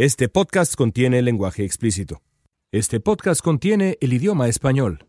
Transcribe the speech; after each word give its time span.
Este 0.00 0.28
podcast 0.28 0.76
contiene 0.76 1.20
lenguaje 1.22 1.64
explícito. 1.64 2.22
Este 2.70 3.00
podcast 3.00 3.42
contiene 3.42 3.98
el 4.00 4.12
idioma 4.12 4.46
español. 4.46 5.07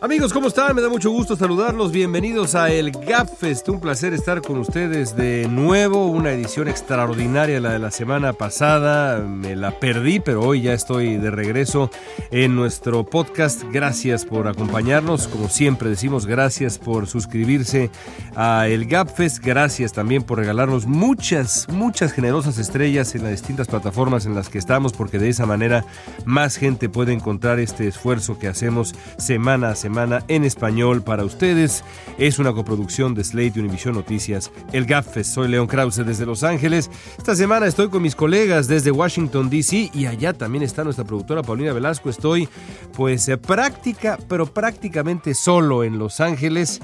Amigos, 0.00 0.32
¿cómo 0.32 0.46
están? 0.46 0.76
Me 0.76 0.80
da 0.80 0.88
mucho 0.88 1.10
gusto 1.10 1.34
saludarlos. 1.34 1.90
Bienvenidos 1.90 2.54
a 2.54 2.70
el 2.70 2.92
GapFest. 2.92 3.68
Un 3.68 3.80
placer 3.80 4.14
estar 4.14 4.40
con 4.42 4.58
ustedes 4.58 5.16
de 5.16 5.48
nuevo. 5.48 6.06
Una 6.06 6.30
edición 6.30 6.68
extraordinaria, 6.68 7.60
la 7.60 7.72
de 7.72 7.80
la 7.80 7.90
semana 7.90 8.32
pasada. 8.32 9.18
Me 9.18 9.56
la 9.56 9.80
perdí, 9.80 10.20
pero 10.20 10.42
hoy 10.42 10.62
ya 10.62 10.72
estoy 10.72 11.16
de 11.16 11.32
regreso 11.32 11.90
en 12.30 12.54
nuestro 12.54 13.04
podcast. 13.04 13.64
Gracias 13.72 14.24
por 14.24 14.46
acompañarnos. 14.46 15.26
Como 15.26 15.48
siempre 15.48 15.90
decimos, 15.90 16.26
gracias 16.26 16.78
por 16.78 17.08
suscribirse 17.08 17.90
a 18.36 18.68
el 18.68 18.86
GapFest. 18.86 19.44
Gracias 19.44 19.92
también 19.92 20.22
por 20.22 20.38
regalarnos 20.38 20.86
muchas, 20.86 21.66
muchas 21.70 22.12
generosas 22.12 22.58
estrellas 22.58 23.16
en 23.16 23.24
las 23.24 23.32
distintas 23.32 23.66
plataformas 23.66 24.26
en 24.26 24.36
las 24.36 24.48
que 24.48 24.58
estamos, 24.58 24.92
porque 24.92 25.18
de 25.18 25.28
esa 25.28 25.44
manera 25.44 25.84
más 26.24 26.56
gente 26.56 26.88
puede 26.88 27.12
encontrar 27.12 27.58
este 27.58 27.88
esfuerzo 27.88 28.38
que 28.38 28.46
hacemos 28.46 28.94
semana 29.16 29.70
a 29.70 29.74
semana 29.74 29.87
en 30.28 30.44
español 30.44 31.02
para 31.02 31.24
ustedes. 31.24 31.82
Es 32.18 32.38
una 32.38 32.52
coproducción 32.52 33.14
de 33.14 33.24
Slate 33.24 33.52
y 33.56 33.60
Univision 33.60 33.94
Noticias, 33.94 34.50
el 34.72 34.84
GAFES. 34.84 35.26
Soy 35.26 35.48
León 35.48 35.66
Krause 35.66 36.04
desde 36.04 36.26
Los 36.26 36.44
Ángeles. 36.44 36.90
Esta 37.16 37.34
semana 37.34 37.66
estoy 37.66 37.88
con 37.88 38.02
mis 38.02 38.14
colegas 38.14 38.68
desde 38.68 38.90
Washington, 38.90 39.48
D.C. 39.48 39.90
y 39.94 40.06
allá 40.06 40.32
también 40.32 40.62
está 40.62 40.84
nuestra 40.84 41.04
productora 41.04 41.42
Paulina 41.42 41.72
Velasco. 41.72 42.10
Estoy 42.10 42.48
pues 42.94 43.28
eh, 43.28 43.38
práctica, 43.38 44.18
pero 44.28 44.46
prácticamente 44.46 45.34
solo 45.34 45.84
en 45.84 45.98
Los 45.98 46.20
Ángeles. 46.20 46.80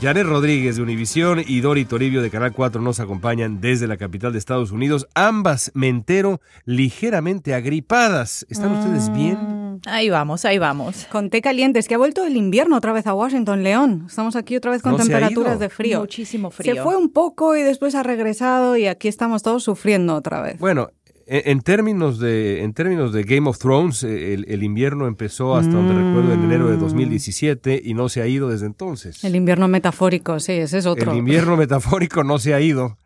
Janet 0.00 0.26
Rodríguez 0.26 0.76
de 0.76 0.82
Univision 0.82 1.42
y 1.46 1.60
Dori 1.60 1.84
Toribio 1.84 2.22
de 2.22 2.30
Canal 2.30 2.52
4 2.52 2.80
nos 2.80 3.00
acompañan 3.00 3.60
desde 3.60 3.86
la 3.86 3.96
capital 3.96 4.32
de 4.32 4.38
Estados 4.38 4.70
Unidos. 4.70 5.08
Ambas, 5.14 5.70
me 5.74 5.88
entero, 5.88 6.40
ligeramente 6.64 7.54
agripadas. 7.54 8.46
¿Están 8.48 8.72
ustedes 8.72 9.12
bien? 9.12 9.61
Ahí 9.86 10.10
vamos, 10.10 10.44
ahí 10.44 10.58
vamos. 10.58 11.06
Con 11.10 11.28
té 11.28 11.42
caliente, 11.42 11.78
es 11.78 11.88
que 11.88 11.94
ha 11.94 11.98
vuelto 11.98 12.24
el 12.24 12.36
invierno 12.36 12.76
otra 12.76 12.92
vez 12.92 13.06
a 13.06 13.14
Washington, 13.14 13.62
León. 13.62 14.04
Estamos 14.08 14.36
aquí 14.36 14.56
otra 14.56 14.70
vez 14.70 14.82
con 14.82 14.96
temperaturas 14.96 15.58
de 15.58 15.68
frío. 15.68 16.00
Muchísimo 16.00 16.50
frío. 16.50 16.74
Se 16.74 16.82
fue 16.82 16.96
un 16.96 17.10
poco 17.10 17.56
y 17.56 17.62
después 17.62 17.94
ha 17.94 18.02
regresado 18.02 18.76
y 18.76 18.86
aquí 18.86 19.08
estamos 19.08 19.42
todos 19.42 19.64
sufriendo 19.64 20.14
otra 20.14 20.40
vez. 20.40 20.58
Bueno, 20.58 20.90
e, 21.26 21.50
en 21.50 21.62
términos 21.62 22.18
de, 22.18 22.62
en 22.62 22.74
términos 22.74 23.12
de 23.12 23.24
Game 23.24 23.48
of 23.48 23.58
Thrones, 23.58 24.04
eh, 24.04 24.34
el, 24.34 24.62
invierno 24.62 25.06
empezó 25.06 25.56
hasta 25.56 25.72
donde 25.72 25.94
recuerdo 25.94 26.32
en 26.32 26.44
enero 26.44 26.68
de 26.68 26.76
2017 26.76 27.80
y 27.84 27.94
no 27.94 28.08
se 28.08 28.22
ha 28.22 28.26
ido 28.26 28.48
desde 28.48 28.66
entonces. 28.66 29.24
El 29.24 29.34
invierno 29.34 29.66
metafórico, 29.66 30.38
sí, 30.40 30.52
ese 30.52 30.78
es 30.78 30.86
otro. 30.86 31.10
El 31.10 31.18
invierno 31.18 31.56
metafórico 31.56 32.22
no 32.22 32.38
se 32.38 32.54
ha 32.54 32.60
ido. 32.60 32.98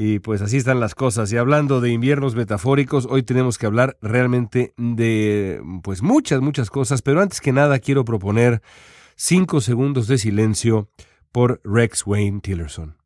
Y 0.00 0.20
pues 0.20 0.42
así 0.42 0.58
están 0.58 0.78
las 0.78 0.94
cosas. 0.94 1.32
Y 1.32 1.38
hablando 1.38 1.80
de 1.80 1.90
inviernos 1.90 2.36
metafóricos, 2.36 3.08
hoy 3.10 3.24
tenemos 3.24 3.58
que 3.58 3.66
hablar 3.66 3.96
realmente 4.00 4.72
de 4.76 5.60
pues 5.82 6.02
muchas, 6.02 6.40
muchas 6.40 6.70
cosas. 6.70 7.02
Pero 7.02 7.20
antes 7.20 7.40
que 7.40 7.50
nada 7.50 7.80
quiero 7.80 8.04
proponer 8.04 8.62
cinco 9.16 9.60
segundos 9.60 10.06
de 10.06 10.18
silencio 10.18 10.88
por 11.32 11.60
Rex 11.64 12.06
Wayne 12.06 12.38
Tillerson. 12.42 12.97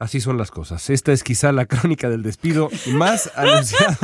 Así 0.00 0.20
son 0.20 0.36
las 0.38 0.50
cosas. 0.50 0.90
Esta 0.90 1.12
es 1.12 1.22
quizá 1.22 1.52
la 1.52 1.66
crónica 1.66 2.10
del 2.10 2.22
despido 2.22 2.68
más 2.92 3.30
anunciado 3.36 3.96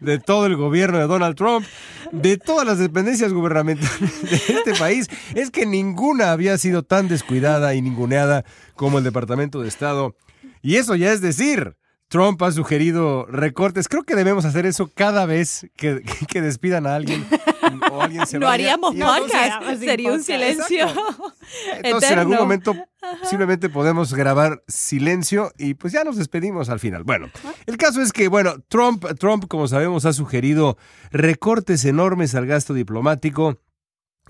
de 0.00 0.18
todo 0.18 0.46
el 0.46 0.56
gobierno 0.56 0.98
de 0.98 1.06
Donald 1.06 1.36
Trump, 1.36 1.64
de 2.12 2.36
todas 2.36 2.66
las 2.66 2.78
dependencias 2.78 3.32
gubernamentales 3.32 4.22
de 4.22 4.54
este 4.54 4.74
país. 4.74 5.08
Es 5.34 5.50
que 5.50 5.66
ninguna 5.66 6.32
había 6.32 6.58
sido 6.58 6.82
tan 6.82 7.08
descuidada 7.08 7.74
y 7.74 7.82
ninguneada 7.82 8.44
como 8.74 8.98
el 8.98 9.04
Departamento 9.04 9.60
de 9.60 9.68
Estado. 9.68 10.16
Y 10.62 10.76
eso 10.76 10.96
ya 10.96 11.12
es 11.12 11.20
decir, 11.20 11.76
Trump 12.10 12.42
ha 12.42 12.50
sugerido 12.50 13.24
recortes. 13.26 13.88
Creo 13.88 14.02
que 14.02 14.16
debemos 14.16 14.44
hacer 14.44 14.66
eso 14.66 14.90
cada 14.92 15.26
vez 15.26 15.68
que, 15.76 16.02
despidan 16.40 16.88
a 16.88 16.96
alguien 16.96 17.24
o 17.90 18.02
alguien 18.02 18.26
se 18.26 18.38
Lo 18.38 18.48
haríamos 18.48 18.94
podcast, 18.94 19.78
sería 19.78 20.12
un 20.12 20.22
silencio. 20.22 20.86
Entonces 21.82 22.10
en 22.10 22.18
algún 22.18 22.36
momento 22.36 22.74
simplemente 23.24 23.68
podemos 23.68 24.14
grabar 24.14 24.62
silencio 24.68 25.52
y 25.58 25.74
pues 25.74 25.92
ya 25.92 26.04
nos 26.04 26.16
despedimos 26.16 26.68
al 26.68 26.80
final. 26.80 27.04
Bueno, 27.04 27.28
el 27.66 27.76
caso 27.76 28.02
es 28.02 28.12
que, 28.12 28.28
bueno, 28.28 28.54
Trump, 28.68 29.04
Trump 29.18 29.46
como 29.48 29.68
sabemos, 29.68 30.04
ha 30.04 30.12
sugerido 30.12 30.76
recortes 31.10 31.84
enormes 31.84 32.34
al 32.34 32.46
gasto 32.46 32.74
diplomático 32.74 33.58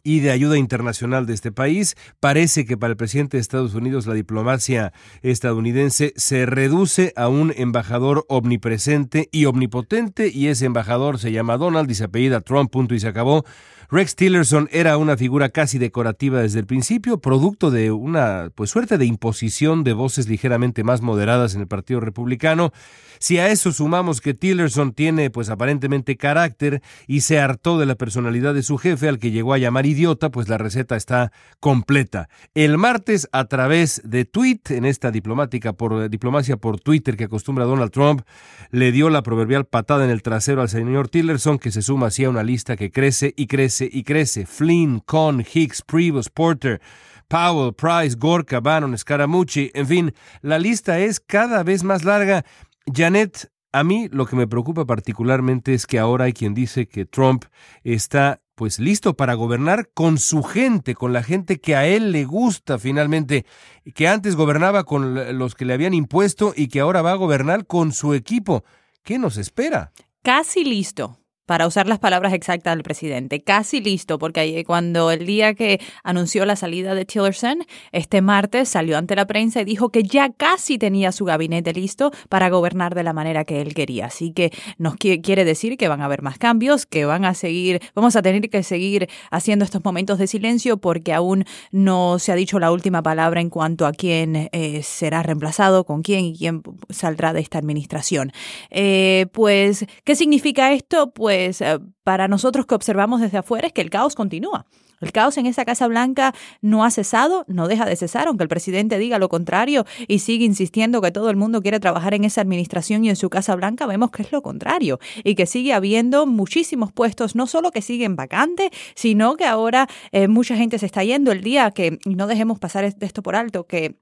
y 0.02 0.20
de 0.20 0.30
ayuda 0.30 0.58
internacional 0.58 1.26
de 1.26 1.34
este 1.34 1.52
país. 1.52 1.96
Parece 2.20 2.64
que 2.64 2.76
para 2.76 2.92
el 2.92 2.96
presidente 2.96 3.36
de 3.36 3.40
Estados 3.40 3.74
Unidos 3.74 4.06
la 4.06 4.14
diplomacia 4.14 4.92
estadounidense 5.22 6.12
se 6.16 6.46
reduce 6.46 7.12
a 7.16 7.28
un 7.28 7.52
embajador 7.56 8.24
omnipresente 8.28 9.28
y 9.32 9.46
omnipotente 9.46 10.30
y 10.32 10.48
ese 10.48 10.66
embajador 10.66 11.18
se 11.18 11.32
llama 11.32 11.56
Donald 11.56 11.90
y 11.90 11.94
se 11.94 12.04
apellida 12.04 12.40
Trump, 12.40 12.70
punto 12.70 12.94
y 12.94 13.00
se 13.00 13.08
acabó. 13.08 13.44
Rex 13.92 14.14
Tillerson 14.14 14.68
era 14.70 14.96
una 14.98 15.16
figura 15.16 15.48
casi 15.48 15.78
decorativa 15.78 16.40
desde 16.40 16.60
el 16.60 16.66
principio, 16.66 17.18
producto 17.20 17.72
de 17.72 17.90
una 17.90 18.52
pues 18.54 18.70
suerte 18.70 18.98
de 18.98 19.04
imposición 19.04 19.82
de 19.82 19.94
voces 19.94 20.28
ligeramente 20.28 20.84
más 20.84 21.00
moderadas 21.00 21.56
en 21.56 21.62
el 21.62 21.66
Partido 21.66 21.98
Republicano. 21.98 22.72
Si 23.18 23.38
a 23.38 23.48
eso 23.48 23.72
sumamos 23.72 24.20
que 24.20 24.32
Tillerson 24.32 24.92
tiene 24.92 25.28
pues 25.28 25.50
aparentemente 25.50 26.16
carácter 26.16 26.82
y 27.08 27.22
se 27.22 27.40
hartó 27.40 27.78
de 27.78 27.84
la 27.84 27.96
personalidad 27.96 28.54
de 28.54 28.62
su 28.62 28.78
jefe 28.78 29.08
al 29.08 29.18
que 29.18 29.32
llegó 29.32 29.54
a 29.54 29.58
llamar 29.58 29.86
idiota, 29.86 30.30
pues 30.30 30.48
la 30.48 30.56
receta 30.56 30.94
está 30.94 31.32
completa. 31.58 32.28
El 32.54 32.78
martes 32.78 33.28
a 33.32 33.46
través 33.46 34.00
de 34.04 34.24
tweet 34.24 34.60
en 34.68 34.84
esta 34.84 35.10
diplomática 35.10 35.72
por 35.72 36.08
diplomacia 36.08 36.56
por 36.56 36.80
Twitter 36.80 37.16
que 37.16 37.24
acostumbra 37.24 37.64
Donald 37.64 37.90
Trump, 37.90 38.22
le 38.70 38.92
dio 38.92 39.10
la 39.10 39.22
proverbial 39.22 39.64
patada 39.64 40.04
en 40.04 40.10
el 40.10 40.22
trasero 40.22 40.62
al 40.62 40.68
señor 40.68 41.08
Tillerson 41.08 41.58
que 41.58 41.72
se 41.72 41.82
suma 41.82 42.06
así 42.06 42.24
a 42.24 42.30
una 42.30 42.44
lista 42.44 42.76
que 42.76 42.92
crece 42.92 43.34
y 43.36 43.48
crece 43.48 43.79
y 43.90 44.02
crece. 44.02 44.46
Flynn, 44.46 45.00
Cohn, 45.00 45.40
Hicks, 45.40 45.82
Prevost, 45.82 46.30
Porter, 46.34 46.80
Powell, 47.28 47.72
Price, 47.72 48.16
Gorka, 48.18 48.60
Bannon, 48.60 48.98
Scaramucci, 48.98 49.70
en 49.74 49.86
fin, 49.86 50.14
la 50.42 50.58
lista 50.58 50.98
es 50.98 51.20
cada 51.20 51.62
vez 51.62 51.84
más 51.84 52.04
larga. 52.04 52.44
Janet, 52.92 53.50
a 53.72 53.84
mí 53.84 54.08
lo 54.10 54.26
que 54.26 54.34
me 54.34 54.48
preocupa 54.48 54.84
particularmente 54.84 55.72
es 55.72 55.86
que 55.86 56.00
ahora 56.00 56.24
hay 56.24 56.32
quien 56.32 56.54
dice 56.54 56.88
que 56.88 57.06
Trump 57.06 57.44
está 57.84 58.42
pues 58.56 58.80
listo 58.80 59.14
para 59.14 59.34
gobernar 59.34 59.90
con 59.94 60.18
su 60.18 60.42
gente, 60.42 60.94
con 60.94 61.12
la 61.12 61.22
gente 61.22 61.60
que 61.60 61.76
a 61.76 61.86
él 61.86 62.10
le 62.10 62.24
gusta 62.24 62.78
finalmente, 62.78 63.46
que 63.94 64.08
antes 64.08 64.34
gobernaba 64.34 64.84
con 64.84 65.38
los 65.38 65.54
que 65.54 65.64
le 65.64 65.72
habían 65.72 65.94
impuesto 65.94 66.52
y 66.54 66.66
que 66.66 66.80
ahora 66.80 67.00
va 67.00 67.12
a 67.12 67.16
gobernar 67.16 67.66
con 67.66 67.92
su 67.92 68.12
equipo. 68.12 68.64
¿Qué 69.02 69.18
nos 69.18 69.36
espera? 69.36 69.92
Casi 70.22 70.64
listo 70.64 71.19
para 71.50 71.66
usar 71.66 71.88
las 71.88 71.98
palabras 71.98 72.32
exactas 72.32 72.76
del 72.76 72.84
presidente. 72.84 73.42
Casi 73.42 73.80
listo, 73.80 74.20
porque 74.20 74.62
cuando 74.64 75.10
el 75.10 75.26
día 75.26 75.54
que 75.54 75.80
anunció 76.04 76.46
la 76.46 76.54
salida 76.54 76.94
de 76.94 77.04
Tillerson, 77.04 77.66
este 77.90 78.22
martes 78.22 78.68
salió 78.68 78.96
ante 78.96 79.16
la 79.16 79.26
prensa 79.26 79.60
y 79.60 79.64
dijo 79.64 79.88
que 79.88 80.04
ya 80.04 80.30
casi 80.30 80.78
tenía 80.78 81.10
su 81.10 81.24
gabinete 81.24 81.72
listo 81.72 82.12
para 82.28 82.50
gobernar 82.50 82.94
de 82.94 83.02
la 83.02 83.12
manera 83.12 83.44
que 83.44 83.60
él 83.62 83.74
quería. 83.74 84.06
Así 84.06 84.30
que 84.30 84.52
nos 84.78 84.94
quiere 84.94 85.44
decir 85.44 85.76
que 85.76 85.88
van 85.88 86.02
a 86.02 86.04
haber 86.04 86.22
más 86.22 86.38
cambios, 86.38 86.86
que 86.86 87.04
van 87.04 87.24
a 87.24 87.34
seguir, 87.34 87.80
vamos 87.96 88.14
a 88.14 88.22
tener 88.22 88.48
que 88.48 88.62
seguir 88.62 89.08
haciendo 89.32 89.64
estos 89.64 89.82
momentos 89.82 90.20
de 90.20 90.28
silencio 90.28 90.76
porque 90.76 91.12
aún 91.12 91.46
no 91.72 92.20
se 92.20 92.30
ha 92.30 92.36
dicho 92.36 92.60
la 92.60 92.70
última 92.70 93.02
palabra 93.02 93.40
en 93.40 93.50
cuanto 93.50 93.86
a 93.86 93.92
quién 93.92 94.48
eh, 94.52 94.82
será 94.84 95.24
reemplazado, 95.24 95.82
con 95.82 96.02
quién 96.02 96.26
y 96.26 96.38
quién 96.38 96.62
saldrá 96.90 97.32
de 97.32 97.40
esta 97.40 97.58
administración. 97.58 98.30
Eh, 98.70 99.26
pues, 99.32 99.84
¿qué 100.04 100.14
significa 100.14 100.72
esto? 100.72 101.10
Pues 101.10 101.39
pues 101.40 101.62
eh, 101.62 101.78
para 102.04 102.28
nosotros 102.28 102.66
que 102.66 102.74
observamos 102.74 103.22
desde 103.22 103.38
afuera 103.38 103.66
es 103.66 103.72
que 103.72 103.80
el 103.80 103.88
caos 103.88 104.14
continúa. 104.14 104.66
El 105.00 105.12
caos 105.12 105.38
en 105.38 105.46
esa 105.46 105.64
Casa 105.64 105.86
Blanca 105.86 106.34
no 106.60 106.84
ha 106.84 106.90
cesado, 106.90 107.46
no 107.48 107.66
deja 107.66 107.86
de 107.86 107.96
cesar, 107.96 108.28
aunque 108.28 108.42
el 108.42 108.50
presidente 108.50 108.98
diga 108.98 109.18
lo 109.18 109.30
contrario 109.30 109.86
y 110.06 110.18
sigue 110.18 110.44
insistiendo 110.44 111.00
que 111.00 111.10
todo 111.10 111.30
el 111.30 111.36
mundo 111.36 111.62
quiere 111.62 111.80
trabajar 111.80 112.12
en 112.12 112.24
esa 112.24 112.42
administración 112.42 113.06
y 113.06 113.08
en 113.08 113.16
su 113.16 113.30
Casa 113.30 113.56
Blanca, 113.56 113.86
vemos 113.86 114.10
que 114.10 114.22
es 114.22 114.32
lo 114.32 114.42
contrario 114.42 115.00
y 115.24 115.34
que 115.34 115.46
sigue 115.46 115.72
habiendo 115.72 116.26
muchísimos 116.26 116.92
puestos, 116.92 117.34
no 117.34 117.46
solo 117.46 117.70
que 117.70 117.80
siguen 117.80 118.16
vacantes, 118.16 118.68
sino 118.94 119.36
que 119.36 119.46
ahora 119.46 119.88
eh, 120.12 120.28
mucha 120.28 120.56
gente 120.56 120.78
se 120.78 120.84
está 120.84 121.02
yendo 121.02 121.32
el 121.32 121.40
día 121.40 121.70
que, 121.70 121.98
no 122.04 122.26
dejemos 122.26 122.58
pasar 122.58 122.84
esto 122.84 123.22
por 123.22 123.34
alto, 123.34 123.66
que 123.66 123.96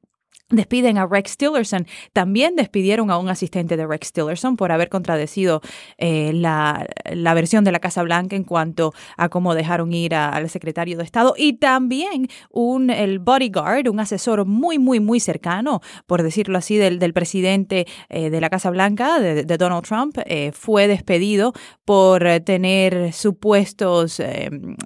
Despiden 0.51 0.97
a 0.97 1.07
Rex 1.07 1.37
Tillerson. 1.37 1.87
También 2.15 2.57
despidieron 2.57 3.11
a 3.11 3.19
un 3.19 3.29
asistente 3.29 3.77
de 3.77 3.87
Rex 3.87 4.15
Tillerson 4.15 4.57
por 4.57 4.73
haber 4.73 4.89
contradecido 4.89 5.61
eh, 5.99 6.33
la, 6.33 6.87
versión 7.35 7.65
de 7.65 7.73
la 7.73 7.81
Casa 7.81 8.03
Blanca 8.03 8.35
en 8.35 8.45
cuanto 8.45 8.95
a 9.19 9.29
cómo 9.29 9.55
dejaron 9.55 9.93
ir 9.93 10.15
al 10.15 10.49
secretario 10.49 10.97
de 10.97 11.05
Estado. 11.05 11.35
Y 11.37 11.59
también 11.59 12.29
un, 12.51 12.89
el 12.89 13.19
bodyguard, 13.19 13.89
un 13.89 14.01
asesor 14.01 14.47
muy, 14.47 14.79
muy, 14.79 15.01
muy 15.01 15.21
cercano, 15.21 15.83
por 16.07 16.23
decirlo 16.23 16.57
así, 16.57 16.79
del, 16.79 16.99
del 16.99 17.13
presidente 17.13 17.87
eh, 18.09 18.31
de 18.31 18.41
la 18.41 18.49
Casa 18.49 18.71
Blanca, 18.71 19.21
de, 19.21 19.45
Donald 19.45 19.85
Trump, 19.85 20.17
eh, 20.25 20.53
fue 20.53 20.89
despedido 20.89 21.53
por 21.85 22.25
tener 22.41 23.13
supuestos 23.13 24.23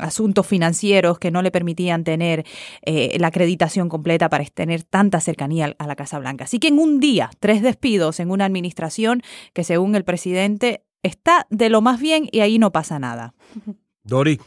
asuntos 0.00 0.46
financieros 0.46 1.20
que 1.20 1.30
no 1.30 1.42
le 1.42 1.50
permitían 1.50 2.04
tener 2.04 2.44
la 2.84 3.26
acreditación 3.26 3.88
completa 3.88 4.28
para 4.28 4.44
tener 4.44 4.84
tanta 4.84 5.20
cercanía 5.20 5.51
cercanía 5.52 5.76
a 5.78 5.86
la 5.86 5.96
Casa 5.96 6.18
Blanca. 6.18 6.44
Así 6.44 6.58
que 6.58 6.68
en 6.68 6.78
un 6.78 7.00
día, 7.00 7.30
tres 7.40 7.62
despidos 7.62 8.20
en 8.20 8.30
una 8.30 8.44
administración 8.44 9.22
que 9.52 9.64
según 9.64 9.94
el 9.94 10.04
presidente 10.04 10.84
está 11.02 11.46
de 11.50 11.68
lo 11.68 11.80
más 11.80 12.00
bien 12.00 12.28
y 12.30 12.40
ahí 12.40 12.58
no 12.58 12.72
pasa 12.72 12.98
nada. 12.98 13.34
Dori. 14.04 14.38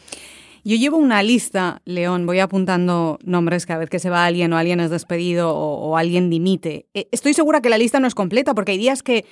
Yo 0.63 0.75
llevo 0.75 0.98
una 0.98 1.22
lista, 1.22 1.84
León, 1.86 2.25
voy 2.25 2.40
apuntando 2.40 3.19
nombres 3.24 3.68
cada 3.68 3.81
vez 3.81 3.90
que 3.92 4.00
se 4.00 4.10
va 4.10 4.25
alguien 4.25 4.52
o 4.52 4.57
alguien 4.57 4.80
es 4.80 4.90
despedido 4.90 5.54
o, 5.56 5.92
o 5.92 5.98
alguien 5.98 6.31
dimite. 6.31 6.88
Eh, 6.96 7.07
estoy 7.12 7.36
segura 7.36 7.62
que 7.62 7.69
la 7.69 7.78
lista 7.78 8.00
no 8.00 8.07
es 8.07 8.16
completa 8.16 8.56
porque 8.56 8.72
hay 8.72 8.80
días 8.80 9.04
que 9.04 9.25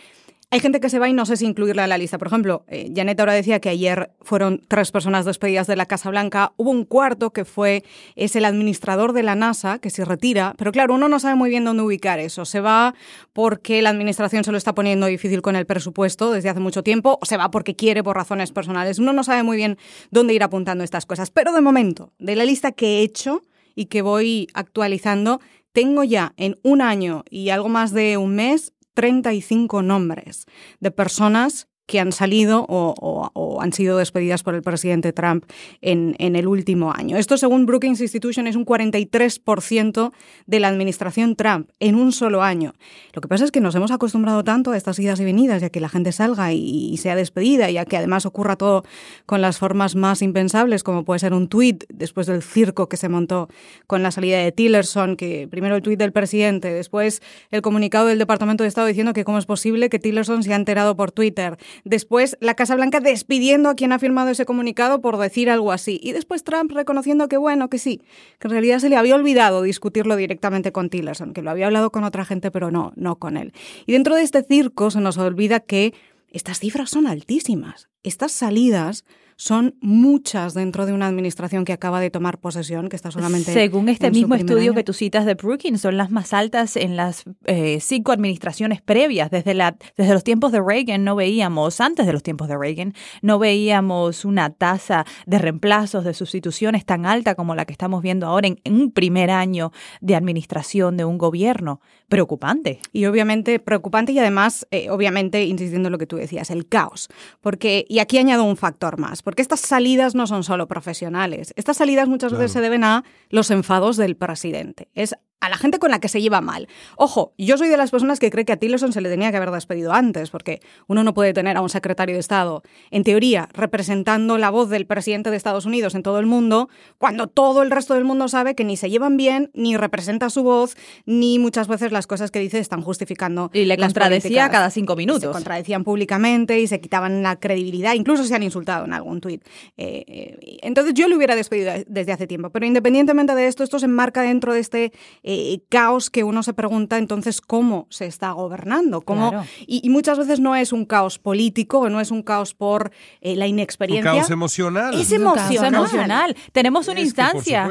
hay 0.50 0.60
gente 0.60 0.80
que 0.80 0.90
se 0.90 1.00
va 1.00 1.10
y 1.10 1.14
no 1.14 1.26
sé 1.26 1.38
si 1.38 1.46
incluirla 1.46 1.84
en 1.84 1.90
la 1.90 1.98
lista. 1.98 2.18
Por 2.18 2.28
ejemplo, 2.28 2.64
eh, 2.68 2.92
Janet 2.96 3.20
ahora 3.20 3.34
decía 3.34 3.60
que 3.60 3.70
ayer 3.70 4.12
fueron 4.22 4.62
tres 4.68 4.92
personas 4.92 5.26
despedidas 5.26 5.68
de 5.68 5.76
la 5.76 5.86
Casa 5.86 6.10
Blanca. 6.10 6.54
Hubo 6.58 6.70
un 6.70 6.86
cuarto 6.86 7.32
que 7.32 7.44
fue, 7.44 7.84
es 8.16 8.36
el 8.36 8.46
administrador 8.46 9.14
de 9.14 9.24
la 9.24 9.36
NASA, 9.36 9.80
que 9.80 9.90
se 9.90 10.06
retira. 10.06 10.54
Pero 10.58 10.72
claro, 10.72 10.94
uno 10.94 11.10
no 11.10 11.20
sabe 11.20 11.36
muy 11.36 11.50
bien 11.50 11.64
dónde 11.64 11.84
ubicar 11.84 12.20
eso. 12.20 12.46
Se 12.46 12.60
va 12.60 12.94
porque 13.34 13.82
la 13.82 13.90
administración 13.90 14.44
se 14.44 14.52
lo 14.52 14.58
está 14.58 14.76
poniendo 14.76 15.08
difícil 15.08 15.42
con 15.42 15.56
el 15.56 15.66
presupuesto 15.66 16.32
desde 16.32 16.50
hace 16.50 16.60
mucho 16.60 16.84
tiempo, 16.84 17.18
o 17.22 17.26
se 17.26 17.38
va 17.38 17.50
porque 17.50 17.76
quiere 17.76 18.04
por 18.04 18.16
razones 18.16 18.52
personales. 18.52 19.00
Uno 19.00 19.14
no 19.14 19.24
sabe 19.24 19.44
muy 19.44 19.58
bien 19.58 19.78
dónde 20.12 20.34
ir 20.34 20.44
apuntando 20.44 20.84
estas 20.84 21.06
cosas. 21.06 21.32
Pero 21.32 21.54
de 21.54 21.62
momento, 21.62 22.14
de 22.20 22.36
la 22.36 22.46
lista 22.46 22.72
que 22.72 23.00
he 23.00 23.02
hecho 23.02 23.42
y 23.76 23.86
que 23.86 24.02
voy 24.02 24.48
actualizando, 24.54 25.40
tengo 25.72 26.04
ya 26.04 26.34
en 26.38 26.60
un 26.62 26.82
año 26.82 27.24
y 27.30 27.50
algo 27.50 27.70
más 27.70 27.92
de 27.92 28.18
un 28.18 28.36
mes 28.36 28.74
35 28.94 29.82
nombres 29.82 30.46
de 30.80 30.92
personas 30.92 31.68
que 31.86 32.00
han 32.00 32.12
salido 32.12 32.66
o, 32.70 33.60
han 33.62 33.74
sido 33.74 33.98
despedidas 33.98 34.44
por 34.44 34.56
el 34.56 34.62
presidente 34.62 35.14
Trump 35.14 35.46
en, 35.82 36.16
el 36.18 36.48
último 36.48 36.94
año. 36.94 37.18
Esto, 37.18 37.38
según 37.38 37.66
Brookings 37.66 38.02
Institution, 38.02 38.48
es 38.48 38.56
un 38.56 38.66
43% 38.66 40.12
de 40.46 40.60
la 40.60 40.70
administración 40.70 41.36
Trump 41.36 41.70
en 41.80 41.96
un 41.96 42.12
solo 42.12 42.42
año. 42.42 42.74
Lo 43.14 43.22
que 43.22 43.28
pasa 43.28 43.46
es 43.46 43.52
que 43.52 43.60
nos 43.60 43.76
hemos 43.76 43.92
acostumbrado 43.92 44.44
tanto 44.44 44.72
a 44.72 44.78
estas 44.78 44.98
idas 45.00 45.20
y 45.20 45.26
venidas, 45.26 45.62
ya 45.62 45.70
que 45.70 45.80
la 45.80 45.90
gente 45.90 46.12
salga 46.12 46.54
y, 46.54 46.98
sea 46.98 47.16
despedida, 47.16 47.70
y 47.70 47.78
a 47.78 47.86
que 47.86 47.98
además 47.98 48.26
ocurra 48.26 48.56
todo 48.56 48.84
con 49.26 49.42
las 49.42 49.58
formas 49.58 49.96
más 49.96 50.22
impensables, 50.22 50.84
como 50.84 51.04
puede 51.04 51.20
ser 51.20 51.34
un 51.34 51.48
tuit 51.48 51.84
después 51.90 52.28
del 52.28 52.42
circo 52.42 52.88
que 52.88 52.98
se 52.98 53.10
montó 53.10 53.50
con 53.88 54.04
la 54.04 54.12
salida 54.12 54.40
de 54.40 54.52
Tillerson, 54.52 55.16
que 55.18 55.48
primero 55.50 55.76
el 55.76 55.82
tuit 55.82 56.00
del 56.00 56.12
presidente, 56.14 56.74
después 56.74 57.22
el 57.52 57.62
comunicado 57.62 58.08
del 58.08 58.20
Departamento 58.20 58.64
de 58.64 58.70
Estado 58.70 58.88
diciendo 58.88 59.14
que 59.14 59.26
cómo 59.26 59.38
es 59.38 59.46
posible 59.46 59.90
que 59.90 60.00
Tillerson 60.00 60.44
se 60.44 60.54
ha 60.54 60.56
enterado 60.56 60.96
por 60.96 61.12
Twitter 61.12 61.58
Después 61.84 62.38
la 62.40 62.56
Casa 62.56 62.76
Blanca 62.76 63.00
despidiendo 63.00 63.70
a 63.70 63.76
quien 63.76 63.92
ha 63.92 64.00
firmado 64.00 64.30
ese 64.30 64.46
comunicado 64.46 65.02
por 65.02 65.18
decir 65.18 65.50
algo 65.50 65.72
así. 65.72 66.00
Y 66.02 66.12
después 66.12 66.44
Trump 66.44 66.72
reconociendo 66.72 67.28
que 67.28 67.38
bueno, 67.38 67.70
que 67.70 67.80
sí, 67.80 68.02
que 68.40 68.48
en 68.48 68.52
realidad 68.52 68.80
se 68.80 68.90
le 68.90 68.98
había 68.98 69.16
olvidado 69.16 69.62
discutirlo 69.62 70.16
directamente 70.16 70.72
con 70.72 70.90
Tillerson, 70.90 71.34
que 71.34 71.42
lo 71.42 71.52
había 71.52 71.68
hablado 71.68 71.92
con 71.92 72.04
otra 72.04 72.26
gente, 72.26 72.52
pero 72.52 72.72
no, 72.72 72.94
no 72.96 73.18
con 73.18 73.38
él. 73.38 73.54
Y 73.86 73.94
dentro 73.94 74.16
de 74.16 74.24
este 74.24 74.44
circo 74.44 74.92
se 74.92 75.02
nos 75.02 75.18
olvida 75.18 75.60
que 75.60 75.94
estas 76.32 76.60
cifras 76.60 76.90
son 76.90 77.08
altísimas. 77.08 77.90
Estas 78.02 78.32
salidas 78.32 79.06
son 79.36 79.76
muchas 79.82 80.54
dentro 80.54 80.86
de 80.86 80.94
una 80.94 81.08
administración 81.08 81.66
que 81.66 81.74
acaba 81.74 82.00
de 82.00 82.10
tomar 82.10 82.40
posesión, 82.40 82.90
que 82.90 82.96
está 82.96 83.12
solamente. 83.12 83.54
Según 83.54 83.90
este 83.90 84.12
mismo 84.12 84.36
estudio 84.36 84.74
que 84.74 84.84
tú 84.84 84.94
citas 84.94 85.26
de 85.26 85.36
Brookings, 85.36 85.82
son 85.82 85.98
las 85.98 86.12
más 86.12 86.34
altas 86.34 86.76
en 86.76 86.96
las 86.96 87.24
eh, 87.46 87.80
cinco 87.82 88.12
administraciones 88.12 88.82
previas. 88.82 89.32
Desde, 89.32 89.54
la, 89.54 89.76
desde 89.98 90.14
los 90.14 90.24
tiempos 90.24 90.52
de 90.52 90.62
Reagan 90.62 91.04
no 91.04 91.16
veíamos, 91.16 91.82
antes 91.82 92.06
de 92.06 92.14
los 92.14 92.24
tiempos 92.24 92.48
de 92.48 92.58
Reagan, 92.58 92.94
no 93.22 93.40
veíamos 93.40 94.26
una 94.26 94.50
tasa 94.52 95.06
de 95.26 95.40
reemplazos, 95.40 96.04
de 96.04 96.14
sustituciones 96.14 96.86
tan 96.86 97.06
alta 97.06 97.36
como 97.36 97.56
la 97.56 97.66
que 97.66 97.74
estamos 97.74 98.02
viendo 98.02 98.28
ahora 98.28 98.48
en, 98.48 98.60
un 98.66 98.92
primer 98.92 99.32
año 99.32 99.72
de 100.02 100.16
administración 100.16 100.98
de 100.98 101.06
un 101.06 101.18
gobierno. 101.18 101.82
Preocupante. 102.10 102.80
Y 102.92 103.06
obviamente 103.06 103.60
preocupante 103.60 104.12
y 104.12 104.20
además, 104.20 104.68
eh, 104.72 104.90
obviamente, 104.90 105.44
insistiendo 105.46 105.88
en 105.88 105.94
lo 105.94 105.98
que 105.98 106.06
tú 106.06 106.18
decías, 106.18 106.52
el 106.52 106.68
caos. 106.68 107.10
Porque, 107.42 107.86
y 107.90 108.00
aquí 108.00 108.18
añado 108.18 108.44
un 108.44 108.58
factor 108.58 109.00
más 109.00 109.23
porque 109.24 109.42
estas 109.42 109.62
salidas 109.62 110.16
no 110.16 110.28
son 110.28 110.44
solo 110.44 110.68
profesionales. 110.68 111.54
Estas 111.56 111.78
salidas 111.78 112.08
muchas 112.08 112.32
veces 112.34 112.52
se 112.52 112.62
deben 112.62 112.84
a 112.84 113.04
los 113.30 113.52
enfados 113.52 113.98
del 113.98 114.16
presidente. 114.16 114.90
Es 114.94 115.16
a 115.44 115.50
la 115.50 115.58
gente 115.58 115.78
con 115.78 115.92
la 115.92 116.00
que 116.00 116.08
se 116.08 116.22
lleva 116.22 116.40
mal. 116.40 116.70
Ojo, 116.96 117.34
yo 117.38 117.58
soy 117.58 117.68
de 117.68 117.76
las 117.76 117.92
personas 117.92 118.20
que 118.20 118.32
cree 118.32 118.46
que 118.46 118.54
a 118.54 118.58
Tillerson 118.58 118.94
se 118.94 119.02
le 119.02 119.10
tenía 119.10 119.30
que 119.30 119.38
haber 119.38 119.52
despedido 119.52 119.92
antes, 119.92 120.30
porque 120.30 120.62
uno 120.88 121.04
no 121.04 121.14
puede 121.14 121.34
tener 121.34 121.58
a 121.58 121.62
un 121.62 121.70
secretario 121.70 122.16
de 122.16 122.22
Estado, 122.22 122.64
en 122.92 123.04
teoría, 123.04 123.50
representando 123.52 124.38
la 124.38 124.50
voz 124.50 124.70
del 124.70 124.86
presidente 124.86 125.32
de 125.32 125.36
Estados 125.36 125.66
Unidos 125.66 125.96
en 125.96 126.04
todo 126.04 126.20
el 126.20 126.28
mundo, 126.28 126.70
cuando 126.98 127.28
todo 127.28 127.62
el 127.62 127.72
resto 127.72 127.94
del 127.94 128.06
mundo 128.06 128.30
sabe 128.30 128.56
que 128.56 128.64
ni 128.64 128.78
se 128.78 128.90
llevan 128.90 129.18
bien, 129.18 129.52
ni 129.54 129.76
representa 129.76 130.30
su 130.30 130.44
voz, 130.44 130.78
ni 131.06 131.40
muchas 131.40 131.68
veces 131.68 131.92
las 131.92 132.08
cosas 132.08 132.32
que 132.32 132.40
dice 132.40 132.60
están 132.60 132.82
justificando. 132.82 133.52
Y 133.54 133.66
le 133.66 133.78
contradecía 133.78 134.50
cada 134.50 134.70
cinco 134.70 134.96
minutos. 134.96 135.24
Se 135.24 135.30
contradecían 135.30 135.84
públicamente 135.84 136.62
y 136.62 136.68
se 136.68 136.80
quitaban 136.80 137.22
la 137.22 137.36
credibilidad, 137.36 137.96
incluso 137.96 138.24
se 138.24 138.34
han 138.34 138.44
insultado 138.44 138.86
en 138.86 138.94
algún 138.94 139.20
tuit. 139.20 139.44
Eh, 139.76 140.06
eh, 140.08 140.58
entonces 140.62 140.94
yo 140.94 141.10
lo 141.10 141.18
hubiera 141.18 141.36
despedido 141.36 141.74
desde 141.86 142.14
hace 142.14 142.28
tiempo, 142.28 142.50
pero 142.50 142.66
independientemente 142.66 143.36
de 143.36 143.48
esto, 143.48 143.64
esto 143.66 143.80
se 143.80 143.86
enmarca 143.86 144.22
dentro 144.22 144.54
de 144.54 144.62
este 144.62 144.94
eh, 145.24 145.33
caos 145.70 146.10
que 146.10 146.24
uno 146.24 146.44
se 146.44 146.54
pregunta 146.54 146.98
entonces 146.98 147.42
cómo 147.42 147.88
se 147.90 148.06
está 148.06 148.32
gobernando. 148.32 149.02
Cómo, 149.02 149.44
y, 149.66 149.90
muchas 149.90 150.18
veces 150.18 150.40
no 150.40 150.56
es 150.56 150.74
un 150.74 150.86
caos 150.86 151.20
político, 151.20 151.90
no 151.90 152.00
es 152.00 152.12
un 152.12 152.24
caos 152.24 152.54
por 152.54 152.92
eh, 153.22 153.36
la 153.36 153.48
inexperiencia. 153.48 154.12
Un 154.12 154.20
caos 154.20 154.32
emocional. 154.32 154.94
Es 155.00 155.12
emocional. 155.12 156.36
Tenemos 156.52 156.88
una 156.88 157.02
instancia. 157.02 157.68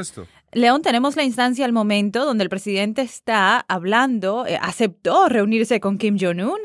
León, 0.55 0.83
tenemos 0.83 1.17
la 1.17 1.25
instancia 1.25 1.65
al 1.65 1.73
momento 1.73 2.27
donde 2.27 2.45
el 2.45 2.51
presidente 2.51 3.01
está 3.01 3.65
hablando, 3.69 4.45
eh, 4.47 4.59
aceptó 4.61 5.31
reunirse 5.31 5.81
con 5.81 5.97
Kim 5.97 6.19
Jong-un, 6.21 6.59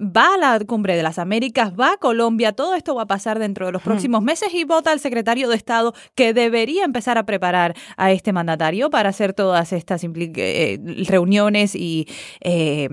va 0.00 0.34
a 0.34 0.38
la 0.38 0.60
cumbre 0.60 0.94
de 0.96 1.02
las 1.02 1.18
Américas, 1.18 1.72
va 1.74 1.94
a 1.94 1.96
Colombia, 1.96 2.52
todo 2.52 2.76
esto 2.76 2.94
va 2.94 3.02
a 3.02 3.06
pasar 3.06 3.40
dentro 3.40 3.66
de 3.66 3.72
los 3.72 3.82
próximos 3.82 4.22
meses 4.22 4.54
y 4.54 4.62
vota 4.62 4.92
al 4.92 5.00
secretario 5.00 5.48
de 5.48 5.56
Estado 5.56 5.92
que 6.14 6.32
debería 6.32 6.84
empezar 6.84 7.18
a 7.18 7.26
preparar 7.26 7.74
a 7.96 8.12
este 8.12 8.32
mandatario 8.32 8.90
para 8.90 9.08
hacer 9.08 9.32
todas 9.32 9.72
estas 9.72 10.04
eh, 10.04 10.78
reuniones 11.08 11.74
y, 11.74 12.06
eh, 12.42 12.88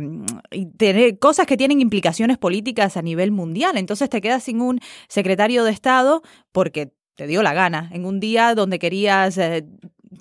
y 0.49 0.65
tener 0.65 1.19
cosas 1.19 1.45
que 1.45 1.57
tienen 1.57 1.79
implicaciones 1.79 2.39
políticas 2.39 2.97
a 2.97 3.03
nivel 3.03 3.29
mundial. 3.29 3.77
Entonces 3.77 4.09
te 4.09 4.19
quedas 4.19 4.45
sin 4.45 4.61
un 4.61 4.79
secretario 5.09 5.63
de 5.63 5.69
Estado 5.69 6.23
porque 6.51 6.91
te 7.13 7.27
dio 7.27 7.43
la 7.43 7.53
gana 7.53 7.91
en 7.93 8.05
un 8.05 8.19
día 8.19 8.55
donde 8.55 8.79
querías 8.79 9.37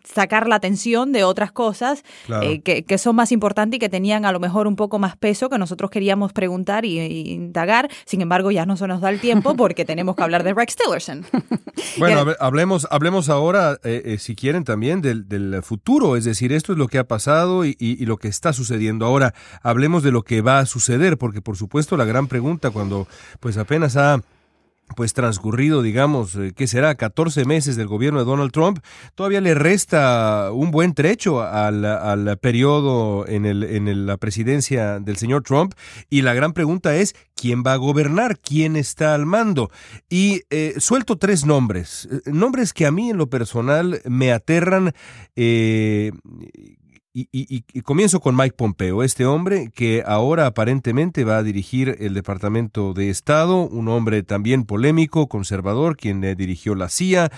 sacar 0.04 0.48
la 0.48 0.56
atención 0.56 1.12
de 1.12 1.24
otras 1.24 1.52
cosas 1.52 2.02
eh, 2.42 2.60
que, 2.60 2.98
son 2.98 3.16
más 3.16 3.32
importantes 3.32 3.76
y 3.76 3.78
que 3.78 3.88
tenían 3.88 4.24
a 4.24 4.32
lo 4.32 4.40
mejor 4.40 4.66
un 4.66 4.76
poco 4.76 4.98
más 4.98 5.16
peso 5.16 5.48
que 5.48 5.58
nosotros 5.58 5.90
queríamos 5.90 6.32
preguntar 6.32 6.84
y, 6.84 6.98
indagar. 6.98 7.88
Sin 8.04 8.20
embargo, 8.20 8.50
ya 8.50 8.66
no 8.66 8.76
se 8.76 8.86
nos 8.86 9.00
da 9.00 9.10
el 9.10 9.20
tiempo 9.20 9.54
porque 9.56 9.84
tenemos 9.84 10.16
que 10.16 10.22
hablar 10.22 10.42
de 10.42 10.54
Rex 10.54 10.76
Tillerson. 10.76 11.26
Bueno, 11.96 12.32
hablemos, 12.40 12.88
hablemos 12.90 13.28
ahora, 13.28 13.78
eh, 13.84 14.02
eh, 14.04 14.18
si 14.18 14.34
quieren, 14.34 14.64
también 14.64 15.00
del, 15.00 15.28
del, 15.28 15.62
futuro. 15.62 16.16
Es 16.16 16.24
decir, 16.24 16.52
esto 16.52 16.72
es 16.72 16.78
lo 16.78 16.88
que 16.88 16.98
ha 16.98 17.04
pasado 17.04 17.64
y, 17.64 17.76
y 17.78 18.04
lo 18.04 18.16
que 18.16 18.26
está 18.26 18.52
sucediendo. 18.52 19.06
Ahora, 19.06 19.32
hablemos 19.62 20.02
de 20.02 20.10
lo 20.10 20.22
que 20.22 20.40
va 20.40 20.58
a 20.58 20.66
suceder, 20.66 21.18
porque 21.18 21.40
por 21.40 21.56
supuesto 21.56 21.96
la 21.96 22.04
gran 22.04 22.26
pregunta 22.26 22.70
cuando 22.70 23.06
pues 23.40 23.56
apenas 23.58 23.96
ha 23.96 24.20
pues 24.96 25.12
transcurrido, 25.12 25.82
digamos, 25.82 26.34
eh, 26.36 26.52
¿qué 26.54 26.66
será? 26.66 26.94
14 26.94 27.44
meses 27.44 27.76
del 27.76 27.86
gobierno 27.86 28.18
de 28.18 28.24
Donald 28.24 28.52
Trump, 28.52 28.78
todavía 29.14 29.40
le 29.40 29.54
resta 29.54 30.50
un 30.52 30.70
buen 30.70 30.94
trecho 30.94 31.40
al, 31.42 31.84
al 31.84 32.38
periodo 32.38 33.26
en, 33.26 33.46
el, 33.46 33.62
en 33.62 34.06
la 34.06 34.16
presidencia 34.16 34.98
del 34.98 35.16
señor 35.16 35.42
Trump 35.42 35.74
y 36.10 36.22
la 36.22 36.34
gran 36.34 36.52
pregunta 36.52 36.96
es, 36.96 37.14
¿quién 37.34 37.62
va 37.66 37.74
a 37.74 37.76
gobernar? 37.76 38.38
¿Quién 38.38 38.76
está 38.76 39.14
al 39.14 39.26
mando? 39.26 39.70
Y 40.08 40.42
eh, 40.50 40.74
suelto 40.78 41.16
tres 41.16 41.44
nombres, 41.44 42.08
eh, 42.10 42.30
nombres 42.30 42.72
que 42.72 42.86
a 42.86 42.90
mí 42.90 43.10
en 43.10 43.16
lo 43.16 43.28
personal 43.28 44.00
me 44.04 44.32
aterran. 44.32 44.92
Y, 47.14 47.82
comienzo 47.82 48.20
con 48.20 48.36
Mike 48.36 48.54
Pompeo, 48.56 49.02
este 49.02 49.24
hombre 49.24 49.70
que 49.74 50.02
ahora 50.06 50.46
aparentemente 50.46 51.24
va 51.24 51.38
a 51.38 51.42
dirigir 51.42 51.96
el 52.00 52.14
Departamento 52.14 52.92
de 52.92 53.10
Estado, 53.10 53.62
un 53.62 53.88
hombre 53.88 54.22
también 54.22 54.64
polémico, 54.64 55.28
conservador, 55.28 55.96
quien 55.96 56.22
eh, 56.22 56.34
dirigió 56.34 56.74
la 56.74 56.88
CIA. 56.88 57.30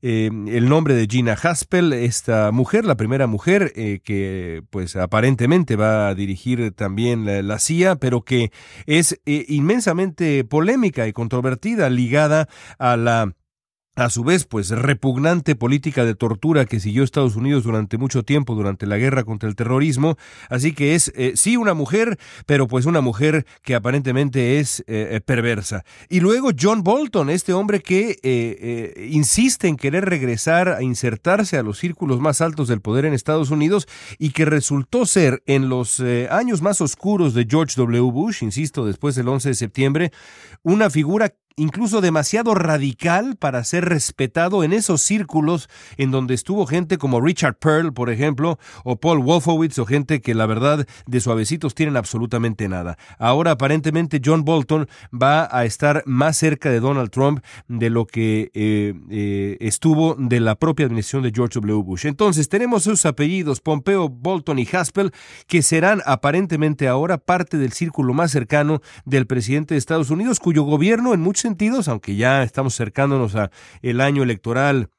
Eh, 0.00 0.30
el 0.48 0.68
nombre 0.68 0.94
de 0.94 1.06
Gina 1.06 1.34
Haspel, 1.34 1.92
esta 1.92 2.50
mujer, 2.52 2.84
la 2.84 2.96
primera 2.96 3.26
mujer 3.26 3.72
eh, 3.76 4.00
que 4.02 4.62
pues 4.70 4.96
aparentemente 4.96 5.76
va 5.76 6.08
a 6.08 6.14
dirigir 6.14 6.72
también 6.72 7.26
la 7.46 7.58
CIA, 7.58 7.96
pero 7.96 8.22
que 8.22 8.50
es 8.86 9.20
inmensamente 9.24 10.44
polémica 10.44 11.06
y 11.06 11.12
controvertida, 11.12 11.90
ligada 11.90 12.48
a 12.78 12.96
la 12.96 13.34
a 13.98 14.10
su 14.10 14.22
vez, 14.22 14.44
pues 14.44 14.70
repugnante 14.70 15.56
política 15.56 16.04
de 16.04 16.14
tortura 16.14 16.66
que 16.66 16.78
siguió 16.78 17.02
Estados 17.02 17.34
Unidos 17.34 17.64
durante 17.64 17.98
mucho 17.98 18.22
tiempo, 18.22 18.54
durante 18.54 18.86
la 18.86 18.96
guerra 18.96 19.24
contra 19.24 19.48
el 19.48 19.56
terrorismo. 19.56 20.16
Así 20.48 20.72
que 20.72 20.94
es, 20.94 21.12
eh, 21.16 21.32
sí, 21.34 21.56
una 21.56 21.74
mujer, 21.74 22.16
pero 22.46 22.68
pues 22.68 22.86
una 22.86 23.00
mujer 23.00 23.44
que 23.62 23.74
aparentemente 23.74 24.60
es 24.60 24.80
eh, 24.80 25.08
eh, 25.10 25.20
perversa. 25.20 25.84
Y 26.08 26.20
luego 26.20 26.50
John 26.58 26.84
Bolton, 26.84 27.28
este 27.28 27.52
hombre 27.52 27.80
que 27.80 27.98
insiste 29.10 29.66
en 29.66 29.76
querer 29.76 30.04
regresar 30.04 30.68
a 30.68 30.82
insertarse 30.82 31.58
a 31.58 31.64
los 31.64 31.78
círculos 31.78 32.20
más 32.20 32.40
altos 32.40 32.68
del 32.68 32.80
poder 32.80 33.04
en 33.04 33.14
Estados 33.14 33.50
Unidos 33.50 33.88
y 34.18 34.30
que 34.30 34.44
resultó 34.44 35.06
ser 35.06 35.42
en 35.46 35.68
los 35.68 36.00
años 36.30 36.62
más 36.62 36.80
oscuros 36.80 37.34
de 37.34 37.46
George 37.50 37.74
W. 37.76 38.12
Bush, 38.12 38.44
insisto, 38.44 38.86
después 38.86 39.16
del 39.16 39.28
11 39.28 39.48
de 39.48 39.54
septiembre, 39.54 40.12
una 40.62 40.88
figura 40.88 41.32
incluso 41.58 42.00
demasiado 42.00 42.54
radical 42.54 43.36
para 43.36 43.62
ser 43.64 43.84
respetado 43.84 44.64
en 44.64 44.72
esos 44.72 45.02
círculos 45.02 45.68
en 45.96 46.10
donde 46.10 46.34
estuvo 46.34 46.66
gente 46.66 46.96
como 46.96 47.20
Richard 47.20 47.56
Pearl, 47.58 47.92
por 47.92 48.10
ejemplo, 48.10 48.58
o 48.84 48.96
Paul 48.96 49.18
Wolfowitz, 49.18 49.78
o 49.78 49.84
gente 49.84 50.20
que 50.20 50.34
la 50.34 50.46
verdad 50.46 50.86
de 51.06 51.20
suavecitos 51.20 51.74
tienen 51.74 51.96
absolutamente 51.96 52.68
nada. 52.68 52.96
Ahora 53.18 53.52
aparentemente 53.52 54.20
John 54.24 54.44
Bolton 54.44 54.88
va 55.12 55.48
a 55.50 55.64
estar 55.64 56.02
más 56.06 56.36
cerca 56.36 56.70
de 56.70 56.80
Donald 56.80 57.10
Trump 57.10 57.44
de 57.66 57.90
lo 57.90 58.06
que 58.06 58.50
eh, 58.54 58.94
eh, 59.10 59.56
estuvo 59.60 60.14
de 60.14 60.40
la 60.40 60.54
propia 60.54 60.86
administración 60.86 61.22
de 61.22 61.32
George 61.34 61.60
W. 61.60 61.82
Bush. 61.82 62.06
Entonces 62.06 62.48
tenemos 62.48 62.84
sus 62.84 63.04
apellidos, 63.04 63.60
Pompeo, 63.60 64.08
Bolton 64.08 64.58
y 64.58 64.68
Haspel, 64.72 65.12
que 65.46 65.62
serán 65.62 66.02
aparentemente 66.06 66.88
ahora 66.88 67.18
parte 67.18 67.58
del 67.58 67.72
círculo 67.72 68.14
más 68.14 68.30
cercano 68.30 68.80
del 69.04 69.26
presidente 69.26 69.74
de 69.74 69.78
Estados 69.78 70.10
Unidos, 70.10 70.38
cuyo 70.40 70.62
gobierno 70.62 71.14
en 71.14 71.20
muchos 71.20 71.47
sentidos, 71.48 71.88
aunque 71.88 72.16
ya 72.16 72.42
estamos 72.42 72.74
acercándonos 72.74 73.34
a 73.34 73.50
el 73.82 74.00
año 74.00 74.22
electoral 74.22 74.90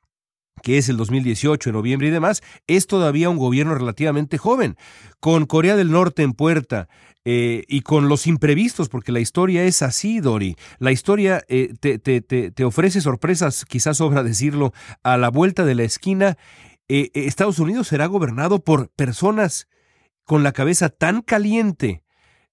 que 0.62 0.78
es 0.78 0.90
el 0.90 0.98
2018 0.98 1.70
en 1.70 1.76
noviembre 1.76 2.10
y 2.10 2.12
demás, 2.12 2.42
es 2.68 2.86
todavía 2.86 3.30
un 3.30 3.38
gobierno 3.38 3.76
relativamente 3.76 4.38
joven, 4.38 4.76
con 5.22 5.46
Corea 5.46 5.78
del 5.78 5.90
Norte 5.90 6.22
en 6.22 6.34
puerta, 6.34 6.90
eh, 7.26 7.64
y 7.68 7.82
con 7.82 8.10
los 8.10 8.28
imprevistos, 8.28 8.90
porque 8.90 9.12
la 9.12 9.20
historia 9.20 9.64
es 9.64 9.82
así, 9.82 10.20
Dori. 10.20 10.56
La 10.80 10.92
historia 10.92 11.44
eh, 11.48 11.74
te, 11.80 12.00
te, 12.00 12.22
te, 12.22 12.64
ofrece 12.64 13.02
sorpresas, 13.02 13.66
quizás 13.66 13.98
sobra 13.98 14.24
decirlo, 14.24 14.74
a 15.04 15.18
la 15.18 15.30
vuelta 15.30 15.66
de 15.66 15.76
la 15.76 15.84
esquina. 15.84 16.38
Eh, 16.88 17.12
Estados 17.14 17.60
Unidos 17.60 17.88
será 17.88 18.06
gobernado 18.08 18.64
por 18.64 18.90
personas 18.90 19.68
con 20.24 20.44
la 20.44 20.54
cabeza 20.54 20.90
tan 20.90 21.22
caliente 21.22 22.04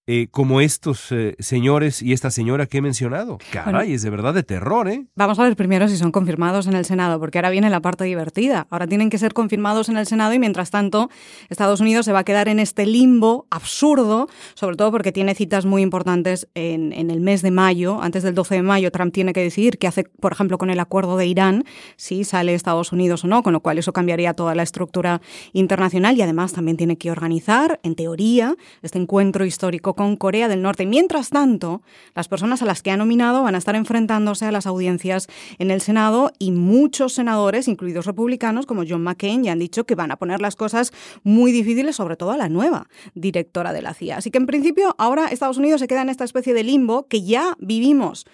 eh, 0.08 0.28
como 0.30 0.60
estos 0.60 1.10
eh, 1.10 1.34
señores 1.40 2.00
y 2.00 2.12
esta 2.12 2.30
señora 2.30 2.66
que 2.66 2.78
he 2.78 2.82
mencionado. 2.82 3.38
Caray, 3.50 3.92
es 3.92 4.02
de 4.02 4.10
verdad 4.10 4.34
de 4.34 4.44
terror, 4.44 4.88
¿eh? 4.88 5.06
Vamos 5.16 5.38
a 5.40 5.42
ver 5.42 5.56
primero 5.56 5.88
si 5.88 5.96
son 5.96 6.12
confirmados 6.12 6.68
en 6.68 6.74
el 6.74 6.84
Senado, 6.84 7.18
porque 7.18 7.38
ahora 7.38 7.50
viene 7.50 7.70
la 7.70 7.80
parte 7.80 8.04
divertida. 8.04 8.68
Ahora 8.70 8.86
tienen 8.86 9.10
que 9.10 9.18
ser 9.18 9.34
confirmados 9.34 9.88
en 9.88 9.96
el 9.96 10.06
Senado 10.06 10.32
y 10.32 10.38
mientras 10.38 10.70
tanto 10.70 11.10
Estados 11.48 11.80
Unidos 11.80 12.06
se 12.06 12.12
va 12.12 12.20
a 12.20 12.24
quedar 12.24 12.46
en 12.46 12.60
este 12.60 12.86
limbo 12.86 13.48
absurdo, 13.50 14.28
sobre 14.54 14.76
todo 14.76 14.92
porque 14.92 15.10
tiene 15.10 15.34
citas 15.34 15.66
muy 15.66 15.82
importantes 15.82 16.46
en, 16.54 16.92
en 16.92 17.10
el 17.10 17.20
mes 17.20 17.42
de 17.42 17.50
mayo. 17.50 18.00
Antes 18.00 18.22
del 18.22 18.36
12 18.36 18.54
de 18.54 18.62
mayo 18.62 18.92
Trump 18.92 19.12
tiene 19.12 19.32
que 19.32 19.42
decidir 19.42 19.76
qué 19.76 19.88
hace, 19.88 20.04
por 20.04 20.30
ejemplo, 20.30 20.56
con 20.56 20.70
el 20.70 20.78
acuerdo 20.78 21.16
de 21.16 21.26
Irán, 21.26 21.64
si 21.96 22.22
sale 22.22 22.54
Estados 22.54 22.92
Unidos 22.92 23.24
o 23.24 23.26
no, 23.26 23.42
con 23.42 23.52
lo 23.52 23.60
cual 23.60 23.78
eso 23.78 23.92
cambiaría 23.92 24.34
toda 24.34 24.54
la 24.54 24.62
estructura 24.62 25.20
internacional 25.52 26.16
y 26.16 26.22
además 26.22 26.52
también 26.52 26.76
tiene 26.76 26.96
que 26.96 27.10
organizar, 27.10 27.80
en 27.82 27.96
teoría, 27.96 28.54
este 28.82 29.00
encuentro 29.00 29.44
histórico 29.44 29.95
con 29.96 30.16
Corea 30.16 30.46
del 30.46 30.62
Norte. 30.62 30.86
Mientras 30.86 31.30
tanto, 31.30 31.82
las 32.14 32.28
personas 32.28 32.62
a 32.62 32.66
las 32.66 32.82
que 32.82 32.92
ha 32.92 32.96
nominado 32.96 33.42
van 33.42 33.56
a 33.56 33.58
estar 33.58 33.74
enfrentándose 33.74 34.44
a 34.44 34.52
las 34.52 34.66
audiencias 34.66 35.26
en 35.58 35.72
el 35.72 35.80
Senado 35.80 36.30
y 36.38 36.52
muchos 36.52 37.14
senadores, 37.14 37.66
incluidos 37.66 38.06
republicanos 38.06 38.66
como 38.66 38.84
John 38.88 39.02
McCain, 39.02 39.42
ya 39.42 39.52
han 39.52 39.58
dicho 39.58 39.84
que 39.84 39.96
van 39.96 40.12
a 40.12 40.16
poner 40.16 40.40
las 40.40 40.54
cosas 40.54 40.92
muy 41.24 41.50
difíciles, 41.50 41.96
sobre 41.96 42.16
todo 42.16 42.30
a 42.30 42.36
la 42.36 42.48
nueva 42.48 42.88
directora 43.14 43.72
de 43.72 43.82
la 43.82 43.94
CIA. 43.94 44.18
Así 44.18 44.30
que 44.30 44.38
en 44.38 44.46
principio 44.46 44.94
ahora 44.98 45.26
Estados 45.26 45.56
Unidos 45.56 45.80
se 45.80 45.88
queda 45.88 46.02
en 46.02 46.10
esta 46.10 46.24
especie 46.24 46.54
de 46.54 46.62
limbo 46.62 47.08
que 47.08 47.24
ya 47.24 47.56
vivimos 47.58 48.26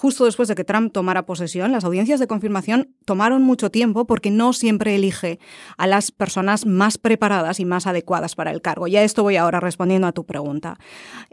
justo 0.00 0.24
después 0.24 0.48
de 0.48 0.54
que 0.54 0.64
Trump 0.64 0.94
tomara 0.94 1.26
posesión, 1.26 1.72
las 1.72 1.84
audiencias 1.84 2.18
de 2.20 2.26
confirmación 2.26 2.88
tomaron 3.04 3.42
mucho 3.42 3.70
tiempo 3.70 4.06
porque 4.06 4.30
no 4.30 4.54
siempre 4.54 4.94
elige 4.94 5.38
a 5.76 5.86
las 5.86 6.10
personas 6.10 6.64
más 6.64 6.96
preparadas 6.96 7.60
y 7.60 7.66
más 7.66 7.86
adecuadas 7.86 8.34
para 8.34 8.50
el 8.50 8.62
cargo. 8.62 8.86
Ya 8.86 9.02
esto 9.02 9.22
voy 9.22 9.36
ahora 9.36 9.60
respondiendo 9.60 10.06
a 10.06 10.12
tu 10.12 10.24
pregunta. 10.24 10.78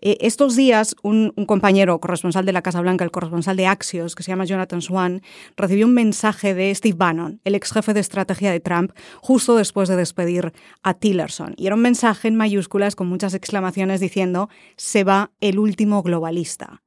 Eh, 0.01 0.17
estos 0.19 0.57
días, 0.57 0.97
un, 1.01 1.31
compañero 1.47 1.97
corresponsal 2.01 2.45
de 2.45 2.51
la 2.51 2.61
Casa 2.61 2.81
Blanca, 2.81 3.05
el 3.05 3.11
corresponsal 3.11 3.55
de 3.55 3.67
Axios, 3.67 4.15
que 4.15 4.23
se 4.23 4.31
llama 4.31 4.43
Jonathan 4.43 4.81
Swan, 4.81 5.21
recibió 5.55 5.85
un 5.85 5.93
mensaje 5.93 6.53
de 6.53 6.75
Steve 6.75 6.97
Bannon, 6.97 7.39
el 7.45 7.55
ex 7.55 7.71
jefe 7.71 7.93
de 7.93 8.01
estrategia 8.01 8.51
de 8.51 8.59
Trump, 8.59 8.91
justo 9.21 9.55
después 9.55 9.87
de 9.87 9.95
despedir 9.95 10.51
a 10.83 10.93
Tillerson. 10.93 11.53
Y 11.55 11.67
era 11.67 11.75
un 11.75 11.81
mensaje 11.81 12.27
en 12.27 12.35
mayúsculas 12.35 12.97
con 12.97 13.07
muchas 13.07 13.33
exclamaciones 13.33 14.01
diciendo, 14.01 14.49
se 14.75 15.05
va 15.05 15.31
el 15.39 15.57
último 15.57 16.03
globalista. 16.03 16.81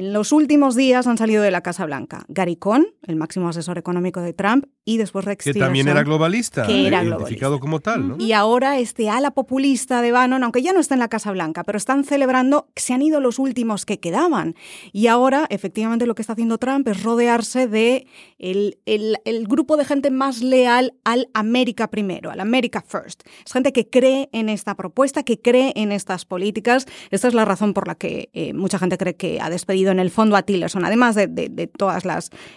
En 0.00 0.14
los 0.14 0.32
últimos 0.32 0.76
días 0.76 1.06
han 1.06 1.18
salido 1.18 1.42
de 1.42 1.50
la 1.50 1.60
Casa 1.60 1.84
Blanca 1.84 2.24
Gary 2.28 2.56
Cohn, 2.56 2.86
el 3.06 3.16
máximo 3.16 3.50
asesor 3.50 3.76
económico 3.76 4.22
de 4.22 4.32
Trump, 4.32 4.64
y 4.82 4.96
después 4.96 5.26
Rex 5.26 5.44
Que 5.44 5.52
también 5.52 5.88
era 5.88 6.02
globalista, 6.02 6.66
que 6.66 6.86
era 6.86 7.04
identificado 7.04 7.60
como 7.60 7.80
tal. 7.80 8.08
¿no? 8.08 8.16
Y 8.18 8.32
ahora 8.32 8.78
este 8.78 9.10
ala 9.10 9.32
populista 9.32 10.00
de 10.00 10.10
Bannon, 10.10 10.42
aunque 10.42 10.62
ya 10.62 10.72
no 10.72 10.80
está 10.80 10.94
en 10.94 11.00
la 11.00 11.08
Casa 11.08 11.30
Blanca, 11.32 11.64
pero 11.64 11.76
están 11.76 12.04
celebrando 12.04 12.70
que 12.74 12.80
se 12.80 12.94
han 12.94 13.02
ido 13.02 13.20
los 13.20 13.38
últimos 13.38 13.84
que 13.84 14.00
quedaban. 14.00 14.54
Y 14.90 15.08
ahora, 15.08 15.46
efectivamente, 15.50 16.06
lo 16.06 16.14
que 16.14 16.22
está 16.22 16.32
haciendo 16.32 16.56
Trump 16.56 16.88
es 16.88 17.02
rodearse 17.02 17.68
de 17.68 18.06
el, 18.38 18.78
el, 18.86 19.18
el 19.26 19.46
grupo 19.46 19.76
de 19.76 19.84
gente 19.84 20.10
más 20.10 20.40
leal 20.40 20.94
al 21.04 21.28
América 21.34 21.90
primero, 21.90 22.30
al 22.30 22.40
America 22.40 22.82
First. 22.84 23.22
Es 23.44 23.52
gente 23.52 23.74
que 23.74 23.90
cree 23.90 24.30
en 24.32 24.48
esta 24.48 24.74
propuesta, 24.76 25.24
que 25.24 25.42
cree 25.42 25.74
en 25.76 25.92
estas 25.92 26.24
políticas. 26.24 26.86
Esta 27.10 27.28
es 27.28 27.34
la 27.34 27.44
razón 27.44 27.74
por 27.74 27.86
la 27.86 27.96
que 27.96 28.30
eh, 28.32 28.54
mucha 28.54 28.78
gente 28.78 28.96
cree 28.96 29.14
que 29.14 29.42
ha 29.42 29.50
despedido 29.50 29.89
en 29.90 29.98
el 29.98 30.10
fondo 30.10 30.36
a 30.36 30.42
Tillerson, 30.42 30.84
además 30.84 31.14
de, 31.14 31.26
de, 31.26 31.70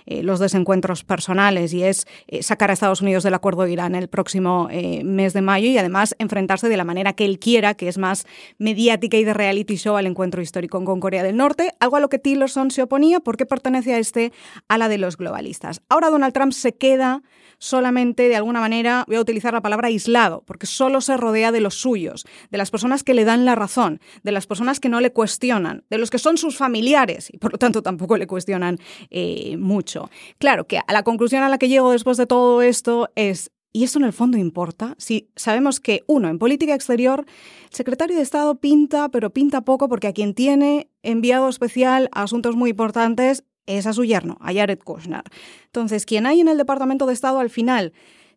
eh, 0.05 0.23
los 0.23 0.39
desencuentros 0.39 1.03
personales, 1.03 1.73
y 1.73 1.83
es 1.83 2.07
eh, 2.27 2.43
sacar 2.43 2.69
a 2.69 2.73
Estados 2.73 3.01
Unidos 3.01 3.23
del 3.23 3.33
acuerdo 3.33 3.63
de 3.63 3.71
Irán 3.71 3.95
el 3.95 4.07
próximo 4.07 4.67
eh, 4.71 5.03
mes 5.03 5.33
de 5.33 5.41
mayo 5.41 5.67
y 5.67 5.77
además 5.77 6.15
enfrentarse 6.19 6.69
de 6.69 6.77
la 6.77 6.83
manera 6.83 7.13
que 7.13 7.25
él 7.25 7.39
quiera, 7.39 7.73
que 7.73 7.87
es 7.87 7.97
más 7.97 8.25
mediática 8.57 9.17
y 9.17 9.23
de 9.23 9.33
reality 9.33 9.75
show 9.75 9.95
al 9.95 10.07
encuentro 10.07 10.41
histórico 10.41 10.83
con 10.83 10.99
Corea 10.99 11.23
del 11.23 11.37
Norte, 11.37 11.71
algo 11.79 11.97
a 11.97 11.99
lo 11.99 12.09
que 12.09 12.19
Tillerson 12.19 12.71
se 12.71 12.83
oponía 12.83 13.19
porque 13.19 13.45
pertenece 13.45 13.93
a 13.93 13.99
este 13.99 14.31
ala 14.67 14.89
de 14.89 14.97
los 14.97 15.17
globalistas. 15.17 15.81
Ahora 15.89 16.09
Donald 16.09 16.33
Trump 16.33 16.53
se 16.53 16.73
queda 16.73 17.23
solamente 17.57 18.29
de 18.29 18.35
alguna 18.35 18.59
manera, 18.59 19.03
voy 19.07 19.17
a 19.17 19.21
utilizar 19.21 19.53
la 19.53 19.61
palabra 19.61 19.87
aislado, 19.87 20.43
porque 20.45 20.65
solo 20.65 21.01
se 21.01 21.17
rodea 21.17 21.51
de 21.51 21.61
los 21.61 21.75
suyos, 21.75 22.25
de 22.51 22.57
las 22.57 22.71
personas 22.71 23.03
que 23.03 23.13
le 23.13 23.25
dan 23.25 23.45
la 23.45 23.55
razón, 23.55 23.99
de 24.23 24.31
las 24.31 24.47
personas 24.47 24.79
que 24.79 24.89
no 24.89 25.01
le 25.01 25.11
cuestionan, 25.11 25.83
de 25.89 25.97
los 25.97 26.09
que 26.09 26.19
son 26.19 26.37
sus 26.37 26.57
familiares 26.57 27.29
y 27.31 27.37
por 27.37 27.51
lo 27.51 27.57
tanto 27.57 27.81
tampoco 27.81 28.17
le 28.17 28.27
cuestionan 28.27 28.77
eh, 29.09 29.57
mucho. 29.57 30.09
Claro 30.37 30.67
que 30.67 30.77
a 30.77 30.93
la 30.93 31.03
conclusión 31.03 31.43
a 31.43 31.49
la 31.49 31.57
que 31.57 31.69
llego 31.69 31.91
después 31.91 32.17
de 32.17 32.27
todo 32.27 32.61
esto 32.61 33.09
es 33.15 33.51
¿Y 33.75 33.83
esto 33.83 33.97
en 33.97 34.05
el 34.05 34.13
fondo 34.13 34.37
importa? 34.37 34.93
Si 34.99 35.31
sabemos 35.35 35.79
que, 35.79 36.03
uno, 36.05 36.29
en 36.29 36.37
política 36.37 36.75
exterior, 36.75 37.25
el 37.71 37.75
secretario 37.75 38.15
de 38.15 38.21
Estado 38.21 38.53
pinta, 38.53 39.09
pero 39.09 39.31
pinta 39.31 39.61
poco 39.61 39.89
porque 39.89 40.05
a 40.05 40.13
quien 40.13 40.35
tiene 40.35 40.91
enviado 41.01 41.49
especial 41.49 42.07
a 42.11 42.21
asuntos 42.21 42.55
muy 42.55 42.69
importantes 42.69 43.43
es 43.65 43.87
a 43.87 43.93
su 43.93 44.03
yerno, 44.03 44.37
a 44.41 44.53
Jared 44.53 44.79
Kushner. 44.79 45.23
Entonces, 45.65 46.05
quien 46.05 46.25
hay 46.25 46.41
en 46.41 46.47
el 46.47 46.57
Departamento 46.57 47.05
de 47.05 47.13
Estado 47.13 47.39
al 47.39 47.49
final 47.49 47.93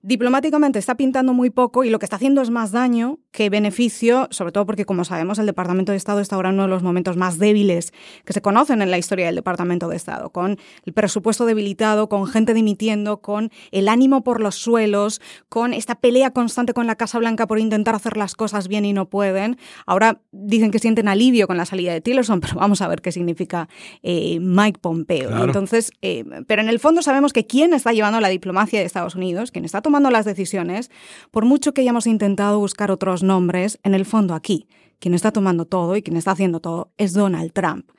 diplomáticamente 0.06 0.78
está 0.78 0.96
pintando 0.96 1.32
muy 1.32 1.50
poco 1.50 1.82
y 1.82 1.90
lo 1.90 1.98
que 1.98 2.06
está 2.06 2.14
haciendo 2.14 2.40
es 2.40 2.50
más 2.50 2.70
daño 2.70 3.18
que 3.32 3.50
beneficio, 3.50 4.28
sobre 4.30 4.52
todo 4.52 4.64
porque, 4.64 4.84
como 4.84 5.04
sabemos, 5.04 5.40
el 5.40 5.46
Departamento 5.46 5.90
de 5.90 5.98
Estado 5.98 6.20
está 6.20 6.36
ahora 6.36 6.50
en 6.50 6.54
uno 6.54 6.62
de 6.62 6.68
los 6.68 6.84
momentos 6.84 7.16
más 7.16 7.38
débiles 7.38 7.92
que 8.25 8.32
se 8.32 8.40
conocen 8.40 8.82
en 8.82 8.92
la 8.92 8.98
historia 8.98 9.26
del 9.26 9.34
Departamento 9.34 9.88
de 9.88 9.96
Estado, 9.96 10.30
con 10.30 10.58
el 10.84 10.92
presupuesto 10.92 11.44
debilitado, 11.44 12.08
con 12.08 12.28
gente 12.28 12.54
dimitiendo, 12.54 13.20
con 13.20 13.50
el 13.72 13.88
ánimo 13.88 14.22
por 14.22 14.40
los 14.40 14.54
suelos, 14.54 15.20
con 15.48 15.75
esta 15.75 15.96
pelea 15.96 16.30
constante 16.30 16.72
con 16.72 16.86
la 16.86 16.94
Casa 16.94 17.18
Blanca 17.18 17.48
por 17.48 17.58
intentar 17.58 17.96
hacer 17.96 18.16
las 18.16 18.36
cosas 18.36 18.68
bien 18.68 18.84
y 18.84 18.92
no 18.92 19.10
pueden. 19.10 19.58
Ahora 19.86 20.20
dicen 20.30 20.70
que 20.70 20.78
sienten 20.78 21.08
alivio 21.08 21.48
con 21.48 21.56
la 21.56 21.66
salida 21.66 21.92
de 21.92 22.00
Tillerson, 22.00 22.40
pero 22.42 22.54
vamos 22.54 22.80
a 22.80 22.86
ver 22.86 23.02
qué 23.02 23.10
significa 23.10 23.68
eh, 24.04 24.38
Mike 24.40 24.78
Pompeo. 24.80 25.44
Entonces, 25.44 25.90
eh, 26.00 26.25
pero 26.46 26.62
en 26.62 26.68
el 26.68 26.78
fondo 26.78 27.02
sabemos 27.02 27.32
que 27.32 27.44
quién 27.44 27.75
está 27.75 27.92
llevando 27.92 28.20
la 28.20 28.28
diplomacia 28.28 28.78
de 28.78 28.86
Estados 28.86 29.16
Unidos, 29.16 29.50
quien 29.50 29.64
está 29.64 29.82
tomando 29.82 29.95
las 30.00 30.24
decisiones, 30.24 30.90
por 31.30 31.44
mucho 31.44 31.74
que 31.74 31.82
hayamos 31.82 32.06
intentado 32.06 32.58
buscar 32.58 32.90
otros 32.90 33.22
nombres, 33.22 33.78
en 33.82 33.94
el 33.94 34.04
fondo 34.04 34.34
aquí, 34.34 34.68
quien 34.98 35.14
está 35.14 35.30
tomando 35.30 35.66
todo 35.66 35.96
y 35.96 36.02
quien 36.02 36.16
está 36.16 36.30
haciendo 36.30 36.60
todo 36.60 36.92
es 36.96 37.12
Donald 37.12 37.52
Trump. 37.52 37.90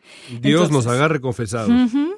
Dios 0.41 0.71
nos 0.71 0.87
agarre 0.87 1.21
confesados. 1.21 1.69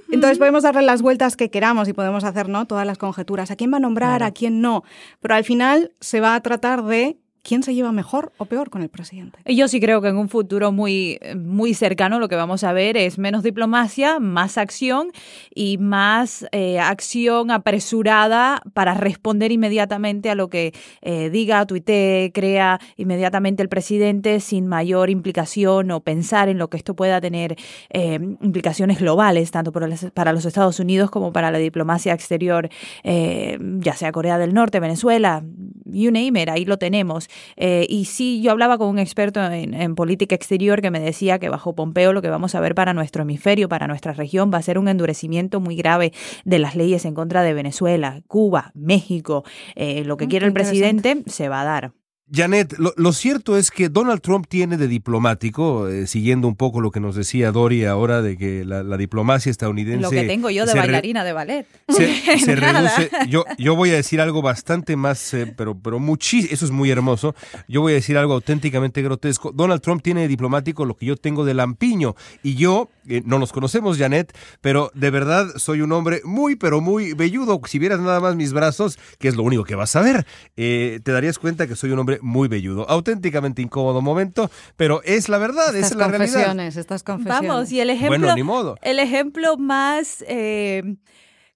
Entonces 0.09 0.38
podemos 0.38 0.63
darle 0.63 0.83
las 0.83 1.01
vueltas 1.01 1.36
que 1.36 1.50
queramos 1.50 1.88
y 1.88 1.93
podemos 1.93 2.24
hacer 2.24 2.48
¿no? 2.50 2.65
todas 2.65 2.86
las 2.86 2.98
conjeturas. 2.98 3.51
¿A 3.51 3.55
quién 3.55 3.74
va 3.74 3.77
a 3.77 3.81
nombrar? 3.81 4.24
¿A 4.24 4.31
quién 4.31 4.62
no? 4.62 4.83
Pero 5.19 5.36
al 5.36 5.43
final 5.43 5.93
se 6.00 6.21
va 6.21 6.36
a 6.36 6.41
tratar 6.41 6.83
de 6.83 7.17
¿Quién 7.43 7.63
se 7.63 7.74
lleva 7.74 7.91
mejor 7.91 8.31
o 8.38 8.46
peor 8.46 8.69
con 8.69 8.81
el 8.81 8.89
presidente? 8.89 9.39
Yo 9.46 9.67
sí 9.67 9.79
creo 9.79 10.01
que 10.01 10.10
en 10.10 10.17
un 10.17 10.29
futuro 10.29 10.72
muy, 10.72 11.19
muy 11.38 11.74
cercano 11.74 12.19
lo 12.19 12.27
que 12.27 12.36
vamos 12.36 12.63
a 12.63 12.74
ver 12.74 12.98
es 12.98 13.17
menos 13.17 13.43
diplomacia, 13.43 14.19
más 14.19 14.58
acción 14.58 15.12
y 15.53 15.77
más 15.77 16.46
eh, 16.51 16.79
acción 16.79 17.51
apresurada 17.51 18.62
para 18.74 18.93
responder 18.93 19.51
inmediatamente 19.51 20.29
a 20.29 20.36
lo 20.36 20.50
que 20.50 20.74
eh, 21.01 21.29
diga, 21.29 21.65
tuitee, 21.65 22.31
crea 22.34 22.79
inmediatamente 22.98 23.63
el 23.63 23.69
presidente 23.69 24.39
sin 24.39 24.67
mayor 24.67 25.10
implicación 25.10 25.91
o 25.91 26.01
pensar 26.01 26.50
en 26.50 26.58
lo 26.58 26.69
que 26.69 26.77
esto 26.77 26.96
pueda 26.96 27.22
tener 27.22 27.55
eh, 27.89 28.19
implicaciones 28.41 29.00
globales, 29.00 29.51
tanto 29.51 29.72
para 29.72 30.34
los 30.34 30.46
Estados 30.46 30.79
Unidos 30.79 31.10
como 31.10 31.31
para 31.31 31.51
la 31.51 31.58
diplomacia 31.58 32.13
exterior, 32.13 32.69
ya 33.03 33.93
sea 33.93 34.12
Corea 34.12 34.38
del 34.38 34.53
Norte, 34.53 34.79
Venezuela, 34.79 35.43
you 35.86 36.12
name 36.12 36.39
ahí 36.48 36.65
lo 36.65 36.77
tenemos. 36.77 37.27
Eh, 37.58 37.86
y 37.89 38.05
sí, 38.05 38.41
yo 38.41 38.51
hablaba 38.51 38.77
con 38.77 38.88
un 38.88 39.00
experto 39.00 39.39
en, 39.43 39.96
política 39.96 40.36
exterior 40.36 40.81
que 40.81 40.91
me 40.91 41.00
decía 41.00 41.39
que 41.39 41.50
bajo 41.50 41.74
Pompeo 41.74 42.13
lo 42.13 42.22
que 42.22 42.29
vamos 42.29 42.55
a 42.55 42.60
ver 42.60 42.75
para 42.75 42.93
nuestro 42.93 43.24
hemisferio, 43.24 43.69
para 43.69 43.88
nuestra 43.88 44.13
región, 44.13 44.51
va 44.53 44.58
a 44.60 44.62
ser 44.62 44.77
un 44.77 44.88
endurecimiento 44.88 45.60
muy 45.60 45.75
grave 45.75 46.13
de 46.46 46.60
las 46.60 46.75
leyes 46.75 47.05
en 47.05 47.13
contra 47.13 47.43
de 47.43 47.53
Venezuela, 47.53 48.22
Cuba, 48.27 48.72
México. 48.74 49.43
Eh, 49.75 50.03
lo 50.05 50.17
que 50.17 50.25
mm, 50.25 50.29
quiere 50.29 50.46
el 50.46 50.53
presidente 50.53 51.24
se 51.27 51.50
va 51.50 51.62
a 51.62 51.65
dar. 51.65 51.93
Janet, 52.31 52.75
lo, 52.77 53.13
cierto 53.13 53.57
es 53.57 53.71
que 53.71 53.89
Donald 53.89 54.21
Trump 54.21 54.45
tiene 54.48 54.77
de 54.77 54.88
diplomático, 54.88 55.88
eh, 55.88 56.05
siguiendo 56.05 56.48
un 56.48 56.55
poco 56.55 56.79
lo 56.79 56.91
que 56.91 57.00
nos 57.00 57.15
decía 57.15 57.51
Dori 57.51 57.86
ahora 57.86 58.21
de 58.21 58.38
que 58.38 58.63
la, 58.65 58.83
diplomacia 58.98 59.50
estadounidense... 59.50 60.01
Lo 60.01 60.09
que 60.12 60.24
tengo 60.24 60.50
yo 60.51 60.65
de 60.65 60.74
bailarina 60.74 61.24
de 61.24 61.33
ballet. 61.33 61.65
Se, 61.88 62.55
reduce. 62.55 63.09
Yo, 63.29 63.45
yo 63.57 63.75
voy 63.75 63.89
a 63.89 63.95
decir 63.95 64.21
algo 64.21 64.43
bastante 64.43 64.95
más, 64.95 65.33
eh, 65.33 65.51
pero, 65.57 65.79
pero 65.79 66.00
muchísimo, 66.00 66.53
eso 66.53 66.65
es 66.65 66.71
muy 66.71 66.91
hermoso. 66.91 67.33
Yo 67.67 67.81
voy 67.81 67.93
a 67.93 67.95
decir 67.95 68.17
algo 68.17 68.33
auténticamente 68.33 69.01
grotesco. 69.01 69.51
Donald 69.51 69.81
Trump 69.81 70.03
tiene 70.03 70.21
de 70.21 70.27
diplomático 70.27 70.86
lo 70.86 70.95
que 70.95 71.07
yo 71.07 71.15
tengo 71.15 71.45
de 71.45 71.55
lampiño. 71.55 72.15
Y 72.43 72.55
yo, 72.55 72.89
eh, 73.07 73.24
no 73.25 73.39
nos 73.39 73.51
conocemos, 73.51 73.98
Janet, 73.98 74.38
pero 74.62 74.91
de 74.93 75.09
verdad 75.09 75.48
soy 75.55 75.81
un 75.81 75.91
hombre 75.93 76.21
muy, 76.24 76.55
pero 76.55 76.79
muy 76.79 77.13
velludo. 77.13 77.59
Si 77.65 77.79
vieras 77.79 78.00
nada 78.01 78.19
más 78.19 78.36
mis 78.36 78.53
brazos, 78.53 79.00
que 79.17 79.29
es 79.29 79.36
lo 79.36 79.41
único 79.41 79.63
que 79.63 79.74
vas 79.74 79.95
a 79.95 80.01
ver, 80.01 80.27
te 80.55 81.01
darías 81.12 81.39
cuenta 81.39 81.65
que 81.65 81.75
soy 81.75 81.91
un 81.91 82.00
hombre 82.00 82.18
muy 82.21 82.47
velludo. 82.47 82.89
Auténticamente 82.89 83.61
incómodo 83.61 84.01
momento, 84.01 84.49
pero 84.75 85.01
es 85.03 85.29
la 85.29 85.38
verdad, 85.38 85.75
es 85.75 85.95
la 85.95 86.07
realidad. 86.07 86.59
Estas 86.59 87.03
confesiones. 87.03 87.49
Vamos, 87.49 87.71
y 87.71 87.79
el 87.79 87.89
ejemplo, 87.89 88.35
El 88.81 88.99
ejemplo 88.99 89.57
más... 89.57 90.23
Eh, 90.27 90.95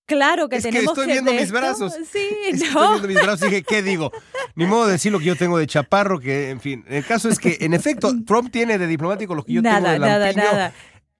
claro 0.05 0.49
que 0.49 0.57
es 0.57 0.63
tenemos 0.63 0.93
que 0.93 1.01
estoy 1.01 1.07
viendo 1.07 1.33
mis 1.33 1.51
brazos. 1.51 1.93
Sí, 2.11 2.27
no. 2.51 2.55
Estoy 2.55 2.87
viendo 2.89 3.07
mis 3.07 3.21
brazos 3.21 3.41
y 3.43 3.51
dije, 3.51 3.63
¿qué 3.63 3.81
digo? 3.81 4.11
Ni 4.55 4.65
modo 4.65 4.85
de 4.85 4.93
decir 4.93 5.11
lo 5.11 5.19
que 5.19 5.25
yo 5.25 5.35
tengo 5.35 5.57
de 5.57 5.67
chaparro, 5.67 6.19
que 6.19 6.49
en 6.49 6.59
fin. 6.59 6.85
El 6.87 7.05
caso 7.05 7.29
es 7.29 7.39
que, 7.39 7.57
en 7.61 7.73
efecto, 7.73 8.11
Trump 8.25 8.51
tiene 8.51 8.77
de 8.77 8.87
diplomático 8.87 9.35
lo 9.35 9.43
que 9.43 9.53
yo 9.53 9.61
tengo 9.61 9.75
de 9.75 9.99
lampiño. 9.99 10.07
Nada, 10.07 10.33
nada. 10.33 10.73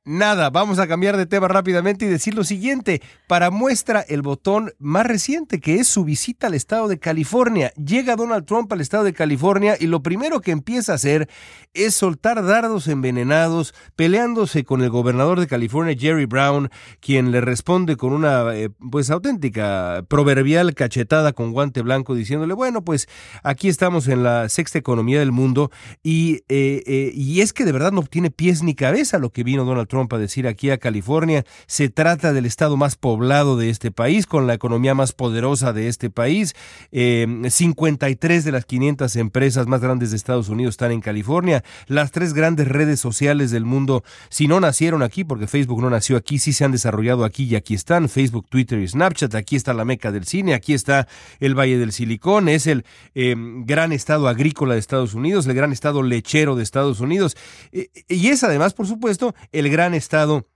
Nada, 0.06 0.50
vamos 0.50 0.80
a 0.80 0.88
cambiar 0.88 1.16
de 1.16 1.26
tema 1.26 1.48
rápidamente 1.48 2.04
y 2.04 2.10
decir 2.10 2.34
lo 2.34 2.44
siguiente. 2.44 3.02
Para 3.26 3.52
muestra 3.52 4.02
el 4.02 4.22
botón 4.22 4.74
más 4.78 5.06
reciente, 5.06 5.62
que 5.62 5.76
es 5.76 5.88
su 5.88 6.04
visita 6.04 6.48
al 6.48 6.56
estado 6.56 6.90
de 6.90 7.00
California. 7.00 7.72
Llega 7.78 8.18
Donald 8.18 8.46
Trump 8.46 8.70
al 8.74 8.82
estado 8.82 9.06
de 9.06 9.14
California 9.14 9.78
y 9.80 9.88
lo 9.88 10.04
primero 10.04 10.42
que 10.42 10.52
empieza 10.52 10.92
a 10.92 10.96
hacer 10.96 11.30
es 11.74 11.96
soltar 11.96 12.44
dardos 12.44 12.90
envenenados, 12.90 13.74
peleándose 13.96 14.66
con 14.66 14.82
el 14.82 14.90
gobernador 14.90 15.40
de 15.40 15.48
California, 15.48 15.96
Jerry 15.98 16.26
Brown, 16.26 16.70
quien 17.00 17.32
le 17.32 17.40
responde 17.40 17.96
con 17.96 18.12
una 18.12 18.54
eh, 18.58 18.72
pues 18.92 19.10
auténtica 19.10 20.04
proverbial 20.10 20.76
cachetada 20.76 21.32
con 21.32 21.54
guante 21.54 21.82
blanco, 21.82 22.14
diciéndole, 22.14 22.54
bueno, 22.54 22.84
pues 22.84 23.08
aquí 23.42 23.70
estamos 23.70 24.10
en 24.10 24.24
la 24.24 24.50
sexta 24.50 24.78
economía 24.78 25.20
del 25.20 25.32
mundo 25.32 25.72
y, 26.04 26.42
eh, 26.50 26.84
eh, 26.88 27.12
y 27.16 27.40
es 27.40 27.54
que 27.54 27.64
de 27.64 27.72
verdad 27.72 27.94
no 27.94 28.04
tiene 28.04 28.32
pies 28.32 28.64
ni 28.64 28.76
cabeza 28.76 29.18
lo 29.18 29.30
que 29.30 29.46
vino 29.46 29.64
Donald 29.64 29.93
Trump 29.94 30.12
decir 30.12 30.48
aquí 30.48 30.72
a 30.72 30.80
California. 30.80 31.46
Se 31.68 31.88
trata 31.88 32.34
del 32.34 32.48
estado 32.48 32.78
más 32.78 32.96
poblado 32.96 33.58
de 33.58 33.70
este 33.70 33.92
país, 33.92 34.26
con 34.26 34.48
la 34.48 34.56
economía 34.56 34.96
más 34.96 35.12
poderosa 35.12 35.72
de 35.72 35.88
este 35.88 36.10
país. 36.10 36.56
53 36.92 38.42
eh, 38.42 38.44
de 38.44 38.52
las 38.52 38.66
500 38.66 39.16
empresas 39.18 39.68
más 39.68 39.82
grandes 39.82 40.10
de 40.10 40.18
Estados 40.18 40.50
Unidos 40.50 40.74
están 40.74 40.92
en 40.92 41.02
California. 41.02 41.64
Las 41.86 42.12
tres 42.12 42.34
grandes 42.34 42.68
redes 42.68 43.00
sociales 43.00 43.52
del 43.52 43.66
mundo, 43.66 44.04
si 44.30 44.48
no 44.48 44.60
nacieron 44.60 45.04
aquí, 45.04 45.24
porque 45.24 45.46
Facebook 45.46 45.80
no 45.80 45.92
nació 45.92 46.18
aquí, 46.18 46.40
sí 46.40 46.54
se 46.54 46.66
han 46.66 46.72
desarrollado 46.72 47.24
aquí 47.24 47.44
y 47.44 47.56
aquí 47.56 47.76
están. 47.76 48.10
Facebook, 48.10 48.48
Twitter 48.50 48.80
y 48.80 48.88
Snapchat. 48.88 49.36
Aquí 49.36 49.56
está 49.56 49.76
la 49.76 49.86
meca 49.86 50.12
del 50.12 50.26
cine, 50.26 50.56
aquí 50.56 50.74
está 50.74 51.08
el 51.40 51.54
Valle 51.54 51.78
del 51.78 51.92
Silicón. 51.92 52.50
Es 52.50 52.66
el 52.66 52.84
eh, 53.14 53.36
gran 53.38 53.92
estado 53.92 54.28
agrícola 54.28 54.74
de 54.74 54.80
Estados 54.80 55.14
Unidos, 55.14 55.46
el 55.46 55.54
gran 55.54 55.72
estado 55.72 56.02
lechero 56.02 56.56
de 56.56 56.64
Estados 56.64 57.00
Unidos. 57.00 57.38
Eh, 57.72 57.90
y 58.08 58.30
es 58.30 58.44
además, 58.44 58.74
por 58.74 58.88
supuesto, 58.88 59.36
el 59.52 59.70
gran 59.70 59.83
estado 59.92 60.48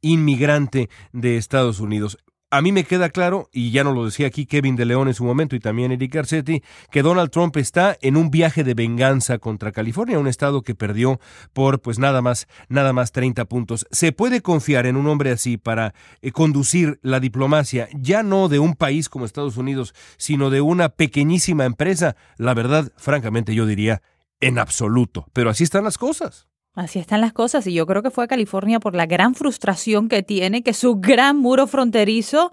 inmigrante 0.00 0.88
de 1.12 1.36
Estados 1.36 1.80
Unidos. 1.80 2.18
A 2.52 2.60
mí 2.60 2.70
me 2.70 2.84
queda 2.84 3.08
claro, 3.08 3.48
y 3.50 3.70
ya 3.70 3.82
nos 3.82 3.94
lo 3.94 4.04
decía 4.04 4.26
aquí 4.26 4.44
Kevin 4.44 4.76
de 4.76 4.84
León 4.84 5.08
en 5.08 5.14
su 5.14 5.24
momento 5.24 5.56
y 5.56 5.58
también 5.58 5.90
Eric 5.90 6.12
Garcetti, 6.12 6.62
que 6.90 7.00
Donald 7.00 7.30
Trump 7.30 7.56
está 7.56 7.96
en 8.02 8.14
un 8.18 8.30
viaje 8.30 8.62
de 8.62 8.74
venganza 8.74 9.38
contra 9.38 9.72
California, 9.72 10.18
un 10.18 10.28
estado 10.28 10.60
que 10.60 10.74
perdió 10.74 11.18
por 11.54 11.80
pues 11.80 11.98
nada 11.98 12.20
más, 12.20 12.48
nada 12.68 12.92
más 12.92 13.10
30 13.12 13.46
puntos. 13.46 13.86
¿Se 13.90 14.12
puede 14.12 14.42
confiar 14.42 14.84
en 14.84 14.96
un 14.96 15.06
hombre 15.06 15.30
así 15.30 15.56
para 15.56 15.94
eh, 16.20 16.30
conducir 16.30 17.00
la 17.00 17.20
diplomacia, 17.20 17.88
ya 17.94 18.22
no 18.22 18.50
de 18.50 18.58
un 18.58 18.74
país 18.74 19.08
como 19.08 19.24
Estados 19.24 19.56
Unidos, 19.56 19.94
sino 20.18 20.50
de 20.50 20.60
una 20.60 20.90
pequeñísima 20.90 21.64
empresa? 21.64 22.16
La 22.36 22.52
verdad, 22.52 22.92
francamente, 22.98 23.54
yo 23.54 23.64
diría 23.64 24.02
en 24.42 24.58
absoluto. 24.58 25.26
Pero 25.32 25.48
así 25.48 25.64
están 25.64 25.84
las 25.84 25.96
cosas. 25.96 26.48
Así 26.74 26.98
están 26.98 27.20
las 27.20 27.34
cosas 27.34 27.66
y 27.66 27.74
yo 27.74 27.86
creo 27.86 28.02
que 28.02 28.10
fue 28.10 28.24
a 28.24 28.28
California 28.28 28.80
por 28.80 28.94
la 28.94 29.04
gran 29.04 29.34
frustración 29.34 30.08
que 30.08 30.22
tiene 30.22 30.62
que 30.62 30.72
su 30.72 30.96
gran 30.96 31.36
muro 31.36 31.66
fronterizo 31.66 32.52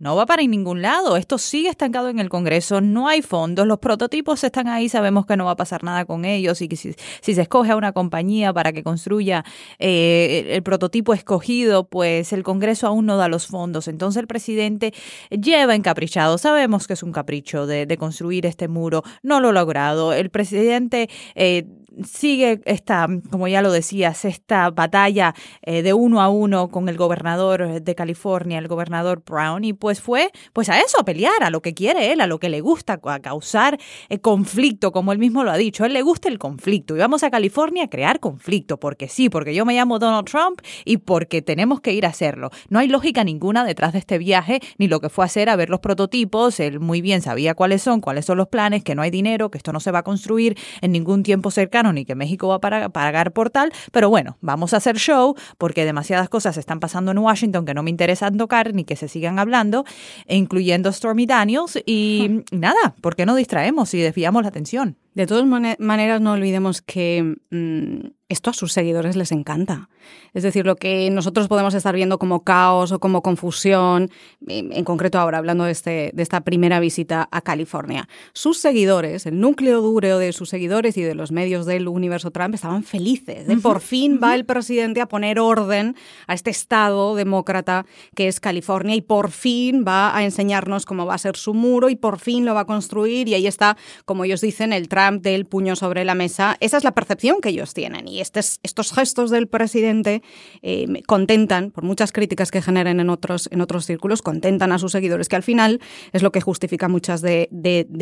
no 0.00 0.16
va 0.16 0.26
para 0.26 0.42
ningún 0.42 0.82
lado. 0.82 1.16
Esto 1.16 1.38
sigue 1.38 1.68
estancado 1.68 2.08
en 2.08 2.18
el 2.18 2.30
Congreso, 2.30 2.80
no 2.80 3.06
hay 3.06 3.20
fondos, 3.20 3.66
los 3.66 3.78
prototipos 3.78 4.42
están 4.42 4.66
ahí, 4.66 4.88
sabemos 4.88 5.26
que 5.26 5.36
no 5.36 5.44
va 5.44 5.52
a 5.52 5.56
pasar 5.56 5.84
nada 5.84 6.06
con 6.06 6.24
ellos. 6.24 6.60
Y 6.62 6.68
que 6.68 6.76
si, 6.76 6.94
se 7.20 7.40
escoge 7.40 7.70
a 7.70 7.76
una 7.76 7.92
compañía 7.92 8.52
para 8.52 8.72
que 8.72 8.82
construya 8.82 9.44
eh, 9.78 10.48
el 10.50 10.62
prototipo 10.62 11.12
escogido, 11.12 11.84
pues 11.84 12.32
el 12.32 12.42
Congreso 12.42 12.86
aún 12.86 13.04
no 13.06 13.18
da 13.18 13.28
los 13.28 13.46
fondos. 13.46 13.88
Entonces 13.88 14.20
el 14.20 14.26
presidente 14.26 14.94
lleva 15.30 15.74
encaprichado, 15.74 16.38
sabemos 16.38 16.86
que 16.86 16.94
es 16.94 17.02
un 17.02 17.12
capricho 17.12 17.66
de, 17.66 17.90
construir 17.98 18.46
este 18.46 18.68
muro, 18.68 19.02
no 19.22 19.40
lo 19.40 19.50
ha 19.50 19.52
logrado. 19.52 20.14
El 20.14 20.30
presidente... 20.30 21.10
Eh, 21.34 21.66
sigue 22.04 22.60
esta, 22.66 23.08
como 23.30 23.48
ya 23.48 23.62
lo 23.62 23.72
decías, 23.72 24.24
esta 24.24 24.70
batalla 24.70 25.34
eh, 25.62 25.82
de 25.82 25.92
uno 25.92 26.20
a 26.22 26.28
uno 26.28 26.68
con 26.68 26.88
el 26.88 26.96
gobernador 26.96 27.82
de 27.82 27.94
California, 27.94 28.58
el 28.58 28.68
gobernador 28.68 29.22
Brown, 29.26 29.64
y 29.64 29.72
pues 29.72 29.89
fue 29.98 30.30
pues 30.52 30.68
a 30.68 30.78
eso, 30.78 31.00
a 31.00 31.04
pelear, 31.04 31.42
a 31.42 31.50
lo 31.50 31.62
que 31.62 31.74
quiere 31.74 32.12
él, 32.12 32.20
a 32.20 32.26
lo 32.26 32.38
que 32.38 32.48
le 32.48 32.60
gusta, 32.60 33.00
a 33.02 33.18
causar 33.20 33.78
eh, 34.08 34.18
conflicto, 34.20 34.92
como 34.92 35.12
él 35.12 35.18
mismo 35.18 35.42
lo 35.42 35.50
ha 35.50 35.56
dicho. 35.56 35.82
A 35.82 35.86
él 35.86 35.94
le 35.94 36.02
gusta 36.02 36.28
el 36.28 36.38
conflicto 36.38 36.94
y 36.94 36.98
vamos 36.98 37.22
a 37.22 37.30
California 37.30 37.84
a 37.84 37.88
crear 37.88 38.20
conflicto, 38.20 38.78
porque 38.78 39.08
sí, 39.08 39.30
porque 39.30 39.54
yo 39.54 39.64
me 39.64 39.74
llamo 39.74 39.98
Donald 39.98 40.28
Trump 40.28 40.60
y 40.84 40.98
porque 40.98 41.42
tenemos 41.42 41.80
que 41.80 41.92
ir 41.92 42.06
a 42.06 42.10
hacerlo. 42.10 42.50
No 42.68 42.78
hay 42.78 42.88
lógica 42.88 43.24
ninguna 43.24 43.64
detrás 43.64 43.92
de 43.92 43.98
este 43.98 44.18
viaje, 44.18 44.60
ni 44.78 44.86
lo 44.86 45.00
que 45.00 45.08
fue 45.08 45.24
a 45.24 45.26
hacer 45.26 45.48
a 45.48 45.56
ver 45.56 45.70
los 45.70 45.80
prototipos. 45.80 46.60
Él 46.60 46.78
muy 46.78 47.00
bien 47.00 47.22
sabía 47.22 47.54
cuáles 47.54 47.82
son, 47.82 48.00
cuáles 48.00 48.26
son 48.26 48.36
los 48.36 48.48
planes, 48.48 48.84
que 48.84 48.94
no 48.94 49.02
hay 49.02 49.10
dinero, 49.10 49.50
que 49.50 49.58
esto 49.58 49.72
no 49.72 49.80
se 49.80 49.90
va 49.90 50.00
a 50.00 50.02
construir 50.02 50.58
en 50.82 50.92
ningún 50.92 51.22
tiempo 51.22 51.50
cercano 51.50 51.92
ni 51.92 52.04
que 52.04 52.14
México 52.14 52.48
va 52.48 52.56
a 52.56 52.88
pagar 52.90 53.32
por 53.32 53.50
tal, 53.50 53.72
pero 53.92 54.10
bueno, 54.10 54.36
vamos 54.40 54.74
a 54.74 54.78
hacer 54.78 54.96
show 54.96 55.34
porque 55.58 55.84
demasiadas 55.84 56.28
cosas 56.28 56.56
están 56.56 56.80
pasando 56.80 57.10
en 57.10 57.18
Washington 57.18 57.64
que 57.64 57.74
no 57.74 57.82
me 57.82 57.90
interesan 57.90 58.36
tocar 58.36 58.74
ni 58.74 58.84
que 58.84 58.96
se 58.96 59.08
sigan 59.08 59.38
hablando, 59.38 59.79
incluyendo 60.28 60.92
Stormy 60.92 61.26
Daniels 61.26 61.78
y 61.86 62.42
nada, 62.52 62.94
¿por 63.00 63.16
qué 63.16 63.26
no 63.26 63.34
distraemos 63.34 63.92
y 63.94 63.98
desviamos 63.98 64.42
la 64.42 64.48
atención? 64.48 64.96
De 65.14 65.26
todas 65.26 65.44
maneras, 65.44 66.20
no 66.20 66.32
olvidemos 66.32 66.82
que 66.82 67.36
mm, 67.50 68.10
esto 68.28 68.50
a 68.50 68.52
sus 68.52 68.72
seguidores 68.72 69.16
les 69.16 69.32
encanta. 69.32 69.88
Es 70.32 70.44
decir, 70.44 70.64
lo 70.64 70.76
que 70.76 71.10
nosotros 71.10 71.48
podemos 71.48 71.74
estar 71.74 71.94
viendo 71.96 72.18
como 72.18 72.44
caos 72.44 72.92
o 72.92 73.00
como 73.00 73.22
confusión, 73.22 74.08
en 74.46 74.84
concreto 74.84 75.18
ahora 75.18 75.38
hablando 75.38 75.64
de, 75.64 75.72
este, 75.72 76.12
de 76.14 76.22
esta 76.22 76.42
primera 76.42 76.78
visita 76.78 77.28
a 77.32 77.40
California, 77.40 78.08
sus 78.32 78.58
seguidores, 78.58 79.26
el 79.26 79.40
núcleo 79.40 79.82
duro 79.82 80.18
de 80.18 80.32
sus 80.32 80.48
seguidores 80.48 80.96
y 80.96 81.02
de 81.02 81.16
los 81.16 81.32
medios 81.32 81.66
del 81.66 81.88
universo 81.88 82.30
Trump 82.30 82.54
estaban 82.54 82.84
felices. 82.84 83.48
De 83.48 83.56
por 83.56 83.80
fin 83.80 84.20
va 84.22 84.36
el 84.36 84.44
presidente 84.44 85.00
a 85.00 85.06
poner 85.06 85.40
orden 85.40 85.96
a 86.28 86.34
este 86.34 86.50
estado 86.50 87.16
demócrata 87.16 87.84
que 88.14 88.28
es 88.28 88.38
California 88.38 88.94
y 88.94 89.00
por 89.00 89.32
fin 89.32 89.84
va 89.86 90.16
a 90.16 90.22
enseñarnos 90.22 90.86
cómo 90.86 91.04
va 91.04 91.14
a 91.14 91.18
ser 91.18 91.36
su 91.36 91.52
muro 91.52 91.90
y 91.90 91.96
por 91.96 92.20
fin 92.20 92.44
lo 92.44 92.54
va 92.54 92.60
a 92.60 92.66
construir 92.66 93.28
y 93.28 93.34
ahí 93.34 93.48
está, 93.48 93.76
como 94.04 94.24
ellos 94.24 94.40
dicen, 94.40 94.72
el 94.72 94.88
Trump 94.88 94.99
Del 95.00 95.46
puño 95.46 95.76
sobre 95.76 96.04
la 96.04 96.14
mesa. 96.14 96.58
Esa 96.60 96.76
es 96.76 96.84
la 96.84 96.92
percepción 96.92 97.40
que 97.40 97.48
ellos 97.48 97.72
tienen. 97.72 98.06
Y 98.06 98.20
estos 98.20 98.92
gestos 98.92 99.30
del 99.30 99.48
presidente 99.48 100.22
eh, 100.60 101.02
contentan, 101.06 101.70
por 101.70 101.84
muchas 101.84 102.12
críticas 102.12 102.50
que 102.50 102.60
generen 102.60 103.00
en 103.00 103.08
otros, 103.08 103.48
en 103.50 103.62
otros 103.62 103.86
círculos, 103.86 104.20
contentan 104.20 104.72
a 104.72 104.78
sus 104.78 104.92
seguidores, 104.92 105.30
que 105.30 105.36
al 105.36 105.42
final 105.42 105.80
es 106.12 106.22
lo 106.22 106.32
que 106.32 106.42
justifica 106.42 106.88
muchas 106.88 107.22
de, 107.22 107.48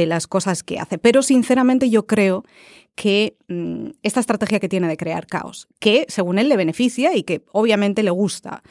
las 0.08 0.26
cosas 0.26 0.64
que 0.64 0.80
hace. 0.80 0.98
Pero 0.98 1.22
sinceramente 1.22 1.88
yo 1.88 2.08
creo 2.08 2.44
que 2.96 3.37
mm, 3.46 3.90
esta 4.02 4.18
estrategia 4.18 4.58
que 4.58 4.68
tiene 4.68 4.88
de 4.88 4.96
crear 4.96 5.28
caos, 5.28 5.68
que 5.78 6.04
según 6.08 6.40
él 6.40 6.48
le 6.48 6.56
beneficia 6.56 7.14
y 7.14 7.22
que 7.22 7.44
obviamente 7.52 8.02
le 8.02 8.11
gusta, 8.11 8.64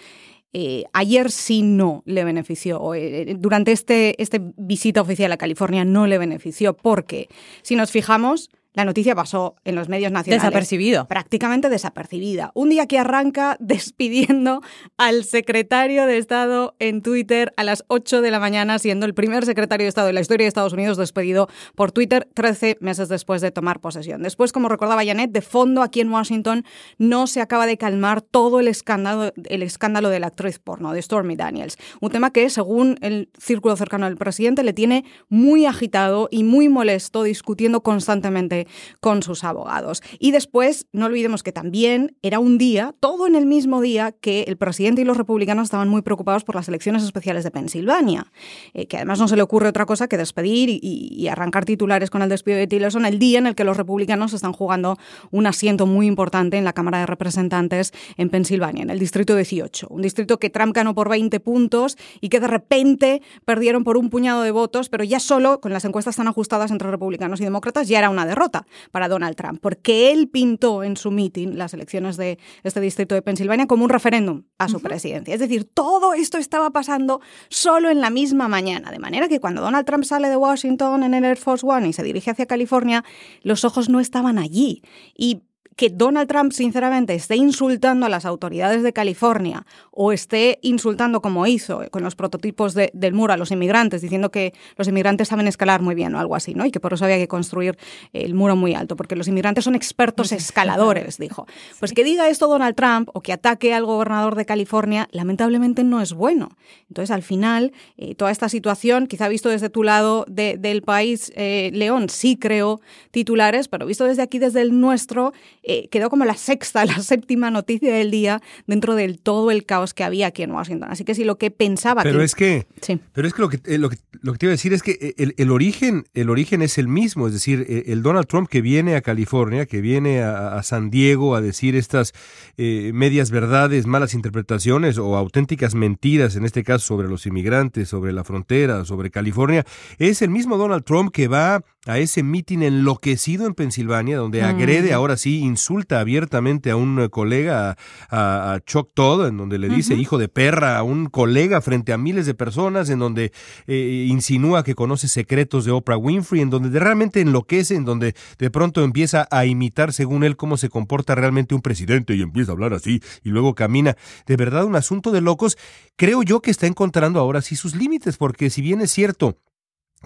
eh, 0.53 0.85
ayer 0.93 1.31
sí 1.31 1.61
no 1.61 2.03
le 2.05 2.23
benefició, 2.23 2.93
eh, 2.93 3.35
durante 3.37 3.71
este, 3.71 4.21
este 4.21 4.41
visita 4.57 5.01
oficial 5.01 5.31
a 5.31 5.37
California 5.37 5.85
no 5.85 6.07
le 6.07 6.17
benefició, 6.17 6.73
porque 6.73 7.29
si 7.61 7.75
nos 7.75 7.91
fijamos, 7.91 8.49
la 8.77 8.85
noticia 8.85 9.15
pasó 9.15 9.55
en 9.65 9.73
los 9.73 9.89
medios 9.89 10.11
nacionales. 10.11 10.43
Desapercibido. 10.43 11.07
Prácticamente 11.07 11.67
desapercibida. 11.67 12.51
Un 12.53 12.69
día 12.69 12.85
que 12.85 12.99
arranca 12.99 13.57
despidiendo 13.59 14.61
al 14.97 15.23
secretario 15.23 16.05
de 16.05 16.19
Estado 16.19 16.75
en 16.77 17.01
Twitter 17.01 17.55
a 17.57 17.63
las 17.63 17.85
8 17.87 18.21
de 18.21 18.29
la 18.29 18.39
mañana, 18.39 18.77
siendo 18.77 19.07
el 19.07 19.15
primer 19.15 19.45
secretario 19.45 19.85
de 19.85 19.89
Estado 19.89 20.05
de 20.05 20.13
la 20.13 20.21
historia 20.21 20.43
de 20.43 20.49
Estados 20.49 20.73
Unidos 20.73 20.95
despedido 20.95 21.49
por 21.73 21.91
Twitter 21.91 22.29
13 22.35 22.77
meses 22.79 23.09
después 23.09 23.41
de 23.41 23.49
tomar 23.49 23.79
posesión. 23.79 24.21
Después, 24.21 24.51
como 24.51 24.69
recordaba 24.69 25.03
Janet, 25.03 25.31
de 25.31 25.41
fondo 25.41 25.81
aquí 25.81 26.01
en 26.01 26.11
Washington 26.11 26.63
no 26.99 27.25
se 27.25 27.41
acaba 27.41 27.65
de 27.65 27.79
calmar 27.79 28.21
todo 28.21 28.59
el 28.59 28.67
escándalo, 28.67 29.33
el 29.45 29.63
escándalo 29.63 30.09
de 30.09 30.19
la 30.19 30.27
actriz 30.27 30.59
porno, 30.59 30.93
de 30.93 31.01
Stormy 31.01 31.35
Daniels. 31.35 31.77
Un 31.99 32.11
tema 32.11 32.31
que, 32.31 32.47
según 32.51 32.99
el 33.01 33.31
círculo 33.39 33.75
cercano 33.75 34.05
del 34.05 34.17
presidente, 34.17 34.61
le 34.61 34.73
tiene 34.73 35.03
muy 35.29 35.65
agitado 35.65 36.27
y 36.29 36.43
muy 36.43 36.69
molesto, 36.69 37.23
discutiendo 37.23 37.81
constantemente 37.81 38.66
con 38.99 39.23
sus 39.23 39.43
abogados. 39.43 40.01
Y 40.19 40.31
después, 40.31 40.87
no 40.91 41.05
olvidemos 41.05 41.43
que 41.43 41.51
también 41.51 42.15
era 42.21 42.39
un 42.39 42.57
día, 42.57 42.93
todo 42.99 43.27
en 43.27 43.35
el 43.35 43.45
mismo 43.45 43.81
día, 43.81 44.11
que 44.11 44.43
el 44.43 44.57
presidente 44.57 45.01
y 45.01 45.05
los 45.05 45.17
republicanos 45.17 45.65
estaban 45.65 45.89
muy 45.89 46.01
preocupados 46.01 46.43
por 46.43 46.55
las 46.55 46.67
elecciones 46.67 47.03
especiales 47.03 47.43
de 47.43 47.51
Pensilvania, 47.51 48.31
eh, 48.73 48.87
que 48.87 48.97
además 48.97 49.19
no 49.19 49.27
se 49.27 49.35
le 49.35 49.41
ocurre 49.41 49.69
otra 49.69 49.85
cosa 49.85 50.07
que 50.07 50.17
despedir 50.17 50.69
y, 50.69 51.27
arrancar 51.27 51.65
titulares 51.65 52.09
con 52.09 52.21
el 52.21 52.29
despido 52.29 52.57
de 52.57 52.67
Tillerson 52.67 53.05
el 53.05 53.19
día 53.19 53.39
en 53.39 53.47
el 53.47 53.55
que 53.55 53.65
los 53.65 53.75
republicanos 53.75 54.33
están 54.33 54.53
jugando 54.53 54.97
un 55.29 55.45
asiento 55.45 55.85
muy 55.85 56.07
importante 56.07 56.57
en 56.57 56.63
la 56.63 56.71
Cámara 56.71 56.99
de 56.99 57.05
Representantes 57.05 57.91
en 58.15 58.29
Pensilvania, 58.29 58.83
en 58.83 58.89
el 58.89 58.99
distrito 58.99 59.35
18, 59.35 59.87
un 59.89 60.01
distrito 60.01 60.39
que 60.39 60.49
Trump 60.49 60.73
ganó 60.73 60.95
por 60.95 61.09
20 61.09 61.39
puntos 61.41 61.97
y 62.21 62.29
que 62.29 62.39
de 62.39 62.47
repente 62.47 63.21
perdieron 63.45 63.83
por 63.83 63.97
un 63.97 64.09
puñado 64.09 64.41
de 64.41 64.51
votos, 64.51 64.87
pero 64.89 65.03
ya 65.03 65.19
solo 65.19 65.59
con 65.59 65.73
las 65.73 65.83
encuestas 65.85 66.15
tan 66.15 66.27
ajustadas 66.27 66.71
entre 66.71 66.89
republicanos 66.89 67.41
y 67.41 67.43
demócratas 67.43 67.87
ya 67.87 67.99
era 67.99 68.09
una 68.09 68.25
derrota 68.25 68.46
para 68.91 69.07
Donald 69.07 69.35
Trump, 69.35 69.59
porque 69.61 70.11
él 70.11 70.29
pintó 70.29 70.83
en 70.83 70.97
su 70.97 71.11
meeting 71.11 71.55
las 71.55 71.73
elecciones 71.73 72.17
de 72.17 72.39
este 72.63 72.79
distrito 72.81 73.15
de 73.15 73.21
Pensilvania 73.21 73.67
como 73.67 73.83
un 73.83 73.89
referéndum 73.89 74.43
a 74.57 74.67
su 74.67 74.79
presidencia. 74.81 75.33
Es 75.33 75.39
decir, 75.39 75.65
todo 75.65 76.13
esto 76.13 76.37
estaba 76.37 76.71
pasando 76.71 77.21
solo 77.49 77.89
en 77.89 78.01
la 78.01 78.09
misma 78.09 78.47
mañana, 78.47 78.91
de 78.91 78.99
manera 78.99 79.27
que 79.27 79.39
cuando 79.39 79.61
Donald 79.61 79.85
Trump 79.85 80.03
sale 80.03 80.29
de 80.29 80.37
Washington 80.37 81.03
en 81.03 81.13
el 81.13 81.25
Air 81.25 81.37
Force 81.37 81.65
One 81.65 81.89
y 81.89 81.93
se 81.93 82.03
dirige 82.03 82.31
hacia 82.31 82.45
California, 82.45 83.03
los 83.41 83.65
ojos 83.65 83.89
no 83.89 83.99
estaban 83.99 84.37
allí. 84.37 84.81
Y 85.15 85.41
que 85.77 85.91
Donald 85.91 86.27
Trump, 86.27 86.51
sinceramente, 86.51 87.13
esté 87.13 87.35
insultando 87.35 88.07
a 88.07 88.09
las 88.09 88.25
autoridades 88.25 88.81
de 88.81 88.93
California 88.93 89.63
o 89.91 90.11
esté 90.11 90.57
insultando, 90.63 91.21
como 91.21 91.45
hizo 91.45 91.83
con 91.91 92.03
los 92.03 92.15
prototipos 92.15 92.73
del 92.73 93.13
muro, 93.13 93.33
a 93.33 93.37
los 93.37 93.51
inmigrantes, 93.51 94.01
diciendo 94.01 94.31
que 94.31 94.53
los 94.75 94.87
inmigrantes 94.87 95.27
saben 95.27 95.47
escalar 95.47 95.83
muy 95.83 95.93
bien 95.93 96.15
o 96.15 96.19
algo 96.19 96.35
así, 96.35 96.55
¿no? 96.55 96.65
Y 96.65 96.71
que 96.71 96.79
por 96.79 96.93
eso 96.93 97.05
había 97.05 97.17
que 97.17 97.27
construir 97.27 97.77
el 98.11 98.33
muro 98.33 98.55
muy 98.55 98.73
alto, 98.73 98.95
porque 98.95 99.15
los 99.15 99.27
inmigrantes 99.27 99.65
son 99.65 99.75
expertos 99.75 100.31
escaladores, 100.31 101.17
dijo. 101.19 101.45
Pues 101.79 101.93
que 101.93 102.03
diga 102.03 102.27
esto 102.27 102.47
Donald 102.47 102.75
Trump 102.75 103.09
o 103.13 103.21
que 103.21 103.31
ataque 103.31 103.75
al 103.75 103.85
gobernador 103.85 104.33
de 104.33 104.47
California, 104.47 105.07
lamentablemente 105.11 105.83
no 105.83 106.01
es 106.01 106.13
bueno. 106.13 106.49
Entonces, 106.89 107.11
al 107.11 107.21
final, 107.21 107.71
eh, 107.97 108.15
toda 108.15 108.31
esta 108.31 108.49
situación, 108.49 109.05
quizá 109.05 109.27
visto 109.27 109.49
desde 109.49 109.69
tu 109.69 109.83
lado 109.83 110.25
del 110.27 110.81
país, 110.81 111.31
eh, 111.35 111.69
León, 111.73 112.09
sí 112.09 112.35
creo 112.35 112.81
titulares, 113.11 113.67
pero 113.67 113.85
visto 113.85 114.05
desde 114.05 114.23
aquí, 114.23 114.39
desde 114.39 114.61
el 114.61 114.79
nuestro, 114.81 115.33
eh, 115.69 115.89
quedó 115.89 116.09
como 116.09 116.23
la 116.23 116.35
sexta, 116.35 116.85
la 116.85 116.99
séptima 117.01 117.51
noticia 117.51 117.93
del 117.93 118.09
día 118.09 118.41
dentro 118.67 118.95
del 118.95 119.19
todo 119.19 119.51
el 119.51 119.65
caos 119.65 119.93
que 119.93 120.05
había 120.05 120.27
aquí 120.27 120.43
en 120.43 120.51
Washington. 120.51 120.89
Así 120.89 121.03
que 121.03 121.13
si 121.13 121.25
lo 121.25 121.37
que 121.37 121.51
pensaba 121.51 122.03
pero 122.03 122.23
es 122.23 122.35
que 122.35 122.67
sí. 122.81 122.99
pero 123.11 123.27
es 123.27 123.33
que 123.33 123.41
lo 123.41 123.49
que, 123.49 123.59
eh, 123.65 123.77
lo 123.77 123.89
que 123.89 123.97
lo 124.21 124.31
que 124.31 124.39
te 124.39 124.45
iba 124.45 124.51
a 124.51 124.55
decir 124.55 124.73
es 124.73 124.81
que 124.81 125.15
eh, 125.17 125.33
el, 125.37 125.51
origen 125.51 126.05
el 126.13 126.29
origen 126.29 126.61
es 126.61 126.77
el 126.77 126.87
mismo, 126.87 127.27
es 127.27 127.33
decir, 127.33 127.65
el 127.85 128.01
Donald 128.01 128.27
Trump 128.27 128.47
que 128.49 128.61
viene 128.61 128.95
a 128.95 129.01
California, 129.01 129.65
que 129.65 129.81
viene 129.81 130.21
a, 130.23 130.63
San 130.63 130.89
Diego 130.89 131.35
a 131.35 131.41
decir 131.41 131.75
estas 131.75 132.13
medias 132.57 133.29
verdades, 133.29 133.85
malas 133.85 134.13
interpretaciones 134.13 134.97
o 134.97 135.15
auténticas 135.15 135.75
mentiras, 135.75 136.35
en 136.35 136.45
este 136.45 136.63
caso 136.63 136.85
sobre 136.85 137.07
los 137.07 137.25
inmigrantes, 137.25 137.89
sobre 137.89 138.11
la 138.13 138.23
frontera, 138.23 138.85
sobre 138.85 139.11
California, 139.11 139.65
es 139.99 140.21
el 140.21 140.29
mismo 140.29 140.57
Donald 140.57 140.83
Trump 140.83 141.11
que 141.11 141.27
va 141.27 141.63
a 141.85 141.99
ese 141.99 142.23
mitin 142.23 142.63
enloquecido 142.63 143.45
en 143.45 143.53
Pensilvania, 143.53 144.17
donde 144.17 144.43
agrede 144.43 144.93
ahora 144.93 145.17
sí 145.17 145.39
insulta 145.57 145.99
abiertamente 145.99 146.69
a 146.69 146.75
un 146.75 146.99
eh, 146.99 147.09
colega, 147.09 147.77
a, 148.11 148.59
Chuck 148.65 148.91
Todd, 148.93 149.27
en 149.27 149.37
donde 149.37 149.57
le 149.57 149.69
dice 149.69 149.95
hijo 149.95 150.19
de 150.19 150.27
perra 150.29 150.77
a 150.77 150.83
un 150.83 151.07
colega 151.07 151.61
frente 151.61 151.93
a 151.93 151.97
miles 151.97 152.27
de 152.27 152.35
personas, 152.35 152.89
en 152.89 152.99
donde 152.99 153.31
eh, 153.65 154.05
insinúa 154.07 154.63
que 154.63 154.75
conoce 154.75 155.07
secretos 155.07 155.65
de 155.65 155.71
Oprah 155.71 155.97
Winfrey, 155.97 156.41
en 156.41 156.51
donde 156.51 156.79
realmente 156.79 157.21
enloquece, 157.21 157.75
en 157.75 157.85
donde 157.85 158.13
de 158.37 158.51
pronto 158.51 158.83
empieza 158.83 159.27
a 159.31 159.45
imitar, 159.45 159.93
según 159.93 160.23
él, 160.23 160.37
cómo 160.37 160.57
se 160.57 160.69
comporta 160.69 161.15
realmente 161.15 161.55
un 161.55 161.61
presidente 161.61 162.15
y 162.15 162.21
empieza 162.21 162.51
a 162.51 162.53
hablar 162.53 162.73
así 162.73 163.01
y 163.23 163.29
luego 163.29 163.55
camina. 163.55 163.97
De 164.27 164.37
verdad, 164.37 164.65
un 164.65 164.75
asunto 164.75 165.11
de 165.11 165.21
locos. 165.21 165.57
Creo 165.95 166.21
yo 166.21 166.41
que 166.41 166.51
está 166.51 166.67
encontrando 166.67 167.19
ahora 167.19 167.41
sí 167.41 167.55
sus 167.55 167.75
límites, 167.75 168.17
porque 168.17 168.51
si 168.51 168.61
bien 168.61 168.81
es 168.81 168.91
cierto, 168.91 169.37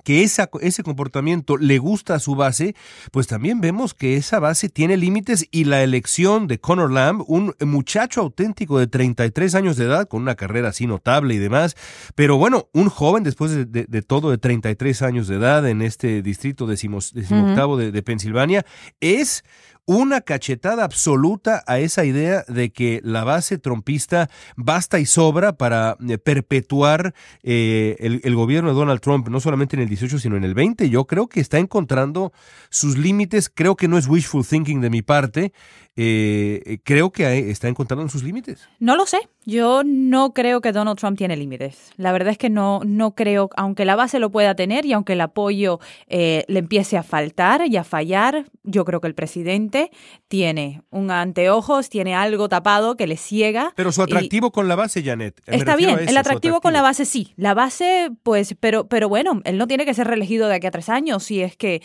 que 0.04 0.24
esa, 0.24 0.50
ese 0.62 0.84
comportamiento 0.84 1.58
le 1.58 1.78
gusta 1.78 2.16
a 2.16 2.20
su 2.20 2.36
base, 2.36 2.76
pues 3.12 3.28
también 3.28 3.62
vemos 3.62 3.94
que 3.94 4.18
esa 4.18 4.40
base 4.40 4.70
tiene 4.70 4.98
límites 4.98 5.48
y 5.52 5.66
la 5.66 5.84
elección 5.84 6.48
de 6.48 6.60
Conor 6.60 6.92
Lamb, 6.92 7.24
un 7.28 7.54
muchacho 7.62 8.22
auténtico 8.22 8.80
de 8.80 8.88
33 8.88 9.56
años 9.56 9.78
de 9.78 9.86
edad, 9.86 10.08
con 10.08 10.22
una 10.22 10.36
carrera 10.36 10.70
así 10.70 10.88
notable 10.88 11.36
y 11.36 11.38
demás, 11.38 11.76
pero 12.16 12.38
bueno, 12.38 12.70
un 12.74 12.90
joven 12.90 13.24
después 13.24 13.52
de, 13.72 14.02
todo 14.02 14.32
de 14.32 14.38
33 14.38 15.02
años 15.02 15.28
de 15.28 15.36
edad 15.36 15.68
en 15.68 15.82
este 15.82 16.22
distrito 16.22 16.66
decimoctavo 16.68 17.78
de, 17.78 17.92
de 17.92 18.04
Pensilvania, 18.04 18.66
es 19.00 19.44
una 19.86 20.22
cachetada 20.22 20.84
absoluta 20.84 21.64
a 21.68 21.80
esa 21.80 22.06
idea 22.06 22.44
de 22.48 22.72
que 22.72 23.02
la 23.04 23.24
base 23.24 23.58
trompista 23.58 24.30
basta 24.56 25.00
y 25.00 25.06
sobra 25.06 25.54
para 25.54 25.98
eh, 26.08 26.18
perpetuar 26.18 27.14
eh, 27.44 27.98
el, 28.00 28.36
gobierno 28.36 28.70
de 28.70 28.76
Donald 28.76 29.02
Trump, 29.02 29.28
no 29.30 29.40
solamente 29.40 29.76
en 29.76 29.82
el 29.82 29.90
18, 29.90 30.20
sino 30.20 30.38
en 30.38 30.44
el 30.44 30.54
20. 30.54 30.90
Yo 30.90 31.06
creo 31.06 31.28
que 31.28 31.40
está 31.40 31.58
encontrando 31.58 32.32
sus 32.70 32.98
límites, 32.98 33.52
creo 33.54 33.76
que 33.76 33.88
no 33.88 33.98
es 33.98 34.08
wishful 34.08 34.46
thinking 34.46 34.82
de 34.82 34.90
mi 34.90 35.02
parte, 35.02 35.54
eh, 35.96 36.80
creo 36.84 37.12
que 37.12 37.50
está 37.50 37.68
encontrando 37.68 38.08
sus 38.10 38.24
límites. 38.24 38.68
No 38.80 38.96
lo 38.96 39.06
sé, 39.06 39.20
yo 39.46 39.84
no 39.84 40.34
creo 40.34 40.62
que 40.62 40.72
Donald 40.72 40.98
Trump 40.98 41.18
tiene 41.18 41.36
límites. 41.36 41.92
La 41.98 42.12
verdad 42.12 42.32
es 42.32 42.38
que 42.38 42.50
no, 42.50 42.82
no 42.86 43.16
creo, 43.16 43.50
aunque 43.56 43.86
la 43.86 43.96
base 43.96 44.20
lo 44.20 44.32
pueda 44.32 44.56
tener 44.56 44.86
y 44.86 44.94
aunque 44.94 45.14
el 45.14 45.22
apoyo 45.22 45.80
le 46.08 46.46
empiece 46.48 46.98
a 46.98 47.04
faltar 47.04 47.68
y 47.68 47.78
a 47.78 47.84
fallar, 47.84 48.46
yo 48.64 48.86
creo 48.86 49.02
que 49.02 49.08
el 49.08 49.16
presidente 49.16 49.92
tiene 50.28 50.82
un 50.90 51.12
anteojos, 51.12 51.90
tiene 51.90 52.16
algo 52.16 52.50
tapado 52.50 52.96
que 52.96 53.08
le 53.08 53.18
ciega. 53.18 53.74
Pero 53.76 53.92
su 53.92 54.02
atractivo 54.02 54.52
con 54.52 54.68
la 54.68 54.76
base, 54.76 55.04
Janet. 55.04 55.42
Está 55.46 55.76
bien, 55.76 56.00
el 56.00 56.18
atractivo, 56.18 56.62
con 56.62 56.74
la 56.74 56.82
base 56.82 57.06
sí. 57.06 57.34
La 57.36 57.54
base, 57.54 58.12
pues, 58.24 58.56
pero, 58.60 58.88
pero 58.88 59.10
bueno, 59.10 59.42
él 59.44 59.58
no 59.58 59.68
tiene 59.68 59.86
que 59.86 59.94
ser 59.94 60.08
reelegido 60.08 60.48
de 60.48 60.56
aquí 60.56 60.68
a 60.68 60.72
tres 60.72 60.90
años 60.90 61.24
si 61.24 61.42
es 61.42 61.56
que 61.56 61.82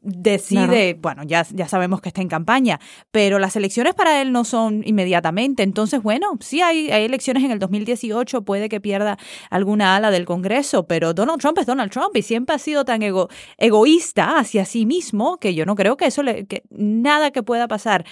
decide, 0.00 0.94
bueno, 1.00 1.22
ya, 1.24 1.46
ya 1.52 1.68
sabemos 1.68 2.00
que 2.00 2.08
está 2.08 2.20
en 2.20 2.28
campaña, 2.28 2.80
pero 3.10 3.38
las 3.38 3.56
elecciones 3.56 3.94
para 3.94 4.20
él 4.22 4.32
no 4.32 4.44
son 4.44 4.82
inmediatamente. 4.86 5.62
Entonces, 5.62 6.02
bueno, 6.02 6.38
sí 6.40 6.62
hay, 6.62 6.90
hay 6.90 7.04
elecciones 7.04 7.44
en 7.44 7.50
el 7.50 7.58
2018, 7.58 8.42
puede 8.42 8.68
que 8.68 8.80
pierda 8.80 9.18
alguna 9.50 9.96
ala 9.96 10.10
del 10.10 10.24
Congreso, 10.24 10.86
pero 10.86 11.14
Donald 11.14 11.40
Trump 11.40 11.58
es 11.58 11.66
Donald 11.66 11.90
Trump 11.90 12.16
y 12.16 12.22
siempre 12.22 12.54
ha 12.54 12.58
sido 12.58 12.84
tan 12.84 13.02
ego, 13.02 13.28
egoísta 13.56 14.38
hacia 14.38 14.64
sí 14.64 14.86
mismo 14.86 15.38
que 15.38 15.54
yo 15.54 15.66
no 15.66 15.74
creo 15.74 15.96
que 15.96 16.06
eso, 16.06 16.22
le, 16.22 16.46
que 16.46 16.62
nada 16.70 17.30
que 17.30 17.42
pueda 17.42 17.68
pasar 17.68 18.04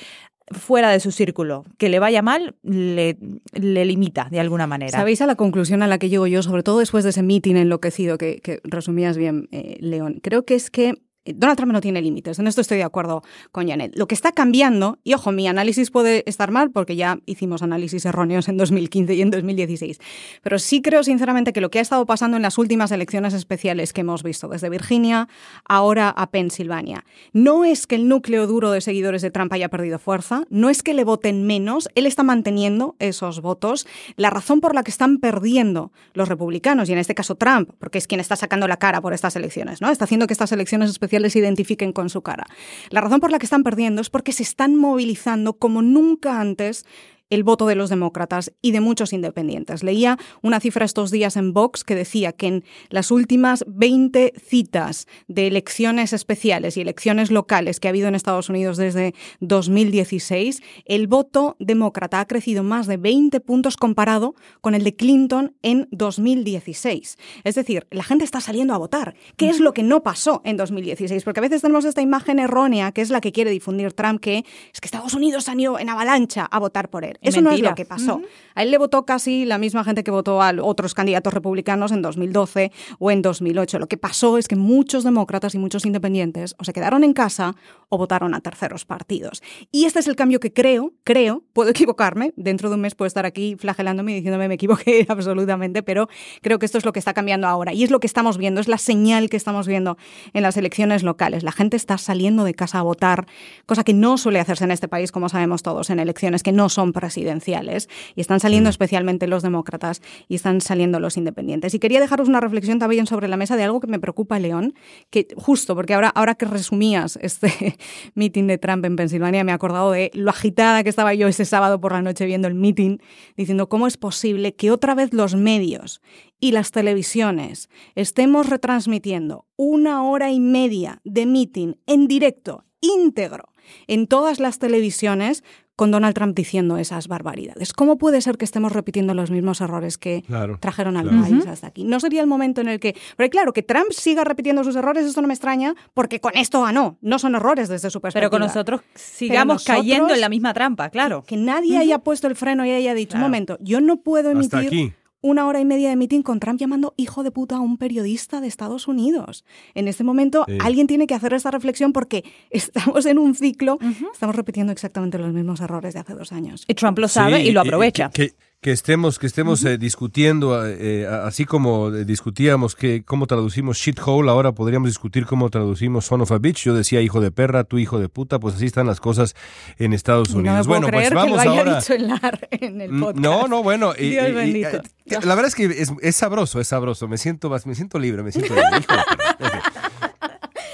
fuera 0.50 0.90
de 0.90 1.00
su 1.00 1.10
círculo, 1.10 1.64
que 1.76 1.88
le 1.88 1.98
vaya 1.98 2.22
mal, 2.22 2.54
le, 2.62 3.18
le, 3.52 3.84
limita 3.84 4.28
de 4.30 4.38
alguna 4.38 4.66
manera. 4.66 4.92
¿Sabéis 4.92 5.20
a 5.20 5.26
la 5.26 5.34
conclusión 5.34 5.82
a 5.82 5.86
la 5.86 5.98
que 5.98 6.08
llego 6.08 6.26
yo, 6.26 6.42
sobre 6.42 6.62
todo 6.62 6.78
después 6.78 7.02
de 7.04 7.10
ese 7.10 7.22
meeting 7.22 7.56
enloquecido 7.56 8.16
que, 8.16 8.40
que 8.40 8.60
resumías 8.62 9.16
bien, 9.16 9.48
eh, 9.50 9.76
León? 9.80 10.20
Creo 10.22 10.44
que 10.44 10.54
es 10.54 10.70
que 10.70 10.94
Donald 11.34 11.56
Trump 11.56 11.72
no 11.72 11.80
tiene 11.80 12.02
límites, 12.02 12.38
en 12.38 12.46
esto 12.46 12.60
estoy 12.60 12.78
de 12.78 12.84
acuerdo 12.84 13.22
con 13.52 13.68
Janet. 13.68 13.96
Lo 13.96 14.06
que 14.06 14.14
está 14.14 14.32
cambiando, 14.32 14.98
y 15.04 15.14
ojo, 15.14 15.32
mi 15.32 15.48
análisis 15.48 15.90
puede 15.90 16.22
estar 16.26 16.50
mal 16.50 16.70
porque 16.70 16.96
ya 16.96 17.18
hicimos 17.26 17.62
análisis 17.62 18.04
erróneos 18.04 18.48
en 18.48 18.56
2015 18.56 19.14
y 19.14 19.22
en 19.22 19.30
2016, 19.30 19.98
pero 20.42 20.58
sí 20.58 20.82
creo 20.82 21.02
sinceramente 21.02 21.52
que 21.52 21.60
lo 21.60 21.70
que 21.70 21.78
ha 21.78 21.82
estado 21.82 22.06
pasando 22.06 22.36
en 22.36 22.42
las 22.42 22.58
últimas 22.58 22.90
elecciones 22.92 23.34
especiales 23.34 23.92
que 23.92 24.02
hemos 24.02 24.22
visto, 24.22 24.48
desde 24.48 24.68
Virginia 24.68 25.28
ahora 25.64 26.10
a 26.10 26.30
Pensilvania, 26.30 27.04
no 27.32 27.64
es 27.64 27.86
que 27.86 27.96
el 27.96 28.08
núcleo 28.08 28.46
duro 28.46 28.70
de 28.70 28.80
seguidores 28.80 29.22
de 29.22 29.30
Trump 29.30 29.52
haya 29.52 29.68
perdido 29.68 29.98
fuerza, 29.98 30.44
no 30.50 30.70
es 30.70 30.82
que 30.82 30.94
le 30.94 31.04
voten 31.04 31.46
menos, 31.46 31.88
él 31.94 32.06
está 32.06 32.22
manteniendo 32.22 32.96
esos 32.98 33.40
votos. 33.40 33.86
La 34.16 34.30
razón 34.30 34.60
por 34.60 34.74
la 34.74 34.82
que 34.82 34.90
están 34.90 35.18
perdiendo 35.18 35.92
los 36.14 36.28
republicanos, 36.28 36.88
y 36.88 36.92
en 36.92 36.98
este 36.98 37.14
caso 37.14 37.34
Trump, 37.34 37.70
porque 37.78 37.98
es 37.98 38.06
quien 38.06 38.20
está 38.20 38.36
sacando 38.36 38.68
la 38.68 38.76
cara 38.76 39.00
por 39.00 39.14
estas 39.14 39.36
elecciones, 39.36 39.80
¿no? 39.80 39.90
Está 39.90 40.04
haciendo 40.04 40.26
que 40.26 40.32
estas 40.32 40.52
elecciones 40.52 40.90
especiales 40.90 41.15
les 41.20 41.36
identifiquen 41.36 41.92
con 41.92 42.10
su 42.10 42.22
cara. 42.22 42.46
La 42.90 43.00
razón 43.00 43.20
por 43.20 43.30
la 43.30 43.38
que 43.38 43.46
están 43.46 43.62
perdiendo 43.62 44.00
es 44.00 44.10
porque 44.10 44.32
se 44.32 44.42
están 44.42 44.76
movilizando 44.76 45.54
como 45.54 45.82
nunca 45.82 46.40
antes 46.40 46.84
el 47.30 47.42
voto 47.42 47.66
de 47.66 47.74
los 47.74 47.90
demócratas 47.90 48.52
y 48.62 48.72
de 48.72 48.80
muchos 48.80 49.12
independientes. 49.12 49.82
Leía 49.82 50.18
una 50.42 50.60
cifra 50.60 50.84
estos 50.84 51.10
días 51.10 51.36
en 51.36 51.52
Vox 51.52 51.84
que 51.84 51.94
decía 51.94 52.32
que 52.32 52.46
en 52.46 52.64
las 52.88 53.10
últimas 53.10 53.64
20 53.66 54.34
citas 54.38 55.06
de 55.28 55.46
elecciones 55.46 56.12
especiales 56.12 56.76
y 56.76 56.80
elecciones 56.80 57.30
locales 57.30 57.80
que 57.80 57.88
ha 57.88 57.90
habido 57.90 58.08
en 58.08 58.14
Estados 58.14 58.48
Unidos 58.48 58.76
desde 58.76 59.14
2016, 59.40 60.62
el 60.84 61.06
voto 61.06 61.56
demócrata 61.58 62.20
ha 62.20 62.26
crecido 62.26 62.62
más 62.62 62.86
de 62.86 62.96
20 62.96 63.40
puntos 63.40 63.76
comparado 63.76 64.34
con 64.60 64.74
el 64.74 64.84
de 64.84 64.94
Clinton 64.94 65.54
en 65.62 65.88
2016. 65.90 67.16
Es 67.44 67.54
decir, 67.54 67.86
la 67.90 68.04
gente 68.04 68.24
está 68.24 68.40
saliendo 68.40 68.74
a 68.74 68.78
votar. 68.78 69.14
¿Qué 69.36 69.48
es 69.48 69.60
lo 69.60 69.72
que 69.72 69.82
no 69.82 70.02
pasó 70.02 70.42
en 70.44 70.56
2016? 70.56 71.24
Porque 71.24 71.40
a 71.40 71.42
veces 71.42 71.62
tenemos 71.62 71.84
esta 71.84 72.02
imagen 72.02 72.38
errónea 72.38 72.92
que 72.92 73.02
es 73.02 73.10
la 73.10 73.20
que 73.20 73.32
quiere 73.32 73.50
difundir 73.50 73.92
Trump, 73.92 74.20
que 74.20 74.44
es 74.72 74.80
que 74.80 74.86
Estados 74.86 75.14
Unidos 75.14 75.44
salió 75.44 75.78
en 75.78 75.88
avalancha 75.88 76.44
a 76.44 76.58
votar 76.58 76.88
por 76.90 77.04
él. 77.04 77.15
Eso 77.20 77.40
no 77.40 77.50
es 77.50 77.60
lo 77.60 77.74
que 77.74 77.84
pasó. 77.84 78.20
A 78.54 78.62
él 78.62 78.70
le 78.70 78.78
votó 78.78 79.04
casi 79.04 79.44
la 79.44 79.58
misma 79.58 79.84
gente 79.84 80.02
que 80.02 80.10
votó 80.10 80.42
a 80.42 80.52
otros 80.62 80.94
candidatos 80.94 81.34
republicanos 81.34 81.92
en 81.92 82.02
2012 82.02 82.72
o 82.98 83.10
en 83.10 83.22
2008. 83.22 83.78
Lo 83.78 83.86
que 83.86 83.98
pasó 83.98 84.38
es 84.38 84.48
que 84.48 84.56
muchos 84.56 85.04
demócratas 85.04 85.54
y 85.54 85.58
muchos 85.58 85.84
independientes 85.84 86.54
o 86.58 86.64
se 86.64 86.72
quedaron 86.72 87.04
en 87.04 87.12
casa 87.12 87.54
o 87.88 87.98
votaron 87.98 88.34
a 88.34 88.40
terceros 88.40 88.84
partidos. 88.84 89.42
Y 89.70 89.84
este 89.84 90.00
es 90.00 90.08
el 90.08 90.16
cambio 90.16 90.40
que 90.40 90.52
creo, 90.52 90.92
creo, 91.04 91.44
puedo 91.52 91.70
equivocarme, 91.76 92.32
dentro 92.36 92.68
de 92.68 92.76
un 92.76 92.80
mes 92.80 92.94
puedo 92.94 93.06
estar 93.06 93.26
aquí 93.26 93.56
flagelándome 93.58 94.12
y 94.12 94.14
diciéndome 94.16 94.48
me 94.48 94.54
equivoqué 94.54 95.06
absolutamente, 95.10 95.82
pero 95.82 96.08
creo 96.42 96.58
que 96.58 96.66
esto 96.66 96.78
es 96.78 96.84
lo 96.84 96.92
que 96.92 96.98
está 96.98 97.14
cambiando 97.14 97.46
ahora 97.46 97.72
y 97.72 97.84
es 97.84 97.90
lo 97.90 98.00
que 98.00 98.06
estamos 98.06 98.38
viendo, 98.38 98.60
es 98.60 98.68
la 98.68 98.78
señal 98.78 99.28
que 99.28 99.36
estamos 99.36 99.66
viendo 99.66 99.96
en 100.32 100.42
las 100.42 100.56
elecciones 100.56 101.02
locales. 101.02 101.42
La 101.42 101.52
gente 101.52 101.76
está 101.76 101.98
saliendo 101.98 102.44
de 102.44 102.54
casa 102.54 102.78
a 102.78 102.82
votar, 102.82 103.26
cosa 103.66 103.84
que 103.84 103.94
no 103.94 104.18
suele 104.18 104.40
hacerse 104.40 104.64
en 104.64 104.70
este 104.70 104.88
país, 104.88 105.12
como 105.12 105.28
sabemos 105.28 105.62
todos, 105.62 105.90
en 105.90 106.00
elecciones 106.00 106.42
que 106.42 106.52
no 106.52 106.68
son 106.68 106.92
presidenciales 107.06 107.88
y 108.14 108.20
están 108.20 108.40
saliendo 108.40 108.68
especialmente 108.68 109.28
los 109.28 109.42
demócratas 109.42 110.02
y 110.28 110.34
están 110.34 110.60
saliendo 110.60 110.98
los 110.98 111.16
independientes. 111.16 111.72
Y 111.72 111.78
quería 111.78 112.00
dejaros 112.00 112.28
una 112.28 112.40
reflexión 112.40 112.78
también 112.78 113.06
sobre 113.06 113.28
la 113.28 113.36
mesa 113.36 113.56
de 113.56 113.62
algo 113.62 113.80
que 113.80 113.86
me 113.86 114.00
preocupa, 114.00 114.38
León, 114.38 114.74
que 115.10 115.28
justo 115.36 115.74
porque 115.74 115.94
ahora, 115.94 116.08
ahora 116.08 116.34
que 116.34 116.46
resumías 116.46 117.18
este 117.22 117.78
meeting 118.14 118.46
de 118.48 118.58
Trump 118.58 118.84
en 118.84 118.96
Pensilvania, 118.96 119.44
me 119.44 119.52
he 119.52 119.54
acordado 119.54 119.92
de 119.92 120.10
lo 120.14 120.30
agitada 120.30 120.82
que 120.82 120.90
estaba 120.90 121.14
yo 121.14 121.28
ese 121.28 121.44
sábado 121.44 121.80
por 121.80 121.92
la 121.92 122.02
noche 122.02 122.26
viendo 122.26 122.48
el 122.48 122.54
meeting, 122.54 122.98
diciendo 123.36 123.68
cómo 123.68 123.86
es 123.86 123.96
posible 123.96 124.54
que 124.54 124.70
otra 124.70 124.94
vez 124.94 125.14
los 125.14 125.36
medios 125.36 126.00
y 126.40 126.52
las 126.52 126.70
televisiones 126.70 127.68
estemos 127.94 128.48
retransmitiendo 128.50 129.46
una 129.56 130.02
hora 130.02 130.30
y 130.32 130.40
media 130.40 131.00
de 131.04 131.24
meeting 131.24 131.74
en 131.86 132.08
directo, 132.08 132.64
íntegro, 132.80 133.52
en 133.86 134.06
todas 134.06 134.38
las 134.38 134.58
televisiones 134.58 135.44
con 135.76 135.90
Donald 135.90 136.14
Trump 136.14 136.34
diciendo 136.34 136.78
esas 136.78 137.06
barbaridades. 137.06 137.72
¿Cómo 137.74 137.98
puede 137.98 138.22
ser 138.22 138.38
que 138.38 138.46
estemos 138.46 138.72
repitiendo 138.72 139.14
los 139.14 139.30
mismos 139.30 139.60
errores 139.60 139.98
que 139.98 140.24
trajeron 140.60 140.96
al 140.96 141.08
país 141.08 141.46
hasta 141.46 141.66
aquí? 141.66 141.84
No 141.84 142.00
sería 142.00 142.22
el 142.22 142.26
momento 142.26 142.62
en 142.62 142.68
el 142.68 142.80
que... 142.80 142.96
Pero 143.16 143.30
claro, 143.30 143.52
que 143.52 143.62
Trump 143.62 143.92
siga 143.92 144.24
repitiendo 144.24 144.64
sus 144.64 144.74
errores, 144.74 145.04
esto 145.04 145.20
no 145.20 145.28
me 145.28 145.34
extraña, 145.34 145.74
porque 145.92 146.18
con 146.18 146.32
esto 146.34 146.62
ganó. 146.62 146.96
No 147.02 147.18
son 147.18 147.34
errores 147.34 147.68
desde 147.68 147.90
su 147.90 148.00
perspectiva. 148.00 148.30
Pero 148.30 148.30
con 148.30 148.40
nosotros 148.40 148.80
sigamos 148.94 149.64
cayendo 149.64 150.14
en 150.14 150.20
la 150.20 150.30
misma 150.30 150.54
trampa, 150.54 150.88
claro. 150.88 151.22
Que, 151.22 151.36
nadie 151.36 151.76
haya 151.78 151.98
puesto 151.98 152.26
el 152.26 152.34
freno 152.34 152.64
y 152.64 152.70
haya 152.70 152.94
dicho, 152.94 153.16
un 153.16 153.22
momento, 153.22 153.58
yo 153.60 153.80
no 153.80 153.98
puedo 153.98 154.30
emitir 154.30 154.94
una 155.20 155.46
hora 155.46 155.60
y 155.60 155.64
media 155.64 155.88
de 155.88 155.96
meeting 155.96 156.22
con 156.22 156.40
Trump 156.40 156.58
llamando 156.58 156.94
hijo 156.96 157.22
de 157.22 157.30
puta 157.30 157.56
a 157.56 157.60
un 157.60 157.78
periodista 157.78 158.40
de 158.40 158.46
Estados 158.46 158.88
Unidos. 158.88 159.44
En 159.74 159.88
este 159.88 160.04
momento 160.04 160.46
alguien 160.60 160.86
tiene 160.86 161.06
que 161.06 161.14
hacer 161.14 161.32
esta 161.32 161.50
reflexión 161.50 161.92
porque 161.92 162.24
estamos 162.50 163.06
en 163.06 163.18
un 163.18 163.34
ciclo, 163.34 163.78
estamos 164.12 164.36
repitiendo 164.36 164.72
exactamente 164.72 165.18
los 165.18 165.32
mismos 165.32 165.60
errores 165.60 165.94
de 165.94 166.00
hace 166.00 166.14
dos 166.14 166.32
años. 166.32 166.64
Y 166.68 166.74
Trump 166.74 166.98
lo 166.98 167.08
sabe 167.08 167.42
y 167.42 167.52
lo 167.52 167.60
aprovecha 167.60 168.10
que 168.10 168.34
estemos, 168.72 169.18
que 169.18 169.26
estemos 169.26 169.64
eh, 169.64 169.78
discutiendo, 169.78 170.66
eh, 170.66 171.06
así 171.06 171.44
como 171.44 171.90
discutíamos 171.90 172.74
que 172.74 173.04
cómo 173.04 173.26
traducimos 173.26 173.78
shithole, 173.78 174.30
ahora 174.30 174.52
podríamos 174.52 174.88
discutir 174.88 175.26
cómo 175.26 175.50
traducimos 175.50 176.04
son 176.04 176.20
of 176.20 176.32
a 176.32 176.38
bitch. 176.38 176.64
Yo 176.64 176.74
decía 176.74 177.00
hijo 177.00 177.20
de 177.20 177.30
perra, 177.30 177.64
tu 177.64 177.78
hijo 177.78 177.98
de 177.98 178.08
puta, 178.08 178.38
pues 178.38 178.56
así 178.56 178.66
están 178.66 178.86
las 178.86 179.00
cosas 179.00 179.34
en 179.78 179.92
Estados 179.92 180.30
Unidos. 180.30 180.66
bueno, 180.66 180.88
pues 180.88 181.12
vamos 181.12 181.40
que 181.40 181.48
lo 181.48 181.52
haya 181.52 181.76
Dicho 181.76 181.94
en, 181.94 182.80
el 182.80 182.90
podcast. 182.98 183.18
No, 183.18 183.48
no, 183.48 183.62
bueno. 183.62 183.92
Dios 183.94 184.34
bendito. 184.34 184.80
la 185.06 185.34
verdad 185.34 185.46
es 185.46 185.54
que 185.54 185.64
es, 185.64 185.92
es, 186.00 186.16
sabroso, 186.16 186.60
es 186.60 186.68
sabroso. 186.68 187.08
Me 187.08 187.18
siento, 187.18 187.50
me 187.64 187.74
siento 187.74 187.98
libre, 187.98 188.22
me 188.22 188.32
siento 188.32 188.54
libre. 188.54 188.86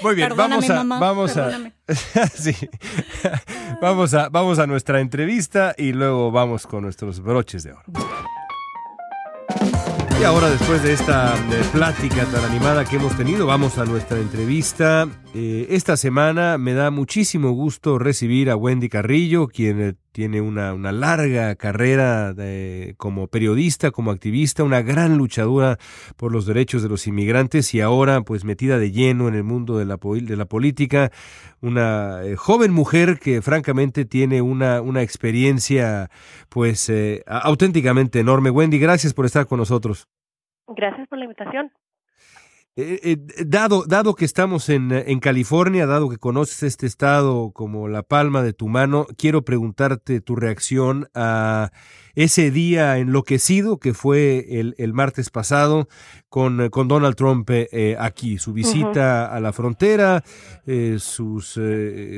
Muy 0.03 0.15
bien, 0.15 0.33
vamos 0.35 0.69
a, 0.69 0.83
vamos 0.83 1.37
a, 1.37 1.71
sí. 2.35 2.53
vamos 3.81 4.13
a, 4.13 4.29
vamos 4.29 4.59
a 4.59 4.67
nuestra 4.67 4.99
entrevista 4.99 5.73
y 5.77 5.93
luego 5.93 6.29
vamos 6.29 6.67
con 6.67 6.83
nuestros 6.83 7.21
broches 7.21 7.63
de 7.63 7.71
oro. 7.71 7.83
Y 10.19 10.25
ahora, 10.25 10.49
después 10.49 10.83
de 10.83 10.93
esta 10.93 11.33
plática 11.71 12.25
tan 12.25 12.45
animada 12.45 12.85
que 12.85 12.97
hemos 12.97 13.15
tenido, 13.17 13.45
vamos 13.45 13.77
a 13.77 13.85
nuestra 13.85 14.19
entrevista. 14.19 15.07
Eh, 15.33 15.67
esta 15.69 15.97
semana 15.97 16.57
me 16.57 16.73
da 16.73 16.91
muchísimo 16.91 17.51
gusto 17.51 17.97
recibir 17.97 18.49
a 18.49 18.55
Wendy 18.55 18.89
Carrillo, 18.89 19.47
quien 19.47 19.81
eh, 19.81 19.95
tiene 20.13 20.39
una, 20.39 20.73
una 20.73 20.93
larga 20.93 21.55
carrera 21.55 22.33
como 22.95 23.27
periodista, 23.27 23.91
como 23.91 24.11
activista, 24.11 24.63
una 24.63 24.81
gran 24.81 25.17
luchadora 25.17 25.77
por 26.15 26.31
los 26.31 26.45
derechos 26.45 26.83
de 26.83 26.89
los 26.89 27.07
inmigrantes 27.07 27.73
y 27.73 27.81
ahora 27.81 28.21
pues 28.21 28.45
metida 28.45 28.77
de 28.77 28.91
lleno 28.91 29.27
en 29.27 29.35
el 29.35 29.43
mundo 29.43 29.77
de 29.77 29.85
la, 29.85 29.97
de 29.97 30.37
la 30.37 30.45
política, 30.45 31.11
una 31.61 32.23
eh, 32.23 32.35
joven 32.37 32.71
mujer 32.71 33.19
que 33.19 33.41
francamente 33.41 34.05
tiene 34.05 34.41
una, 34.41 34.81
una 34.81 35.01
experiencia 35.01 36.09
pues 36.47 36.91
auténticamente 37.27 38.19
enorme. 38.19 38.51
Wendy, 38.51 38.79
gracias 38.79 39.13
por 39.13 39.25
estar 39.25 39.47
con 39.47 39.57
nosotros. 39.57 40.07
Gracias 40.67 41.07
por 41.09 41.17
la 41.17 41.25
invitación. 41.25 41.71
Eh, 42.75 42.99
eh, 43.03 43.45
dado, 43.45 43.83
dado 43.85 44.15
que 44.15 44.25
estamos 44.25 44.67
en, 44.69 44.91
en, 44.91 45.19
California, 45.19 45.85
dado 45.85 46.09
que 46.09 46.17
conoces 46.17 46.63
este 46.63 46.87
estado 46.87 47.51
como 47.51 47.87
la 47.87 48.01
palma 48.01 48.41
de 48.41 48.53
tu 48.53 48.67
mano, 48.67 49.05
quiero 49.15 49.45
preguntarte 49.45 50.21
tu 50.21 50.35
reacción 50.35 51.07
a 51.13 51.71
ese 52.15 52.51
día 52.51 52.97
enloquecido 52.97 53.77
que 53.77 53.93
fue 53.93 54.59
el, 54.59 54.75
el 54.77 54.93
martes 54.93 55.29
pasado 55.29 55.87
con, 56.29 56.69
con 56.69 56.87
Donald 56.87 57.15
Trump 57.15 57.49
eh, 57.51 57.95
aquí, 57.99 58.37
su 58.37 58.53
visita 58.53 59.33
a 59.33 59.39
la 59.39 59.53
frontera, 59.53 60.23
sus, 60.97 61.59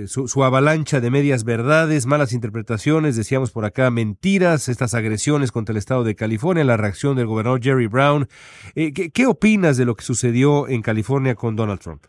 su, 0.08 0.28
su, 0.28 0.44
avalancha 0.44 1.02
de 1.02 1.10
medias 1.10 1.44
verdades, 1.44 2.06
malas 2.06 2.34
interpretaciones, 2.34 3.18
decíamos 3.18 3.52
por 3.52 3.66
acá 3.66 3.90
mentiras, 3.90 4.70
estas 4.70 4.94
agresiones 4.94 5.52
contra 5.52 5.74
el 5.74 5.78
estado 5.78 6.04
de 6.04 6.16
California, 6.16 6.64
la 6.64 6.78
reacción 6.78 7.16
del 7.16 7.26
gobernador 7.26 7.62
Jerry 7.62 7.88
Brown. 7.88 8.28
¿qué, 8.74 9.12
¿Qué 9.14 9.26
opinas 9.26 9.78
de 9.78 9.86
lo 9.86 9.96
que 9.96 10.04
sucedió? 10.04 10.36
en 10.70 10.82
California 10.82 11.36
con 11.36 11.56
Donald 11.56 11.80
Trump? 11.80 12.04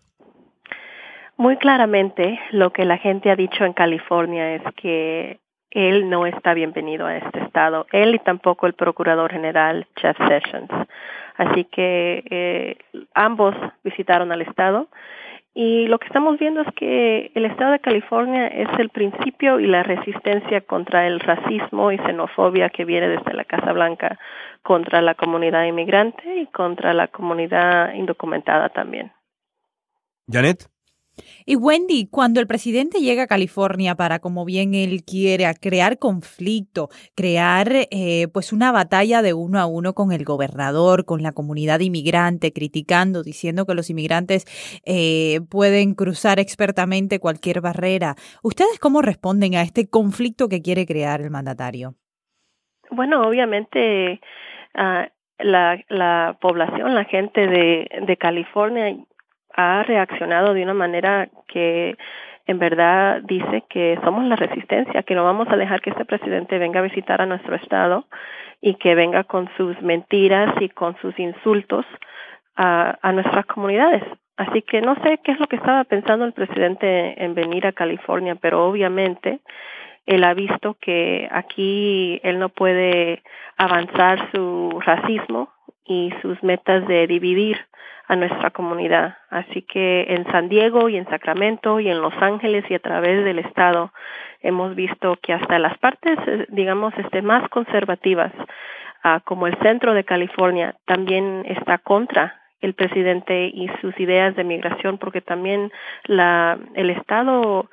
Muy 1.37 1.57
claramente 1.59 2.38
lo 2.51 2.72
que 2.72 2.85
la 2.85 2.99
gente 2.99 3.31
ha 3.31 3.37
dicho 3.37 3.64
en 3.64 3.72
California 3.72 4.55
es 4.55 4.62
que 4.81 5.38
él 5.76 6.08
no 6.08 6.24
está 6.26 6.54
bienvenido 6.54 7.06
a 7.06 7.18
este 7.18 7.38
estado, 7.40 7.86
él 7.92 8.14
y 8.14 8.18
tampoco 8.18 8.66
el 8.66 8.72
procurador 8.72 9.30
general 9.30 9.86
Jeff 9.96 10.16
Sessions. 10.26 10.70
Así 11.36 11.64
que 11.64 12.24
eh, 12.30 12.78
ambos 13.12 13.54
visitaron 13.84 14.32
al 14.32 14.40
estado 14.40 14.88
y 15.52 15.86
lo 15.86 15.98
que 15.98 16.06
estamos 16.06 16.38
viendo 16.38 16.62
es 16.62 16.74
que 16.74 17.30
el 17.34 17.44
estado 17.44 17.72
de 17.72 17.80
California 17.80 18.46
es 18.46 18.68
el 18.78 18.88
principio 18.88 19.60
y 19.60 19.66
la 19.66 19.82
resistencia 19.82 20.62
contra 20.62 21.06
el 21.06 21.20
racismo 21.20 21.92
y 21.92 21.98
xenofobia 21.98 22.70
que 22.70 22.86
viene 22.86 23.08
desde 23.08 23.34
la 23.34 23.44
Casa 23.44 23.72
Blanca 23.74 24.18
contra 24.62 25.02
la 25.02 25.14
comunidad 25.14 25.64
inmigrante 25.64 26.40
y 26.40 26.46
contra 26.46 26.94
la 26.94 27.08
comunidad 27.08 27.92
indocumentada 27.92 28.70
también. 28.70 29.12
Janet. 30.26 30.75
Y 31.44 31.57
Wendy, 31.57 32.09
cuando 32.11 32.40
el 32.40 32.46
presidente 32.46 33.00
llega 33.00 33.24
a 33.24 33.26
California 33.26 33.94
para, 33.94 34.18
como 34.18 34.44
bien 34.44 34.74
él 34.74 35.02
quiere, 35.05 35.46
crear 35.61 35.98
conflicto, 35.98 36.88
crear 37.14 37.68
eh, 37.90 38.29
pues 38.33 38.52
una 38.52 38.72
batalla 38.72 39.22
de 39.22 39.33
uno 39.33 39.59
a 39.59 39.66
uno 39.66 39.94
con 39.94 40.12
el 40.12 40.24
gobernador, 40.24 41.05
con 41.05 41.22
la 41.22 41.33
comunidad 41.33 41.81
inmigrante, 41.81 42.52
criticando, 42.52 43.22
diciendo 43.22 43.64
que 43.64 43.74
los 43.74 43.90
inmigrantes 43.90 44.44
eh, 44.85 45.40
pueden 45.50 45.94
cruzar 45.94 46.38
expertamente 46.38 47.18
cualquier 47.18 47.61
barrera, 47.61 48.16
¿ustedes 48.42 48.79
cómo 48.79 49.02
responden 49.02 49.55
a 49.55 49.62
este 49.62 49.88
conflicto 49.88 50.48
que 50.48 50.62
quiere 50.62 50.87
crear 50.87 51.20
el 51.20 51.31
mandatario? 51.31 51.94
Bueno, 52.90 53.22
obviamente 53.22 54.20
ah, 54.74 55.09
la, 55.38 55.83
la 55.88 56.38
población, 56.40 56.94
la 56.94 57.05
gente 57.05 57.40
de 57.46 58.16
California 58.18 58.96
ha 59.57 59.83
reaccionado 59.83 60.55
de 60.55 60.62
una 60.62 60.75
manera 60.75 61.29
que 61.49 61.97
en 62.47 62.59
verdad 62.59 63.23
dice 63.23 63.64
que 63.69 63.99
somos 64.05 64.25
la 64.27 64.37
resistencia, 64.37 65.03
que 65.03 65.14
no 65.14 65.25
vamos 65.25 65.49
a 65.51 65.57
dejar 65.57 65.81
que 65.81 65.90
este 65.90 66.05
presidente 66.05 66.59
venga 66.59 66.81
a 66.81 66.85
visitar 66.85 67.21
a 67.21 67.27
nuestro 67.27 67.57
estado 67.57 68.05
y 68.61 68.75
que 68.75 68.95
venga 68.95 69.25
con 69.25 69.51
sus 69.57 69.81
mentiras 69.83 70.55
y 70.61 70.69
con 70.69 70.97
sus 70.99 71.19
insultos 71.19 71.85
a, 72.55 72.99
a 73.03 73.12
nuestras 73.12 73.47
comunidades. 73.47 74.03
Así 74.37 74.62
que 74.62 74.81
no 74.83 74.95
sé 75.03 75.19
qué 75.25 75.33
es 75.33 75.40
lo 75.40 75.47
que 75.47 75.57
estaba 75.57 75.85
pensando 75.85 76.25
el 76.25 76.33
presidente 76.35 77.23
en 77.25 77.35
venir 77.35 77.66
a 77.66 77.73
California, 77.73 78.37
pero 78.37 78.66
obviamente 78.66 79.40
él 80.05 80.23
ha 80.23 80.35
visto 80.35 80.77
que 80.81 81.29
aquí 81.33 82.21
él 82.23 82.38
no 82.38 82.51
puede 82.51 83.23
avanzar 83.57 84.31
su 84.33 84.81
racismo 84.85 85.49
y 85.87 86.12
sus 86.22 86.42
metas 86.42 86.87
de 86.87 87.07
dividir 87.07 87.59
a 88.09 88.16
nuestra 88.16 88.51
comunidad. 88.51 89.16
Así 89.31 89.62
que 89.62 90.07
en 90.09 90.25
San 90.31 90.49
Diego 90.49 90.88
y 90.88 90.96
en 90.96 91.09
Sacramento 91.09 91.81
y 91.81 91.88
en 91.88 92.01
Los 92.01 92.14
Ángeles 92.20 92.64
y 92.68 92.75
a 92.75 92.79
través 92.79 93.25
del 93.25 93.38
estado 93.40 93.92
hemos 94.40 94.75
visto 94.75 95.16
que 95.22 95.33
hasta 95.33 95.59
las 95.59 95.77
partes, 95.79 96.18
eh, 96.27 96.46
digamos, 96.51 96.94
este, 96.99 97.22
más 97.22 97.49
conservativas, 97.49 98.33
ah, 99.03 99.20
como 99.25 99.46
el 99.46 99.59
centro 99.59 99.92
de 99.94 100.05
California, 100.05 100.77
también 100.85 101.44
está 101.49 101.79
contra 101.79 102.40
el 102.61 102.75
presidente 102.75 103.46
y 103.53 103.68
sus 103.81 103.99
ideas 103.99 104.35
de 104.37 104.44
migración, 104.44 104.99
porque 104.99 105.20
también 105.20 105.72
la, 106.05 106.59
el 106.75 106.90
estado 106.90 107.68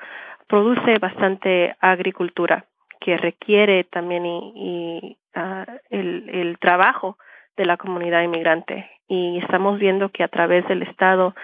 produce 0.47 0.97
bastante 0.99 1.76
agricultura 1.80 2.65
que 2.99 3.17
requiere 3.17 3.84
también 3.84 4.26
y, 4.26 5.17
ah, 5.36 5.65
el, 5.89 6.30
el 6.30 6.58
trabajo 6.60 7.17
de 7.57 7.65
la 7.65 7.77
comunidad 7.77 8.23
inmigrante 8.23 8.89
y 9.07 9.37
estamos 9.39 9.79
viendo 9.79 10.09
que 10.09 10.23
a 10.23 10.27
través 10.27 10.67
del 10.67 10.83
Estado 10.83 11.35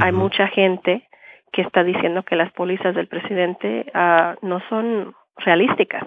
hay 0.00 0.12
mucha 0.12 0.48
gente 0.48 1.08
que 1.52 1.62
está 1.62 1.84
diciendo 1.84 2.22
que 2.22 2.34
las 2.34 2.50
pólizas 2.52 2.94
del 2.94 3.08
presidente 3.08 3.84
uh, 3.94 4.44
no 4.44 4.60
son 4.68 5.14
realísticas. 5.36 6.02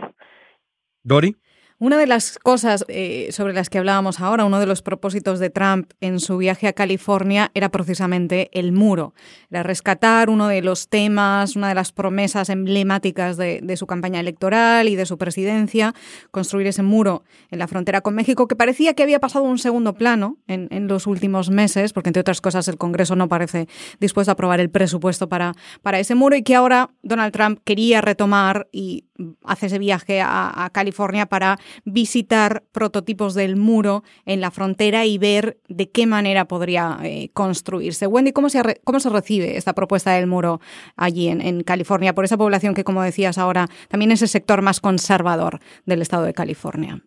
Dori. 1.03 1.35
Una 1.77 1.97
de 1.97 2.07
las 2.07 2.39
cosas 2.39 2.85
eh, 2.87 3.27
sobre 3.31 3.53
las 3.53 3.69
que 3.69 3.77
hablábamos 3.77 4.21
ahora, 4.21 4.45
uno 4.45 4.61
de 4.61 4.65
los 4.65 4.81
propósitos 4.81 5.39
de 5.39 5.49
Trump 5.49 5.91
en 5.99 6.21
su 6.21 6.37
viaje 6.37 6.69
a 6.69 6.73
California 6.73 7.51
era 7.53 7.67
precisamente 7.67 8.49
el 8.53 8.71
muro. 8.71 9.13
Era 9.51 9.61
rescatar 9.61 10.29
uno 10.29 10.47
de 10.47 10.61
los 10.61 10.87
temas, 10.87 11.57
una 11.57 11.67
de 11.67 11.75
las 11.75 11.91
promesas 11.91 12.47
emblemáticas 12.47 13.35
de, 13.35 13.75
su 13.75 13.87
campaña 13.87 14.21
electoral 14.21 14.87
y 14.87 14.95
de 14.95 15.05
su 15.05 15.17
presidencia, 15.17 15.93
construir 16.31 16.67
ese 16.67 16.81
muro 16.81 17.25
en 17.51 17.59
la 17.59 17.67
frontera 17.67 17.99
con 17.99 18.15
México, 18.15 18.47
que 18.47 18.55
parecía 18.55 18.93
que 18.93 19.03
había 19.03 19.19
pasado 19.19 19.43
un 19.43 19.57
segundo 19.57 19.95
plano 19.95 20.37
en, 20.47 20.69
en 20.71 20.87
los 20.87 21.07
últimos 21.07 21.49
meses, 21.49 21.91
porque 21.91 22.07
entre 22.07 22.21
otras 22.21 22.39
cosas 22.39 22.69
el 22.69 22.77
Congreso 22.77 23.17
no 23.17 23.27
parece 23.27 23.67
dispuesto 23.99 24.31
a 24.31 24.33
aprobar 24.33 24.61
el 24.61 24.69
presupuesto 24.69 25.27
para, 25.27 25.51
para 25.81 25.99
ese 25.99 26.15
muro 26.15 26.37
y 26.37 26.43
que 26.43 26.55
ahora 26.55 26.91
Donald 27.03 27.33
Trump 27.33 27.59
quería 27.65 27.99
retomar 27.99 28.69
y 28.71 29.03
hace 29.43 29.67
ese 29.67 29.79
viaje 29.79 30.21
a, 30.21 30.69
California 30.73 31.25
para 31.25 31.57
visitar 31.85 32.63
prototipos 32.73 33.33
del 33.33 33.55
muro 33.55 34.03
en 34.25 34.41
la 34.41 34.51
frontera 34.51 35.05
y 35.05 35.17
ver 35.17 35.57
de 35.67 35.89
qué 35.91 36.05
manera 36.05 36.45
podría 36.45 36.97
eh, 37.03 37.29
construirse. 37.33 38.07
Wendy, 38.07 38.31
¿cómo 38.31 38.49
se, 38.49 38.81
¿cómo 38.83 38.99
se 38.99 39.09
recibe 39.09 39.57
esta 39.57 39.73
propuesta 39.73 40.11
del 40.11 40.27
muro 40.27 40.59
allí 40.97 41.29
en, 41.29 41.41
en, 41.41 41.63
California 41.63 42.13
por 42.13 42.25
esa 42.25 42.37
población 42.37 42.73
que, 42.73 42.83
como 42.83 43.03
decías 43.03 43.37
ahora, 43.37 43.67
también 43.89 44.11
es 44.11 44.21
el 44.21 44.27
sector 44.27 44.61
más 44.61 44.81
conservador 44.81 45.59
del 45.85 46.01
estado 46.01 46.23
de 46.23 46.33
California? 46.33 47.01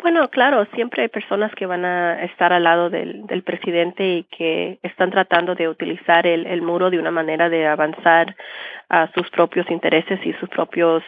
Bueno, 0.00 0.28
claro, 0.28 0.64
siempre 0.74 1.02
hay 1.02 1.08
personas 1.08 1.52
que 1.56 1.66
van 1.66 1.84
a 1.84 2.22
estar 2.24 2.52
al 2.52 2.62
lado 2.62 2.88
del, 2.88 3.26
del 3.26 3.42
presidente 3.42 4.04
y 4.08 4.24
que 4.24 4.78
están 4.82 5.10
tratando 5.10 5.56
de 5.56 5.68
utilizar 5.68 6.24
el, 6.24 6.46
el 6.46 6.62
muro 6.62 6.88
de 6.88 7.00
una 7.00 7.10
manera 7.10 7.48
de 7.48 7.66
avanzar 7.66 8.36
a 8.88 9.10
sus 9.12 9.28
propios 9.30 9.70
intereses 9.70 10.20
y 10.24 10.32
sus 10.34 10.48
propios 10.48 11.02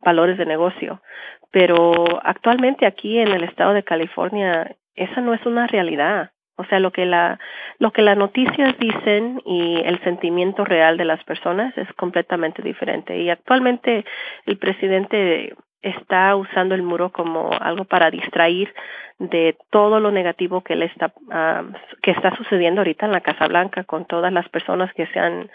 valores 0.00 0.38
de 0.38 0.46
negocio. 0.46 1.02
Pero 1.50 2.20
actualmente 2.22 2.86
aquí 2.86 3.18
en 3.18 3.28
el 3.28 3.44
estado 3.44 3.72
de 3.72 3.82
California 3.82 4.76
esa 4.94 5.20
no 5.20 5.34
es 5.34 5.44
una 5.46 5.66
realidad. 5.66 6.32
O 6.56 6.64
sea, 6.64 6.80
lo 6.80 6.90
que 6.90 7.06
la 7.06 7.38
lo 7.78 7.92
que 7.92 8.02
las 8.02 8.16
noticias 8.16 8.76
dicen 8.78 9.40
y 9.46 9.80
el 9.84 10.02
sentimiento 10.02 10.64
real 10.64 10.96
de 10.96 11.04
las 11.04 11.22
personas 11.22 11.76
es 11.78 11.90
completamente 11.92 12.62
diferente. 12.62 13.16
Y 13.16 13.30
actualmente 13.30 14.04
el 14.44 14.58
presidente 14.58 15.54
está 15.82 16.34
usando 16.36 16.74
el 16.74 16.82
muro 16.82 17.10
como 17.10 17.50
algo 17.60 17.84
para 17.84 18.10
distraer 18.10 18.74
de 19.18 19.56
todo 19.70 19.98
lo 20.00 20.10
negativo 20.10 20.62
que 20.62 20.76
le 20.76 20.86
está 20.86 21.12
ah, 21.30 21.64
que 22.02 22.12
está 22.12 22.36
sucediendo 22.36 22.80
ahorita 22.80 23.06
en 23.06 23.12
la 23.12 23.20
Casa 23.20 23.48
Blanca 23.48 23.84
con 23.84 24.04
todas 24.04 24.32
las 24.32 24.48
personas 24.48 24.92
que 24.94 25.06
se 25.08 25.18
han 25.18 25.50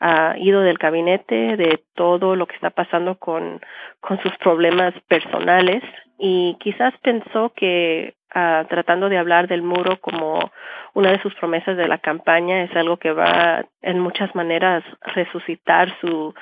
ah, 0.00 0.34
ido 0.38 0.60
del 0.60 0.78
gabinete 0.78 1.56
de 1.56 1.82
todo 1.94 2.36
lo 2.36 2.46
que 2.46 2.54
está 2.54 2.70
pasando 2.70 3.16
con 3.16 3.60
con 4.00 4.20
sus 4.22 4.36
problemas 4.38 4.94
personales. 5.08 5.82
Y 6.18 6.56
quizás 6.60 6.94
pensó 7.02 7.52
que 7.54 8.14
ah, 8.34 8.64
tratando 8.68 9.08
de 9.08 9.18
hablar 9.18 9.48
del 9.48 9.62
muro 9.62 10.00
como 10.00 10.52
una 10.94 11.10
de 11.10 11.20
sus 11.20 11.34
promesas 11.34 11.76
de 11.76 11.88
la 11.88 11.98
campaña 11.98 12.62
es 12.62 12.74
algo 12.76 12.96
que 12.96 13.12
va 13.12 13.64
en 13.82 13.98
muchas 13.98 14.34
maneras 14.34 14.84
resucitar 15.14 15.92
su 16.00 16.34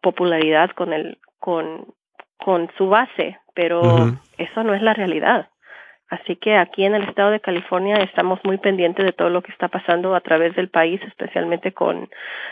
popularidad 0.00 0.70
con 0.70 0.94
el 0.94 1.18
con 1.38 1.84
con 2.44 2.70
su 2.76 2.88
base, 2.88 3.38
pero 3.54 3.80
eso 4.38 4.62
no 4.64 4.74
es 4.74 4.82
la 4.82 4.94
realidad. 4.94 5.48
Así 6.08 6.34
que 6.34 6.56
aquí 6.56 6.84
en 6.84 6.96
el 6.96 7.04
estado 7.04 7.30
de 7.30 7.38
California 7.38 7.94
estamos 7.98 8.40
muy 8.42 8.58
pendientes 8.58 9.06
de 9.06 9.12
todo 9.12 9.30
lo 9.30 9.42
que 9.42 9.52
está 9.52 9.68
pasando 9.68 10.16
a 10.16 10.20
través 10.20 10.56
del 10.56 10.68
país, 10.68 11.00
especialmente 11.06 11.70
con 11.72 12.08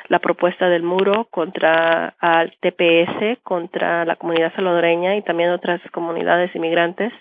la 0.07 0.21
propuesta 0.21 0.69
del 0.69 0.85
muro 0.85 1.25
contra 1.25 2.15
al 2.21 2.55
TPS, 2.61 3.39
contra 3.43 4.05
la 4.05 4.15
comunidad 4.15 4.55
salvadoreña 4.55 5.17
y 5.17 5.23
también 5.23 5.51
otras 5.51 5.81
comunidades 5.91 6.55
inmigrantes. 6.55 7.13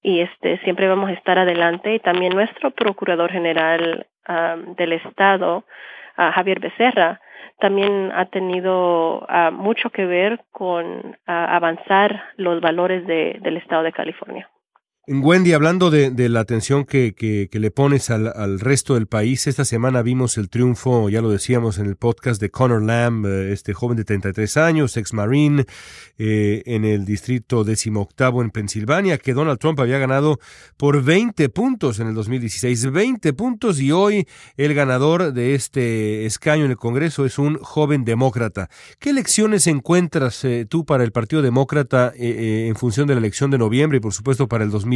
Y 0.00 0.20
este 0.20 0.58
siempre 0.58 0.86
vamos 0.86 1.10
a 1.10 1.14
estar 1.14 1.40
adelante 1.40 1.94
y 1.94 1.98
también 1.98 2.34
nuestro 2.34 2.70
procurador 2.70 3.32
general 3.32 4.06
del 4.76 4.92
estado, 4.92 5.64
Javier 6.16 6.60
Becerra, 6.60 7.20
también 7.58 8.10
ha 8.14 8.26
tenido 8.26 9.24
ah, 9.28 9.50
mucho 9.50 9.90
que 9.90 10.06
ver 10.06 10.44
con 10.52 11.16
ah, 11.26 11.56
avanzar 11.56 12.22
los 12.36 12.60
valores 12.60 13.06
del 13.06 13.56
Estado 13.56 13.82
de 13.82 13.92
California. 13.92 14.48
Wendy, 15.06 15.52
hablando 15.52 15.90
de, 15.90 16.28
la 16.30 16.40
atención 16.40 16.86
que, 16.86 17.48
le 17.52 17.70
pones 17.70 18.08
al, 18.08 18.58
resto 18.58 18.94
del 18.94 19.06
país, 19.06 19.46
esta 19.46 19.66
semana 19.66 20.00
vimos 20.00 20.38
el 20.38 20.48
triunfo, 20.48 21.10
ya 21.10 21.20
lo 21.20 21.28
decíamos 21.28 21.76
en 21.76 21.84
el 21.84 21.96
podcast, 21.96 22.40
de 22.40 22.50
Connor 22.50 22.82
Lamb, 22.82 23.26
eh, 23.26 23.52
este 23.52 23.74
joven 23.74 23.98
de 23.98 24.04
33 24.04 24.56
años, 24.56 24.96
ex 24.96 25.12
marine, 25.12 25.66
eh, 26.16 26.62
en 26.64 26.86
el 26.86 27.04
distrito 27.04 27.64
decimoctavo 27.64 28.40
en 28.40 28.50
Pensilvania, 28.50 29.18
que 29.18 29.34
Donald 29.34 29.58
Trump 29.58 29.78
había 29.78 29.98
ganado 29.98 30.38
por 30.78 31.02
20 31.02 31.50
puntos 31.50 32.00
en 32.00 32.08
el 32.08 32.14
2016. 32.14 32.90
20 32.90 33.34
puntos 33.34 33.80
y 33.80 33.92
hoy 33.92 34.26
el 34.56 34.72
ganador 34.72 35.34
de 35.34 35.54
este 35.54 36.24
escaño 36.24 36.64
en 36.64 36.70
el 36.70 36.78
Congreso 36.78 37.26
es 37.26 37.38
un 37.38 37.58
joven 37.58 38.06
demócrata. 38.06 38.70
¿Qué 39.00 39.12
lecciones 39.12 39.66
encuentras 39.66 40.42
eh, 40.46 40.64
tú 40.66 40.86
para 40.86 41.04
el 41.04 41.12
Partido 41.12 41.42
Demócrata 41.42 42.14
en 42.16 42.74
función 42.76 43.06
de 43.06 43.14
la 43.14 43.18
elección 43.18 43.50
de 43.50 43.58
noviembre 43.58 43.98
y 43.98 44.00
por 44.00 44.14
supuesto 44.14 44.48
para 44.48 44.64
el 44.64 44.70
2016? 44.70 44.93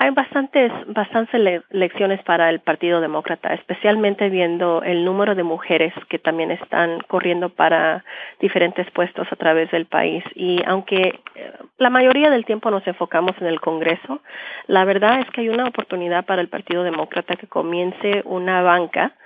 Hay 0.00 0.10
bastantes, 0.10 0.70
bastantes 0.86 1.62
lecciones 1.70 2.22
para 2.22 2.50
el 2.50 2.60
Partido 2.60 3.00
Demócrata, 3.00 3.52
especialmente 3.52 4.28
viendo 4.28 4.80
el 4.84 5.04
número 5.04 5.34
de 5.34 5.42
mujeres 5.42 5.92
que 6.08 6.20
también 6.20 6.52
están 6.52 7.00
corriendo 7.08 7.48
para 7.48 8.04
diferentes 8.38 8.88
puestos 8.92 9.26
a 9.32 9.34
través 9.34 9.72
del 9.72 9.86
país. 9.86 10.22
Y 10.36 10.62
aunque 10.66 11.20
eh, 11.34 11.52
la 11.78 11.90
mayoría 11.90 12.30
del 12.30 12.44
tiempo 12.44 12.70
nos 12.70 12.86
enfocamos 12.86 13.32
en 13.40 13.48
el 13.48 13.60
Congreso, 13.60 14.22
la 14.68 14.84
verdad 14.84 15.18
es 15.18 15.28
que 15.32 15.40
hay 15.40 15.48
una 15.48 15.64
oportunidad 15.64 16.24
para 16.24 16.42
el 16.42 16.48
Partido 16.48 16.84
Demócrata 16.84 17.34
que 17.34 17.48
comience 17.48 18.22
una 18.24 18.62
banca 18.62 19.16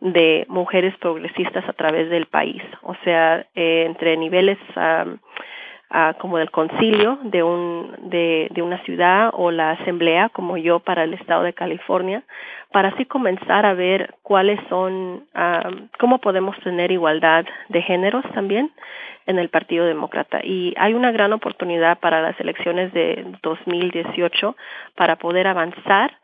de 0.00 0.44
mujeres 0.48 0.94
progresistas 0.98 1.66
a 1.66 1.72
través 1.72 2.10
del 2.10 2.26
país. 2.26 2.62
O 2.82 2.94
sea, 3.02 3.46
eh, 3.54 3.84
entre 3.86 4.14
niveles 4.18 4.58
como 6.18 6.38
del 6.38 6.50
concilio 6.50 7.18
de, 7.22 7.42
un, 7.42 7.94
de, 8.10 8.48
de, 8.50 8.62
una 8.62 8.82
ciudad 8.84 9.30
o 9.32 9.50
la 9.50 9.70
asamblea, 9.70 10.28
como 10.28 10.56
yo 10.58 10.80
para 10.80 11.04
el 11.04 11.14
estado 11.14 11.42
de 11.42 11.54
California, 11.54 12.22
para 12.72 12.90
así 12.90 13.06
comenzar 13.06 13.64
a 13.64 13.74
ver 13.74 14.14
cuáles 14.22 14.60
son, 14.68 15.26
cómo 15.98 16.18
podemos 16.18 16.58
tener 16.60 16.92
igualdad 16.92 17.46
de 17.68 17.82
géneros 17.82 18.24
también 18.34 18.70
en 19.26 19.38
el 19.38 19.48
Partido 19.48 19.86
Demócrata. 19.86 20.40
Y 20.44 20.74
hay 20.76 20.94
una 20.94 21.10
gran 21.10 21.32
oportunidad 21.32 21.98
para 22.00 22.20
las 22.20 22.38
elecciones 22.38 22.92
de 22.92 23.24
2018 23.42 24.56
para 24.94 25.16
poder 25.16 25.46
avanzar 25.46 26.18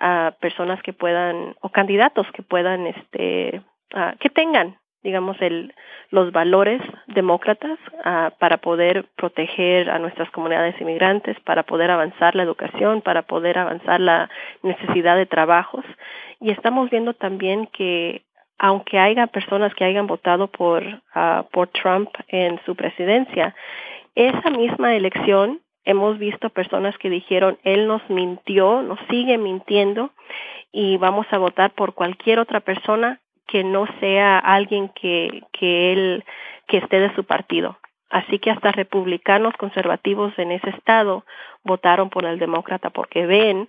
a 0.00 0.34
personas 0.40 0.82
que 0.82 0.92
puedan, 0.92 1.54
o 1.60 1.68
candidatos 1.68 2.26
que 2.32 2.42
puedan, 2.42 2.88
este, 2.88 3.62
que 4.18 4.30
tengan 4.30 4.76
digamos, 5.04 5.36
el, 5.40 5.72
los 6.10 6.32
valores 6.32 6.80
demócratas 7.06 7.78
uh, 8.04 8.30
para 8.38 8.56
poder 8.56 9.04
proteger 9.16 9.90
a 9.90 9.98
nuestras 9.98 10.30
comunidades 10.30 10.80
inmigrantes, 10.80 11.38
para 11.40 11.62
poder 11.62 11.90
avanzar 11.90 12.34
la 12.34 12.42
educación, 12.42 13.02
para 13.02 13.22
poder 13.22 13.58
avanzar 13.58 14.00
la 14.00 14.30
necesidad 14.62 15.16
de 15.16 15.26
trabajos. 15.26 15.84
Y 16.40 16.50
estamos 16.50 16.90
viendo 16.90 17.14
también 17.14 17.66
que 17.66 18.22
aunque 18.58 18.98
haya 18.98 19.26
personas 19.26 19.74
que 19.74 19.84
hayan 19.84 20.06
votado 20.06 20.48
por, 20.48 20.82
uh, 20.82 21.44
por 21.52 21.68
Trump 21.68 22.08
en 22.28 22.58
su 22.64 22.74
presidencia, 22.74 23.54
esa 24.14 24.50
misma 24.50 24.94
elección 24.94 25.60
hemos 25.84 26.18
visto 26.18 26.48
personas 26.48 26.96
que 26.96 27.10
dijeron, 27.10 27.58
él 27.62 27.86
nos 27.86 28.08
mintió, 28.08 28.82
nos 28.82 28.98
sigue 29.10 29.36
mintiendo 29.36 30.10
y 30.72 30.96
vamos 30.96 31.26
a 31.30 31.38
votar 31.38 31.72
por 31.72 31.94
cualquier 31.94 32.38
otra 32.38 32.60
persona 32.60 33.20
que 33.46 33.64
no 33.64 33.86
sea 34.00 34.38
alguien 34.38 34.88
que, 34.90 35.42
que 35.52 35.92
él, 35.92 36.24
que 36.66 36.78
esté 36.78 37.00
de 37.00 37.14
su 37.14 37.24
partido. 37.24 37.78
Así 38.10 38.38
que 38.38 38.50
hasta 38.50 38.72
republicanos 38.72 39.54
conservativos 39.56 40.32
en 40.38 40.52
ese 40.52 40.70
estado 40.70 41.24
votaron 41.64 42.10
por 42.10 42.24
el 42.24 42.38
demócrata 42.38 42.90
porque 42.90 43.26
ven 43.26 43.68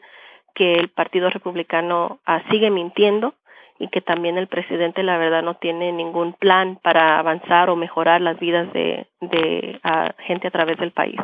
que 0.53 0.75
el 0.75 0.89
partido 0.89 1.29
republicano 1.29 2.19
ah, 2.25 2.43
sigue 2.49 2.69
mintiendo 2.69 3.33
y 3.79 3.89
que 3.89 4.01
también 4.01 4.37
el 4.37 4.47
presidente 4.47 5.03
la 5.03 5.17
verdad 5.17 5.43
no 5.43 5.55
tiene 5.55 5.91
ningún 5.91 6.33
plan 6.33 6.79
para 6.81 7.19
avanzar 7.19 7.69
o 7.69 7.75
mejorar 7.75 8.21
las 8.21 8.39
vidas 8.39 8.71
de, 8.71 9.07
de 9.19 9.79
ah, 9.83 10.13
gente 10.19 10.47
a 10.47 10.51
través 10.51 10.77
del 10.77 10.91
país. 10.91 11.19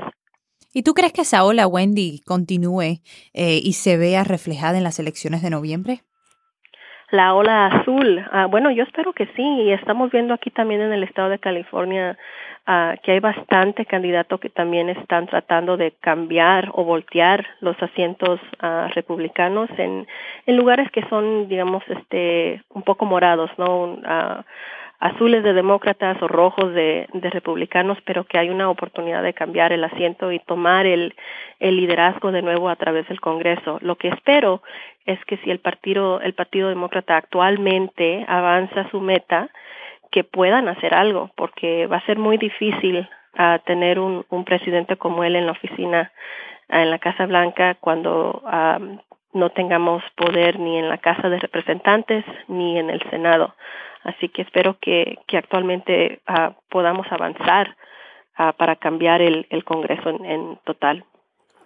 ¿Y 0.74 0.84
tú 0.84 0.94
crees 0.94 1.14
que 1.14 1.22
esa 1.22 1.44
ola, 1.44 1.68
Wendy, 1.68 2.22
continúe 2.26 3.02
eh, 3.34 3.60
y 3.62 3.74
se 3.74 3.98
vea 3.98 4.24
reflejada 4.24 4.78
en 4.78 4.84
las 4.84 5.00
elecciones 5.00 5.42
de 5.42 5.50
noviembre? 5.50 6.02
La 7.12 7.34
ola 7.36 7.68
azul. 7.68 8.26
Ah, 8.32 8.48
bueno, 8.48 8.72
yo 8.72 8.84
espero 8.84 9.14
que 9.14 9.28
sí. 9.36 9.44
Y 9.44 9.72
estamos 9.72 10.12
viendo 10.12 10.34
aquí 10.34 10.50
también 10.50 10.82
en 10.82 10.94
el 10.94 11.04
estado 11.04 11.30
de 11.30 11.40
California 11.40 12.18
ah, 12.66 12.96
que 13.04 13.12
hay 13.12 13.20
bastante 13.20 13.86
candidatos 13.86 14.40
que 14.40 14.50
también 14.50 14.90
están 14.90 15.28
tratando 15.28 15.78
de 15.78 15.92
cambiar 16.00 16.70
o 16.74 16.84
voltear 16.84 17.46
los 17.60 17.82
asientos 17.84 18.40
ah, 18.60 18.90
republicanos 18.96 19.70
en, 19.78 20.08
en 20.46 20.58
lugares 20.58 20.90
que 20.92 21.08
son, 21.10 21.48
digamos, 21.48 21.84
este, 21.88 22.64
un 22.70 22.84
poco 22.84 23.06
morados, 23.06 23.52
¿no? 23.58 23.98
Azules 25.02 25.44
de 25.44 25.54
demócratas 25.54 26.22
o 26.22 26.28
rojos 26.28 26.74
de, 26.74 27.08
de, 27.12 27.30
republicanos, 27.32 27.98
pero 28.06 28.24
que 28.24 28.38
hay 28.38 28.52
una 28.52 28.70
oportunidad 28.70 29.24
de 29.24 29.34
cambiar 29.34 29.74
el 29.74 29.84
asiento 29.84 30.32
y 30.32 30.40
tomar 30.40 30.86
el, 30.86 31.16
liderazgo 31.60 32.32
de 32.32 32.44
nuevo 32.44 32.70
a 32.70 32.76
través 32.76 33.08
del 33.08 33.20
Congreso. 33.20 33.80
Lo 33.82 33.96
que 33.96 34.10
espero 34.10 34.62
es 35.06 35.24
que 35.26 35.38
si 35.38 35.50
el 35.50 35.60
partido, 35.60 36.22
el 36.22 36.34
Partido 36.34 36.70
Demócrata 36.70 37.18
actualmente 37.18 38.24
avanza 38.28 38.90
su 38.92 39.02
meta, 39.02 39.50
que 40.12 40.24
puedan 40.24 40.68
hacer 40.68 40.94
algo, 40.94 41.32
porque 41.36 41.88
va 41.88 41.98
a 41.98 42.06
ser 42.06 42.20
muy 42.20 42.38
difícil 42.38 43.08
uh, 43.40 43.58
tener 43.66 43.98
un, 43.98 44.26
un, 44.30 44.44
presidente 44.44 44.98
como 44.98 45.24
él 45.24 45.36
en 45.36 45.46
la 45.48 45.54
oficina, 45.54 46.12
uh, 46.70 46.76
en 46.76 46.92
la 46.92 47.00
Casa 47.00 47.26
Blanca, 47.26 47.76
cuando 47.76 48.44
uh, 48.44 48.98
no 49.34 49.50
tengamos 49.52 50.04
poder 50.16 50.60
ni 50.60 50.78
en 50.78 50.90
la 50.90 50.98
Casa 50.98 51.30
de 51.30 51.40
Representantes 51.40 52.26
ni 52.48 52.78
en 52.78 52.90
el 52.90 53.02
Senado. 53.10 53.56
Así 54.04 54.30
que 54.30 54.42
espero 54.42 54.78
que, 54.80 55.20
que 55.28 55.38
actualmente 55.38 56.22
uh, 56.28 56.54
podamos 56.70 57.06
avanzar 57.12 57.76
uh, 58.40 58.54
para 58.58 58.76
cambiar 58.76 59.22
el, 59.22 59.46
el 59.50 59.64
Congreso 59.64 60.10
en, 60.10 60.26
en 60.26 60.60
total. 60.64 61.06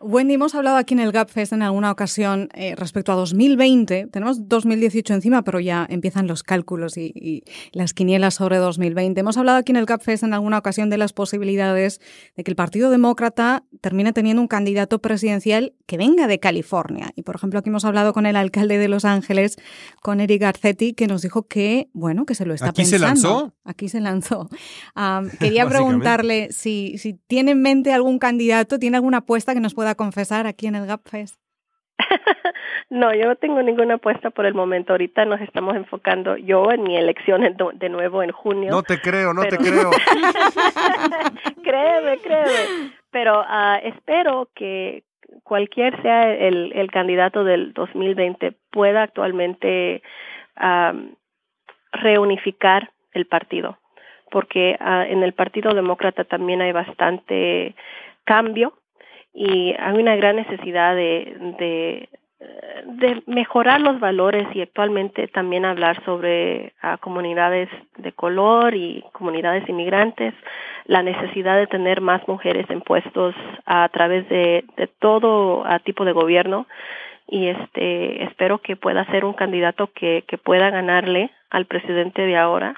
Wendy, 0.02 0.36
hemos 0.36 0.56
hablado 0.56 0.78
aquí 0.78 0.94
en 0.94 1.00
el 1.00 1.12
GapFest 1.12 1.54
en 1.54 1.62
alguna 1.62 1.92
ocasión 1.92 2.50
eh, 2.54 2.76
respecto 2.76 3.12
a 3.12 3.16
2020. 3.16 4.08
Tenemos 4.08 4.48
2018 4.48 5.14
encima, 5.14 5.44
pero 5.44 5.60
ya 5.60 5.86
empiezan 5.90 6.28
los 6.28 6.44
cálculos 6.44 6.98
y, 6.98 7.12
y, 7.16 7.44
las 7.72 7.94
quinielas 7.94 8.36
sobre 8.36 8.58
2020. 8.58 9.20
Hemos 9.20 9.38
hablado 9.38 9.58
aquí 9.58 9.72
en 9.72 9.78
el 9.78 9.86
GapFest 9.86 10.24
en 10.24 10.34
alguna 10.34 10.58
ocasión 10.58 10.90
de 10.90 10.98
las 10.98 11.14
posibilidades 11.14 12.02
de 12.36 12.44
que 12.44 12.52
el 12.52 12.56
Partido 12.56 12.90
Demócrata 12.90 13.64
termine 13.82 14.14
teniendo 14.14 14.42
un 14.42 14.48
candidato 14.48 15.00
presidencial 15.00 15.74
que 15.86 15.98
venga 15.98 16.28
de 16.28 16.40
California. 16.40 17.12
Y, 17.16 17.24
por 17.24 17.36
ejemplo, 17.36 17.60
aquí 17.60 17.70
hemos 17.70 17.86
hablado 17.86 18.14
con 18.14 18.26
el 18.26 18.36
alcalde 18.36 18.78
de 18.78 18.88
Los 18.88 19.06
Ángeles, 19.06 19.58
con 20.02 20.20
Eric 20.20 20.42
Garcetti, 20.42 20.94
que 20.94 21.08
nos 21.08 21.22
dijo 21.22 21.48
que, 21.48 21.90
bueno, 21.94 22.26
que 22.26 22.36
se 22.36 22.46
lo 22.46 22.54
está 22.54 22.70
¿Aquí 22.70 22.84
pensando. 22.84 23.06
¿Aquí 23.06 23.14
se 23.14 23.22
lanzó? 23.22 23.54
Aquí 23.64 23.90
se 23.90 24.02
lanzó. 24.02 24.50
Um, 24.96 25.30
quería 25.30 25.68
preguntarle 25.68 26.50
si, 26.52 26.98
si 26.98 27.14
tiene 27.14 27.52
en 27.52 27.62
mente 27.62 27.92
algún 27.92 28.18
candidato, 28.18 28.80
tiene 28.80 28.98
alguna 28.98 29.18
apuesta 29.18 29.54
que 29.54 29.60
nos 29.60 29.74
pueda 29.74 29.85
confesar 29.94 30.48
aquí 30.48 30.66
en 30.66 30.74
el 30.74 30.88
GapFest? 30.88 31.36
no, 32.90 33.14
yo 33.14 33.26
no 33.26 33.36
tengo 33.36 33.62
ninguna 33.62 33.96
apuesta 33.96 34.30
por 34.30 34.46
el 34.46 34.54
momento. 34.54 34.94
Ahorita 34.94 35.26
nos 35.26 35.42
estamos 35.42 35.76
enfocando 35.76 36.38
yo 36.38 36.72
en 36.72 36.84
mi 36.84 36.98
elección 36.98 37.42
de 37.74 37.90
nuevo 37.90 38.24
en 38.24 38.32
junio. 38.32 38.72
No 38.72 38.84
te 38.84 39.00
creo, 39.00 39.34
no 39.34 39.44
te 39.44 39.58
creo. 39.58 39.92
créeme, 41.64 42.18
créeme. 42.20 42.92
Pero 43.12 43.42
uh, 43.42 43.78
espero 43.84 44.50
que 44.56 45.04
cualquier 45.44 46.02
sea 46.02 46.34
el, 46.34 46.72
el 46.74 46.92
candidato 46.92 47.44
del 47.44 47.74
2020 47.74 48.54
pueda 48.72 49.04
actualmente 49.04 50.02
um, 50.62 51.16
reunificar 51.92 52.92
el 53.14 53.26
partido. 53.26 53.78
Porque 54.32 54.78
uh, 54.82 55.10
en 55.12 55.24
el 55.24 55.34
Partido 55.34 55.74
Demócrata 55.74 56.26
también 56.26 56.62
hay 56.62 56.74
bastante 56.74 57.76
cambio 58.26 58.74
y 59.36 59.76
hay 59.78 59.98
una 59.98 60.16
gran 60.16 60.38
necesidad 60.38 60.96
de, 60.96 61.36
de, 61.60 62.10
de 62.86 63.24
mejorar 63.26 63.82
los 63.82 64.00
valores 64.00 64.48
y 64.56 64.62
actualmente 64.62 65.28
también 65.28 65.66
hablar 65.66 66.02
sobre 66.06 66.74
a 66.82 66.98
comunidades 66.98 67.70
de 67.98 68.14
color 68.14 68.76
y 68.76 69.04
comunidades 69.12 69.68
inmigrantes, 69.68 70.34
la 70.86 71.04
necesidad 71.04 71.58
de 71.58 71.68
tener 71.68 72.00
más 72.00 72.26
mujeres 72.30 72.66
en 72.70 72.80
puestos 72.80 73.36
a 73.66 73.90
través 73.90 74.28
de, 74.30 74.64
de 74.78 74.88
todo 74.88 75.66
tipo 75.84 76.06
de 76.06 76.14
gobierno. 76.14 76.66
Y 77.28 77.48
este 77.48 78.24
espero 78.24 78.60
que 78.60 78.76
pueda 78.76 79.04
ser 79.08 79.26
un 79.26 79.34
candidato 79.34 79.90
que, 79.94 80.24
que 80.28 80.38
pueda 80.38 80.70
ganarle 80.70 81.32
al 81.50 81.66
presidente 81.66 82.22
de 82.22 82.38
ahora 82.38 82.76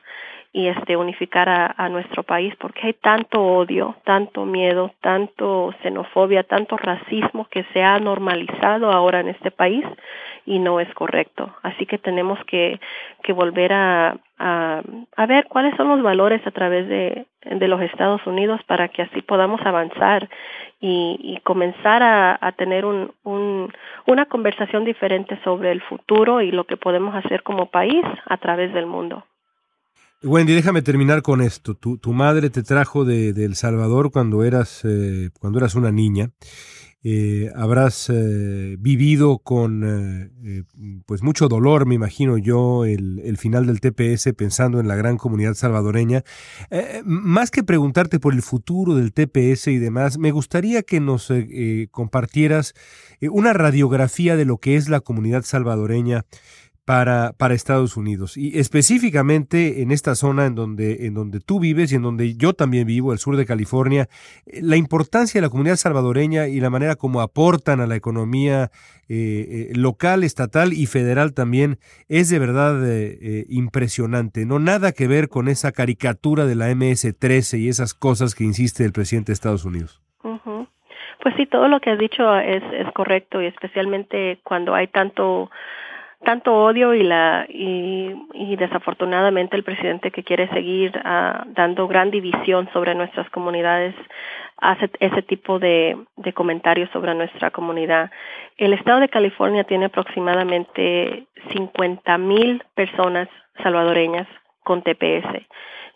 y 0.57 0.69
este 0.69 0.97
unificar 0.97 1.47
a, 1.49 1.89
nuestro 1.89 2.23
país 2.23 2.51
porque 2.59 2.87
hay 2.87 2.93
tanto 2.93 3.39
odio, 3.39 3.95
tanto 4.03 4.43
miedo, 4.43 4.91
tanto 5.01 5.71
xenofobia, 5.83 6.41
tanto 6.41 6.77
racismo 6.77 7.47
que 7.51 7.63
se 7.73 7.83
ha 7.83 7.99
normalizado 7.99 8.91
ahora 8.91 9.19
en 9.19 9.27
este 9.27 9.51
país 9.51 9.85
y 10.47 10.57
no 10.57 10.79
es 10.79 10.91
correcto. 10.95 11.55
Así 11.61 11.85
que 11.85 11.99
tenemos 11.99 12.43
que, 12.45 12.79
que 13.21 13.33
volver 13.33 13.71
a, 13.71 14.17
ver 15.27 15.45
cuáles 15.45 15.75
son 15.77 15.89
los 15.89 16.01
valores 16.01 16.41
a 16.47 16.51
través 16.51 16.87
de, 16.87 17.27
los 17.67 17.81
Estados 17.81 18.25
Unidos 18.25 18.59
para 18.65 18.87
que 18.87 19.03
así 19.03 19.21
podamos 19.21 19.61
avanzar 19.63 20.27
y, 20.81 21.19
y 21.21 21.39
comenzar 21.41 22.01
a, 22.01 22.35
a 22.41 22.51
tener 22.53 22.83
un, 22.83 23.11
un, 23.23 23.71
una 24.07 24.25
conversación 24.25 24.85
diferente 24.85 25.39
sobre 25.43 25.71
el 25.71 25.81
futuro 25.81 26.41
y 26.41 26.49
lo 26.49 26.63
que 26.63 26.77
podemos 26.77 27.13
hacer 27.13 27.43
como 27.43 27.67
país 27.67 28.03
a 28.25 28.37
través 28.37 28.73
del 28.73 28.87
mundo. 28.87 29.23
Wendy, 30.23 30.53
déjame 30.55 30.81
terminar 30.81 31.21
con 31.21 31.41
esto. 31.41 31.75
Tu, 31.75 31.99
tu 31.99 32.11
madre 32.11 32.49
te 32.49 32.63
trajo 32.63 33.05
de, 33.05 33.29
El 33.29 33.55
Salvador 33.55 34.11
cuando 34.11 34.43
eras, 34.43 34.81
eh, 34.83 35.29
cuando 35.39 35.59
eras 35.59 35.75
una 35.75 35.91
niña. 35.91 36.31
Eh, 37.03 37.51
habrás 37.55 38.09
eh, 38.09 38.75
vivido 38.79 39.37
con 39.37 40.33
pues 41.05 41.21
mucho 41.21 41.47
dolor, 41.47 41.85
me 41.85 41.93
imagino 41.93 42.39
yo, 42.39 42.83
el, 42.83 43.21
el, 43.23 43.37
final 43.37 43.67
del 43.67 43.79
TPS 43.79 44.33
pensando 44.35 44.79
en 44.79 44.87
la 44.87 44.95
gran 44.95 45.17
comunidad 45.17 45.53
salvadoreña. 45.53 46.23
Más 47.05 47.51
que 47.51 47.63
preguntarte 47.63 48.19
por 48.19 48.33
el 48.33 48.41
futuro 48.41 48.95
del 48.95 49.13
TPS 49.13 49.67
y 49.67 49.77
demás, 49.77 50.17
me 50.17 50.31
gustaría 50.31 50.81
que 50.81 50.99
nos 50.99 51.31
compartieras 51.91 52.73
una 53.21 53.53
radiografía 53.53 54.35
de 54.35 54.45
lo 54.45 54.57
que 54.57 54.75
es 54.77 54.89
la 54.89 54.99
comunidad 54.99 55.43
salvadoreña 55.43 56.25
para, 56.87 57.33
para 57.37 57.53
Estados 57.53 57.97
Unidos. 57.97 58.37
Y 58.37 58.57
específicamente 58.57 59.81
en 59.81 59.91
esta 59.91 60.15
zona 60.15 60.45
en 60.45 60.55
donde, 60.55 61.05
en 61.05 61.15
donde 61.15 61.41
tú 61.41 61.59
vives 61.59 61.91
y 61.91 61.95
en 61.95 62.01
donde 62.01 62.37
yo 62.37 62.53
también 62.53 62.87
vivo, 62.87 63.11
el 63.11 63.19
sur 63.19 63.35
de 63.35 63.45
California, 63.45 64.07
eh, 64.45 64.61
la 64.61 64.77
importancia 64.77 65.41
de 65.41 65.45
la 65.45 65.49
comunidad 65.49 65.75
salvadoreña 65.75 66.47
y 66.47 66.61
la 66.61 66.69
manera 66.69 66.95
como 66.95 67.19
aportan 67.19 67.81
a 67.81 67.87
la 67.87 67.97
economía 67.97 68.71
eh, 69.09 69.67
eh, 69.69 69.75
local, 69.75 70.23
estatal 70.23 70.71
y 70.71 70.85
federal 70.85 71.33
también 71.33 71.77
es 72.07 72.29
de 72.29 72.39
verdad 72.39 72.81
impresionante. 73.49 74.45
No 74.45 74.57
nada 74.59 74.93
que 74.93 75.07
ver 75.07 75.27
con 75.27 75.49
esa 75.49 75.73
caricatura 75.73 76.45
de 76.45 76.55
la 76.55 76.69
MS-13 76.69 77.59
y 77.59 77.67
esas 77.67 77.93
cosas 77.93 78.33
que 78.33 78.45
insiste 78.45 78.85
el 78.85 78.93
presidente 78.93 79.31
de 79.31 79.33
Estados 79.33 79.65
Unidos. 79.65 80.01
Pues 81.21 81.35
sí, 81.35 81.47
todo 81.47 81.67
lo 81.67 81.81
que 81.81 81.89
has 81.89 81.99
dicho 81.99 82.33
es, 82.39 82.63
es 82.71 82.89
correcto 82.93 83.41
y 83.41 83.47
especialmente 83.47 84.39
cuando 84.43 84.73
hay 84.73 84.87
tanto 84.87 85.49
tanto 86.23 86.53
odio 86.53 86.93
y 86.93 87.03
la 87.03 87.45
y, 87.47 88.13
y 88.33 88.55
desafortunadamente 88.55 89.55
el 89.55 89.63
presidente 89.63 90.11
que 90.11 90.23
quiere 90.23 90.47
seguir 90.49 90.91
uh, 90.97 91.43
dando 91.47 91.87
gran 91.87 92.11
división 92.11 92.69
sobre 92.73 92.95
nuestras 92.95 93.29
comunidades 93.29 93.95
hace 94.57 94.89
ese 94.99 95.21
tipo 95.21 95.59
de, 95.59 95.97
de 96.15 96.33
comentarios 96.33 96.89
sobre 96.91 97.13
nuestra 97.13 97.51
comunidad. 97.51 98.11
El 98.57 98.73
estado 98.73 98.99
de 98.99 99.09
California 99.09 99.63
tiene 99.63 99.85
aproximadamente 99.85 101.27
50 101.53 102.17
mil 102.17 102.63
personas 102.73 103.29
salvadoreñas 103.61 104.27
con 104.63 104.81
TPS. 104.81 105.45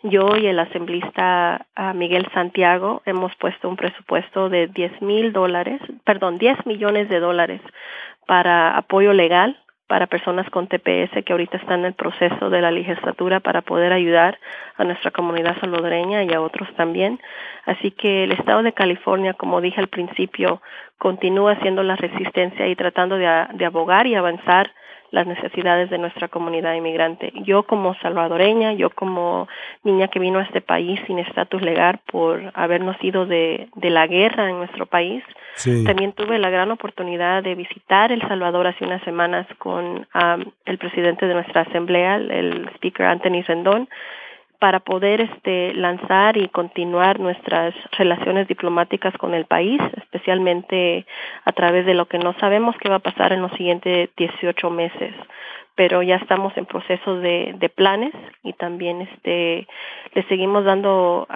Yo 0.04 0.36
y 0.36 0.46
el 0.46 0.58
assemblista 0.58 1.66
uh, 1.76 1.94
Miguel 1.94 2.26
Santiago 2.32 3.02
hemos 3.04 3.34
puesto 3.36 3.68
un 3.68 3.76
presupuesto 3.76 4.48
de 4.48 4.68
10 4.68 5.02
mil 5.02 5.32
dólares, 5.32 5.80
perdón, 6.04 6.38
10 6.38 6.66
millones 6.66 7.08
de 7.08 7.20
dólares 7.20 7.60
para 8.26 8.76
apoyo 8.76 9.12
legal 9.12 9.58
para 9.92 10.06
personas 10.06 10.48
con 10.48 10.68
TPS 10.68 11.22
que 11.22 11.34
ahorita 11.34 11.58
están 11.58 11.80
en 11.80 11.84
el 11.84 11.92
proceso 11.92 12.48
de 12.48 12.62
la 12.62 12.70
legislatura 12.70 13.40
para 13.40 13.60
poder 13.60 13.92
ayudar 13.92 14.38
a 14.78 14.84
nuestra 14.84 15.10
comunidad 15.10 15.60
salvadoreña 15.60 16.24
y 16.24 16.32
a 16.32 16.40
otros 16.40 16.66
también. 16.76 17.20
Así 17.66 17.90
que 17.90 18.24
el 18.24 18.32
Estado 18.32 18.62
de 18.62 18.72
California, 18.72 19.34
como 19.34 19.60
dije 19.60 19.78
al 19.82 19.88
principio, 19.88 20.62
continúa 20.96 21.52
haciendo 21.52 21.82
la 21.82 21.96
resistencia 21.96 22.66
y 22.68 22.74
tratando 22.74 23.18
de, 23.18 23.46
de 23.52 23.66
abogar 23.66 24.06
y 24.06 24.14
avanzar 24.14 24.70
las 25.12 25.26
necesidades 25.26 25.90
de 25.90 25.98
nuestra 25.98 26.28
comunidad 26.28 26.74
inmigrante. 26.74 27.32
Yo 27.44 27.62
como 27.62 27.94
salvadoreña, 28.00 28.72
yo 28.72 28.90
como 28.90 29.46
niña 29.84 30.08
que 30.08 30.18
vino 30.18 30.40
a 30.40 30.42
este 30.42 30.60
país 30.60 30.98
sin 31.06 31.18
estatus 31.20 31.62
legal 31.62 32.00
por 32.10 32.50
habernos 32.54 32.96
ido 33.02 33.26
de, 33.26 33.68
de 33.76 33.90
la 33.90 34.06
guerra 34.06 34.48
en 34.50 34.58
nuestro 34.58 34.86
país, 34.86 35.22
también 35.84 36.12
tuve 36.14 36.38
la 36.38 36.48
gran 36.48 36.70
oportunidad 36.70 37.42
de 37.42 37.54
visitar 37.54 38.10
El 38.10 38.22
Salvador 38.22 38.66
hace 38.66 38.84
unas 38.84 39.02
semanas 39.02 39.46
con 39.58 40.06
el 40.64 40.78
presidente 40.78 41.26
de 41.26 41.34
nuestra 41.34 41.62
asamblea, 41.62 42.16
el 42.16 42.68
speaker 42.76 43.06
Anthony 43.06 43.42
Rendón, 43.46 43.88
para 44.62 44.78
poder 44.78 45.20
este, 45.20 45.74
lanzar 45.74 46.36
y 46.36 46.48
continuar 46.48 47.18
nuestras 47.18 47.74
relaciones 47.98 48.46
diplomáticas 48.46 49.12
con 49.18 49.34
el 49.34 49.44
país, 49.44 49.80
especialmente 49.96 51.04
a 51.44 51.50
través 51.50 51.84
de 51.84 51.94
lo 51.94 52.06
que 52.06 52.20
no 52.20 52.32
sabemos 52.34 52.76
qué 52.78 52.88
va 52.88 52.94
a 52.94 53.08
pasar 53.10 53.32
en 53.32 53.42
los 53.42 53.50
siguientes 53.54 54.10
18 54.16 54.70
meses. 54.70 55.16
Pero 55.74 56.04
ya 56.04 56.14
estamos 56.14 56.56
en 56.56 56.66
proceso 56.66 57.16
de, 57.16 57.56
de 57.58 57.68
planes 57.70 58.14
y 58.44 58.52
también 58.52 59.00
este, 59.00 59.66
le 60.14 60.22
seguimos 60.28 60.64
dando 60.64 61.26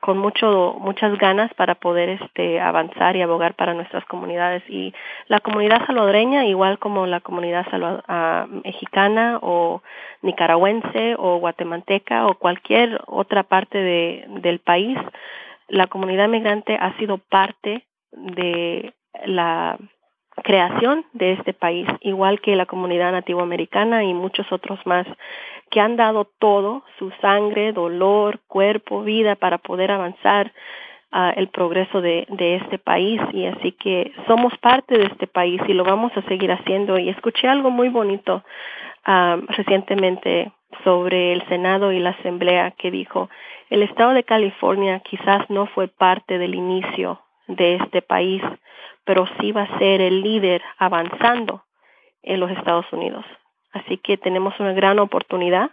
con 0.00 0.18
mucho 0.18 0.76
muchas 0.78 1.18
ganas 1.18 1.52
para 1.54 1.74
poder 1.74 2.08
este 2.08 2.60
avanzar 2.60 3.16
y 3.16 3.22
abogar 3.22 3.54
para 3.54 3.74
nuestras 3.74 4.04
comunidades. 4.06 4.62
Y 4.68 4.94
la 5.26 5.40
comunidad 5.40 5.86
salvadoreña 5.86 6.46
igual 6.46 6.78
como 6.78 7.06
la 7.06 7.20
comunidad 7.20 7.66
uh, 7.72 8.48
mexicana 8.64 9.38
o 9.42 9.82
nicaragüense 10.22 11.16
o 11.18 11.38
guatemalteca 11.38 12.26
o 12.26 12.34
cualquier 12.34 13.00
otra 13.06 13.42
parte 13.42 13.78
de, 13.78 14.24
del 14.40 14.60
país 14.60 14.98
la 15.68 15.86
comunidad 15.86 16.28
migrante 16.28 16.76
ha 16.80 16.96
sido 16.96 17.18
parte 17.18 17.84
de 18.12 18.94
la 19.26 19.78
creación 20.42 21.04
de 21.12 21.32
este 21.32 21.52
país, 21.52 21.86
igual 22.00 22.40
que 22.40 22.56
la 22.56 22.66
comunidad 22.66 23.12
nativoamericana 23.12 24.04
y 24.04 24.14
muchos 24.14 24.50
otros 24.52 24.78
más, 24.86 25.06
que 25.70 25.80
han 25.80 25.96
dado 25.96 26.28
todo, 26.38 26.82
su 26.98 27.10
sangre, 27.20 27.72
dolor, 27.72 28.40
cuerpo, 28.46 29.02
vida, 29.02 29.36
para 29.36 29.58
poder 29.58 29.90
avanzar 29.90 30.52
uh, 31.12 31.32
el 31.36 31.48
progreso 31.48 32.00
de, 32.00 32.26
este 32.38 32.78
país. 32.78 33.20
Y 33.32 33.46
así 33.46 33.72
que 33.72 34.12
somos 34.26 34.56
parte 34.58 34.96
de 34.96 35.06
este 35.06 35.26
país 35.26 35.60
y 35.68 35.74
lo 35.74 35.84
vamos 35.84 36.12
a 36.16 36.22
seguir 36.22 36.50
haciendo. 36.52 36.98
Y 36.98 37.08
escuché 37.10 37.48
algo 37.48 37.70
muy 37.70 37.88
bonito 37.88 38.42
uh, 39.06 39.40
recientemente 39.48 40.52
sobre 40.84 41.32
el 41.32 41.46
Senado 41.48 41.92
y 41.92 41.98
la 41.98 42.10
Asamblea 42.10 42.70
que 42.72 42.90
dijo, 42.90 43.28
el 43.70 43.82
Estado 43.82 44.12
de 44.12 44.24
California 44.24 45.00
quizás 45.00 45.48
no 45.50 45.66
fue 45.66 45.88
parte 45.88 46.38
del 46.38 46.54
inicio 46.54 47.20
de 47.48 47.76
este 47.76 48.02
país, 48.02 48.42
pero 49.04 49.26
sí 49.40 49.52
va 49.52 49.62
a 49.62 49.78
ser 49.78 50.00
el 50.00 50.22
líder 50.22 50.62
avanzando 50.78 51.64
en 52.22 52.40
los 52.40 52.50
Estados 52.50 52.86
Unidos. 52.92 53.24
Así 53.72 53.98
que 53.98 54.16
tenemos 54.16 54.58
una 54.60 54.72
gran 54.72 54.98
oportunidad, 54.98 55.70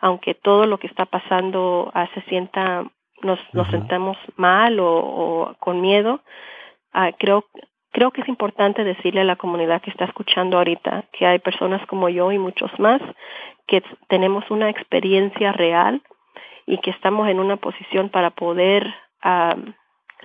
aunque 0.00 0.34
todo 0.34 0.66
lo 0.66 0.78
que 0.78 0.86
está 0.86 1.06
pasando 1.06 1.92
se 2.14 2.20
sienta, 2.22 2.84
nos, 3.22 3.40
nos 3.52 3.68
sentamos 3.68 4.16
mal 4.36 4.78
o, 4.80 5.54
con 5.60 5.80
miedo, 5.80 6.20
uh, 6.94 7.12
creo, 7.18 7.46
creo 7.90 8.10
que 8.10 8.20
es 8.20 8.28
importante 8.28 8.84
decirle 8.84 9.22
a 9.22 9.24
la 9.24 9.36
comunidad 9.36 9.80
que 9.82 9.90
está 9.90 10.04
escuchando 10.04 10.58
ahorita 10.58 11.04
que 11.12 11.26
hay 11.26 11.38
personas 11.38 11.86
como 11.86 12.08
yo 12.08 12.32
y 12.32 12.38
muchos 12.38 12.70
más 12.78 13.00
que 13.66 13.82
tenemos 14.08 14.50
una 14.50 14.68
experiencia 14.68 15.52
real 15.52 16.02
y 16.66 16.78
que 16.78 16.90
estamos 16.90 17.28
en 17.28 17.40
una 17.40 17.56
posición 17.56 18.10
para 18.10 18.30
poder 18.30 18.86
uh, 19.24 19.72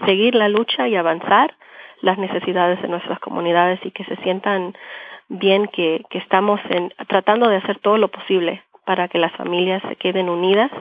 seguir 0.05 0.35
la 0.35 0.49
lucha 0.49 0.87
y 0.87 0.95
avanzar 0.95 1.55
las 2.01 2.17
necesidades 2.17 2.81
de 2.81 2.87
nuestras 2.87 3.19
comunidades 3.19 3.79
y 3.83 3.91
que 3.91 4.05
se 4.05 4.15
sientan 4.17 4.75
bien 5.27 5.67
que, 5.67 6.03
estamos 6.11 6.59
en, 6.69 6.93
tratando 7.07 7.49
de 7.49 7.57
hacer 7.57 7.79
todo 7.79 7.97
lo 7.97 8.07
posible 8.09 8.63
para 8.85 9.07
que 9.07 9.19
las 9.19 9.33
familias 9.33 9.81
se 9.87 9.95
queden 9.95 10.29
unidas 10.29 10.71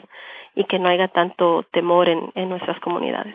y 0.54 0.64
que 0.64 0.78
no 0.78 0.88
haya 0.88 1.08
tanto 1.08 1.64
temor 1.72 2.08
en 2.08 2.48
nuestras 2.48 2.80
comunidades. 2.80 3.34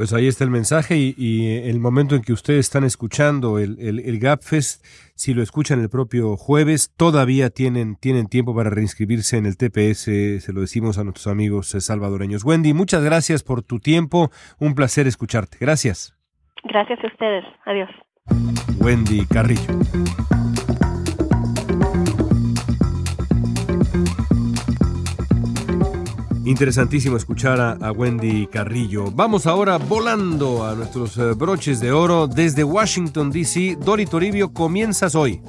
Pues 0.00 0.14
ahí 0.14 0.28
está 0.28 0.44
el 0.44 0.50
mensaje 0.50 0.96
y, 0.96 1.14
y, 1.18 1.68
el 1.68 1.78
momento 1.78 2.14
en 2.14 2.22
que 2.22 2.32
ustedes 2.32 2.60
están 2.60 2.84
escuchando 2.84 3.58
el, 3.58 3.78
el, 3.78 3.98
el 3.98 4.18
GapFest, 4.18 4.82
si 5.14 5.34
lo 5.34 5.42
escuchan 5.42 5.78
el 5.78 5.90
propio 5.90 6.38
jueves, 6.38 6.90
todavía 6.96 7.50
tienen, 7.50 7.96
tienen 7.96 8.26
tiempo 8.26 8.56
para 8.56 8.70
reinscribirse 8.70 9.36
en 9.36 9.44
el 9.44 9.58
TPS, 9.58 10.42
se 10.42 10.52
lo 10.54 10.62
decimos 10.62 10.96
a 10.96 11.04
nuestros 11.04 11.26
amigos 11.26 11.76
salvadoreños. 11.78 12.44
Wendy, 12.44 12.72
muchas 12.72 13.04
gracias 13.04 13.42
por 13.42 13.62
tu 13.62 13.78
tiempo, 13.78 14.30
un 14.58 14.74
placer 14.74 15.06
escucharte. 15.06 15.58
Gracias. 15.60 16.16
Gracias 16.64 16.98
a 17.04 17.06
ustedes. 17.06 17.44
Adiós. 17.66 17.90
Wendy 18.78 19.26
Carrillo. 19.26 19.68
Interesantísimo 26.50 27.16
escuchar 27.16 27.60
a, 27.60 27.92
Wendy 27.92 28.48
Carrillo. 28.48 29.12
Vamos 29.12 29.46
ahora 29.46 29.78
volando 29.78 30.66
a 30.66 30.74
nuestros 30.74 31.16
eh, 31.16 31.32
broches 31.34 31.78
de 31.78 31.92
oro 31.92 32.26
desde 32.26 32.64
Washington, 32.64 33.30
D.C. 33.30 33.78
Dori 33.80 34.04
Toribio, 34.04 34.52
comienzas 34.52 35.14
hoy. 35.14 35.40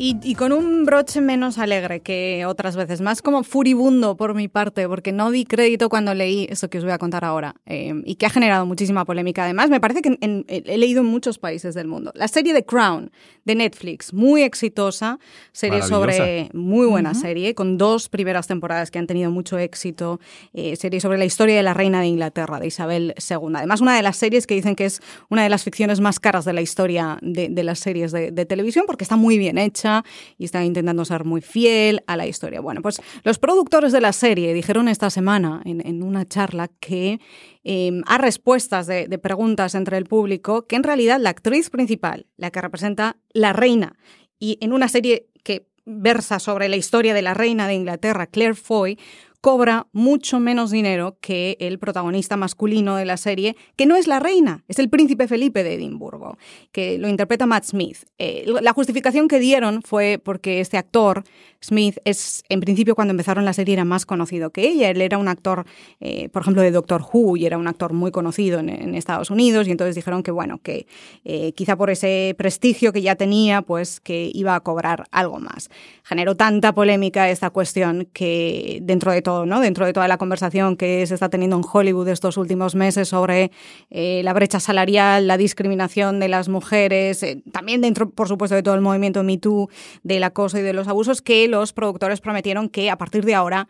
Y, 0.00 0.36
con 0.36 0.52
un 0.52 0.84
broche 0.84 1.20
menos 1.20 1.58
alegre 1.58 1.98
que 1.98 2.46
otras 2.46 2.76
veces, 2.76 3.00
más 3.00 3.20
como 3.20 3.42
furibundo 3.42 4.16
por 4.16 4.32
mi 4.32 4.46
parte, 4.46 4.86
porque 4.86 5.10
no 5.10 5.32
di 5.32 5.44
crédito 5.44 5.88
cuando 5.88 6.14
leí 6.14 6.46
eso 6.48 6.70
que 6.70 6.78
os 6.78 6.84
voy 6.84 6.92
a 6.92 6.98
contar 6.98 7.24
ahora 7.24 7.56
eh, 7.66 7.92
y 8.04 8.14
que 8.14 8.26
ha 8.26 8.30
generado 8.30 8.64
muchísima 8.64 9.04
polémica. 9.04 9.42
Además, 9.42 9.70
me 9.70 9.80
parece 9.80 10.00
que 10.00 10.16
he 10.46 10.78
leído 10.78 11.00
en 11.00 11.06
muchos 11.06 11.40
países 11.40 11.74
del 11.74 11.88
mundo. 11.88 12.12
La 12.14 12.28
serie 12.28 12.54
The 12.54 12.64
Crown 12.64 13.10
de 13.44 13.56
Netflix, 13.56 14.14
muy 14.14 14.42
exitosa, 14.42 15.18
serie 15.50 15.82
sobre, 15.82 16.48
muy 16.52 16.86
buena 16.86 17.14
serie, 17.14 17.56
con 17.56 17.76
dos 17.76 18.08
primeras 18.08 18.46
temporadas 18.46 18.92
que 18.92 19.00
han 19.00 19.08
tenido 19.08 19.32
mucho 19.32 19.58
éxito, 19.58 20.20
eh, 20.54 20.76
serie 20.76 21.00
sobre 21.00 21.18
la 21.18 21.24
historia 21.24 21.56
de 21.56 21.64
la 21.64 21.74
reina 21.74 22.00
de 22.00 22.06
Inglaterra, 22.06 22.60
de 22.60 22.68
Isabel 22.68 23.14
II. 23.18 23.52
Además, 23.56 23.80
una 23.80 23.96
de 23.96 24.02
las 24.02 24.16
series 24.16 24.46
que 24.46 24.54
dicen 24.54 24.76
que 24.76 24.84
es 24.84 25.00
una 25.28 25.42
de 25.42 25.48
las 25.48 25.64
ficciones 25.64 25.98
más 25.98 26.20
caras 26.20 26.44
de 26.44 26.52
la 26.52 26.60
historia 26.60 27.18
de, 27.20 27.48
las 27.64 27.80
series 27.80 28.12
de 28.12 28.46
televisión, 28.46 28.84
porque 28.86 29.02
está 29.02 29.16
muy 29.16 29.38
bien 29.38 29.58
hecha 29.58 29.87
y 30.36 30.44
están 30.44 30.64
intentando 30.64 31.04
ser 31.04 31.24
muy 31.24 31.40
fiel 31.40 32.02
a 32.06 32.16
la 32.16 32.26
historia. 32.26 32.60
Bueno, 32.60 32.82
pues 32.82 33.00
los 33.24 33.38
productores 33.38 33.92
de 33.92 34.00
la 34.00 34.12
serie 34.12 34.54
dijeron 34.54 34.88
esta 34.88 35.10
semana 35.10 35.62
en, 35.64 36.02
una 36.02 36.26
charla 36.26 36.68
que 36.80 37.20
em, 37.64 38.02
a 38.06 38.18
respuestas 38.18 38.86
de 38.86 39.18
preguntas 39.18 39.74
entre 39.74 39.98
el 39.98 40.04
público 40.04 40.66
que 40.66 40.76
en 40.76 40.82
realidad 40.82 41.18
la 41.20 41.30
actriz 41.30 41.70
principal, 41.70 42.26
la 42.36 42.50
que 42.50 42.60
representa 42.60 43.16
la 43.32 43.52
reina, 43.52 43.96
y 44.38 44.58
en 44.60 44.72
una 44.72 44.88
serie 44.88 45.26
que 45.42 45.66
versa 45.84 46.38
sobre 46.38 46.68
la 46.68 46.76
historia 46.76 47.14
de 47.14 47.22
la 47.22 47.34
reina 47.34 47.66
de 47.66 47.74
Inglaterra, 47.74 48.26
Claire 48.26 48.54
Foy, 48.54 48.98
cobra 49.40 49.86
mucho 49.92 50.40
menos 50.40 50.70
dinero 50.70 51.16
que 51.20 51.56
el 51.60 51.78
protagonista 51.78 52.36
masculino 52.36 52.96
de 52.96 53.04
la 53.04 53.16
serie, 53.16 53.56
que 53.76 53.86
no 53.86 53.96
es 53.96 54.06
la 54.06 54.18
reina, 54.20 54.64
es 54.68 54.78
el 54.78 54.90
príncipe 54.90 55.28
Felipe 55.28 55.62
de 55.62 55.74
Edimburgo, 55.74 56.36
que 56.72 56.98
lo 56.98 57.08
interpreta 57.08 57.46
Matt 57.46 57.64
Smith. 57.64 57.98
Eh, 58.18 58.44
la 58.46 58.72
justificación 58.72 59.28
que 59.28 59.38
dieron 59.38 59.82
fue 59.82 60.20
porque 60.22 60.60
este 60.60 60.76
actor, 60.76 61.24
Smith, 61.60 61.98
es 62.04 62.44
en 62.48 62.60
principio 62.60 62.94
cuando 62.94 63.10
empezaron 63.10 63.44
la 63.44 63.52
serie 63.52 63.74
era 63.74 63.84
más 63.84 64.06
conocido 64.06 64.50
que 64.50 64.68
ella. 64.68 64.90
Él 64.90 65.00
era 65.00 65.18
un 65.18 65.26
actor, 65.26 65.64
eh, 66.00 66.28
por 66.28 66.42
ejemplo, 66.42 66.62
de 66.62 66.70
Doctor 66.70 67.02
Who 67.02 67.36
y 67.36 67.46
era 67.46 67.58
un 67.58 67.66
actor 67.66 67.92
muy 67.92 68.12
conocido 68.12 68.60
en, 68.60 68.94
Estados 68.94 69.30
Unidos 69.30 69.68
y 69.68 69.70
entonces 69.70 69.94
dijeron 69.94 70.22
que, 70.22 70.30
bueno, 70.30 70.58
que 70.58 70.86
eh, 71.24 71.52
quizá 71.52 71.76
por 71.76 71.90
ese 71.90 72.34
prestigio 72.38 72.92
que 72.92 73.02
ya 73.02 73.16
tenía, 73.16 73.62
pues 73.62 74.00
que 74.00 74.30
iba 74.32 74.54
a 74.54 74.60
cobrar 74.60 75.04
algo 75.10 75.38
más. 75.40 75.68
Generó 76.04 76.36
tanta 76.36 76.72
polémica 76.72 77.28
esta 77.28 77.50
cuestión 77.50 78.08
que 78.12 78.78
dentro 78.82 79.12
de 79.12 79.22
todo, 79.22 79.46
¿no? 79.46 79.60
Dentro 79.60 79.86
de 79.86 79.92
toda 79.92 80.08
la 80.08 80.18
conversación 80.18 80.76
que 80.76 81.06
se 81.06 81.14
está 81.14 81.28
teniendo 81.28 81.56
en 81.56 81.64
Hollywood 81.70 82.08
estos 82.08 82.36
últimos 82.36 82.74
meses 82.74 83.08
sobre 83.08 83.50
eh, 83.90 84.22
la 84.24 84.32
brecha 84.32 84.60
salarial, 84.60 85.26
la 85.26 85.36
discriminación 85.36 86.20
de 86.20 86.28
las 86.28 86.48
mujeres, 86.48 87.24
también 87.52 87.80
dentro, 87.80 88.10
por 88.10 88.28
supuesto, 88.28 88.54
de 88.54 88.62
todo 88.62 88.74
el 88.74 88.80
movimiento 88.80 89.22
MeToo, 89.22 89.68
del 90.02 90.22
acoso 90.24 90.58
y 90.58 90.62
de 90.62 90.72
los 90.72 90.88
abusos, 90.88 91.22
que 91.22 91.47
los 91.48 91.72
productores 91.72 92.20
prometieron 92.20 92.68
que 92.68 92.90
a 92.90 92.98
partir 92.98 93.24
de 93.24 93.34
ahora 93.34 93.68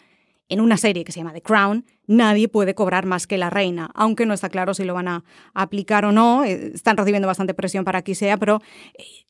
en 0.48 0.60
una 0.60 0.76
serie 0.76 1.04
que 1.04 1.12
se 1.12 1.20
llama 1.20 1.32
The 1.32 1.42
Crown, 1.42 1.84
nadie 2.06 2.48
puede 2.48 2.74
cobrar 2.74 3.06
más 3.06 3.26
que 3.26 3.36
la 3.36 3.50
reina, 3.50 3.90
aunque 3.94 4.26
no 4.26 4.34
está 4.34 4.48
claro 4.48 4.74
si 4.74 4.84
lo 4.84 4.94
van 4.94 5.08
a 5.08 5.24
aplicar 5.54 6.04
o 6.04 6.12
no. 6.12 6.44
Eh, 6.44 6.72
están 6.74 6.96
recibiendo 6.96 7.28
bastante 7.28 7.54
presión 7.54 7.84
para 7.84 8.02
que 8.02 8.14
sea, 8.14 8.36
pero 8.38 8.60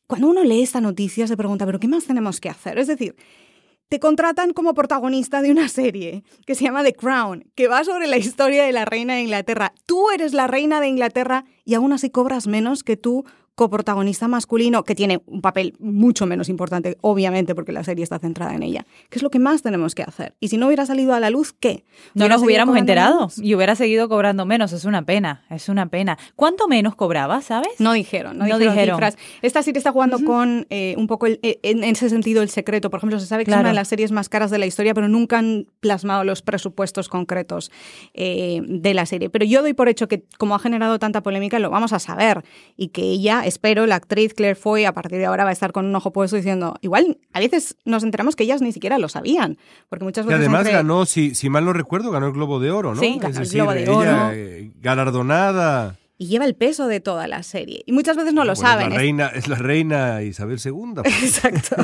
cuando 0.07 0.29
uno 0.29 0.43
lee 0.43 0.63
esta 0.63 0.81
noticia 0.81 1.27
se 1.27 1.37
pregunta, 1.37 1.65
¿pero 1.65 1.79
qué 1.79 1.87
más 1.87 2.05
tenemos 2.05 2.39
que 2.39 2.49
hacer? 2.49 2.79
Es 2.79 2.87
decir, 2.87 3.15
te 3.89 3.99
contratan 3.99 4.53
como 4.53 4.73
protagonista 4.73 5.41
de 5.41 5.51
una 5.51 5.67
serie 5.67 6.23
que 6.45 6.55
se 6.55 6.63
llama 6.63 6.83
The 6.83 6.93
Crown, 6.93 7.51
que 7.55 7.67
va 7.67 7.83
sobre 7.83 8.07
la 8.07 8.17
historia 8.17 8.63
de 8.63 8.71
la 8.71 8.85
reina 8.85 9.15
de 9.15 9.21
Inglaterra. 9.21 9.73
Tú 9.85 10.11
eres 10.11 10.33
la 10.33 10.47
reina 10.47 10.79
de 10.79 10.87
Inglaterra 10.87 11.43
y 11.65 11.73
aún 11.73 11.91
así 11.91 12.09
cobras 12.09 12.47
menos 12.47 12.83
que 12.83 12.97
tú 12.97 13.25
coprotagonista 13.59 14.29
masculino 14.29 14.85
que 14.85 14.95
tiene 14.95 15.21
un 15.25 15.41
papel 15.41 15.75
mucho 15.79 16.25
menos 16.25 16.47
importante, 16.47 16.97
obviamente, 17.01 17.53
porque 17.55 17.73
la 17.73 17.83
serie 17.83 18.03
está 18.05 18.17
centrada 18.17 18.55
en 18.55 18.63
ella. 18.63 18.85
¿Qué 19.09 19.19
es 19.19 19.21
lo 19.21 19.29
que 19.29 19.37
más 19.37 19.63
tenemos 19.63 19.95
que 19.95 20.01
hacer? 20.01 20.33
Y 20.39 20.47
si 20.47 20.55
no 20.55 20.67
hubiera 20.67 20.85
salido 20.85 21.13
a 21.13 21.19
la 21.19 21.29
luz, 21.29 21.51
¿qué? 21.51 21.83
No 22.13 22.29
nos 22.29 22.41
hubiéramos 22.41 22.77
enterado 22.77 23.29
y 23.35 23.55
hubiera 23.55 23.75
seguido 23.75 24.07
cobrando 24.07 24.45
menos. 24.45 24.71
Es 24.71 24.85
una 24.85 25.01
pena, 25.01 25.43
es 25.49 25.67
una 25.67 25.87
pena. 25.87 26.17
¿Cuánto 26.37 26.69
menos 26.69 26.95
cobraba, 26.95 27.41
sabes? 27.41 27.71
No 27.79 27.91
dijeron, 27.91 28.37
no, 28.37 28.45
dijeron, 28.45 28.95
cifras. 28.95 29.17
Esta 29.41 29.61
serie 29.61 29.79
está 29.79 29.91
jugando 29.91 30.23
con 30.23 30.65
eh, 30.69 30.95
un 30.97 31.07
poco, 31.07 31.27
eh, 31.27 31.59
en 31.61 31.83
ese 31.83 32.09
sentido, 32.09 32.41
el 32.41 32.49
secreto. 32.49 32.89
Por 32.89 32.99
ejemplo, 32.99 33.19
se 33.19 33.25
sabe 33.25 33.43
que 33.43 33.51
es 33.51 33.57
una 33.57 33.67
de 33.67 33.75
las 33.75 33.89
series 33.89 34.13
más 34.13 34.29
caras 34.29 34.51
de 34.51 34.57
la 34.59 34.67
historia, 34.67 34.93
pero 34.93 35.09
nunca 35.09 35.37
han 35.37 35.67
plasmado 35.81 36.23
los 36.23 36.41
presupuestos 36.41 37.09
concretos 37.09 37.71
eh, 38.13 38.61
de 38.65 38.93
la 38.93 39.05
serie. 39.05 39.29
Pero 39.29 39.43
yo 39.43 39.61
doy 39.61 39.73
por 39.73 39.89
hecho 39.89 40.07
que, 40.07 40.23
como 40.37 40.55
ha 40.55 40.59
generado 40.59 40.97
tanta 40.97 41.21
polémica, 41.21 41.59
lo 41.59 41.69
vamos 41.69 41.91
a 41.91 41.99
saber 41.99 42.45
y 42.77 42.87
que 42.87 43.01
ella 43.01 43.43
espero 43.49 43.85
la 43.85 43.95
actriz 43.95 44.33
Claire 44.33 44.55
Foy 44.55 44.85
a 44.85 44.93
partir 44.93 45.17
de 45.17 45.25
ahora 45.25 45.43
va 45.43 45.49
a 45.49 45.53
estar 45.53 45.73
con 45.73 45.85
un 45.85 45.95
ojo 45.95 46.11
puesto 46.13 46.37
diciendo, 46.37 46.75
igual 46.81 47.17
a 47.33 47.39
veces 47.39 47.75
nos 47.83 48.03
enteramos 48.03 48.35
que 48.35 48.43
ellas 48.43 48.61
ni 48.61 48.71
siquiera 48.71 48.97
lo 48.97 49.09
sabían, 49.09 49.57
porque 49.89 50.05
muchas 50.05 50.25
veces... 50.25 50.39
Y 50.39 50.43
además 50.43 50.67
ganó, 50.67 51.05
si, 51.05 51.35
si 51.35 51.49
mal 51.49 51.65
no 51.65 51.73
recuerdo, 51.73 52.11
ganó 52.11 52.27
el 52.27 52.33
Globo 52.33 52.59
de 52.59 52.71
Oro, 52.71 52.95
¿no? 52.95 53.01
Sí, 53.01 53.19
ganó 53.19 53.39
el 53.41 53.49
Globo 53.49 53.73
de 53.73 53.89
Oro. 53.89 54.31
Eh, 54.31 54.71
galardonada 54.79 55.97
y 56.21 56.27
lleva 56.27 56.43
el 56.43 56.53
peso 56.53 56.87
de 56.87 56.99
toda 56.99 57.27
la 57.27 57.43
serie. 57.43 57.81
Y 57.85 57.93
muchas 57.93 58.17
veces 58.17 58.33
no, 58.33 58.43
lo 58.43 58.53
saben. 58.53 58.87
Es 58.87 58.93
la, 58.93 58.97
reina, 58.99 59.27
es 59.27 59.47
la 59.47 59.55
reina 59.55 60.21
Isabel 60.21 60.59
II. 60.63 60.73
Pues. 61.03 61.23
Exacto. 61.23 61.77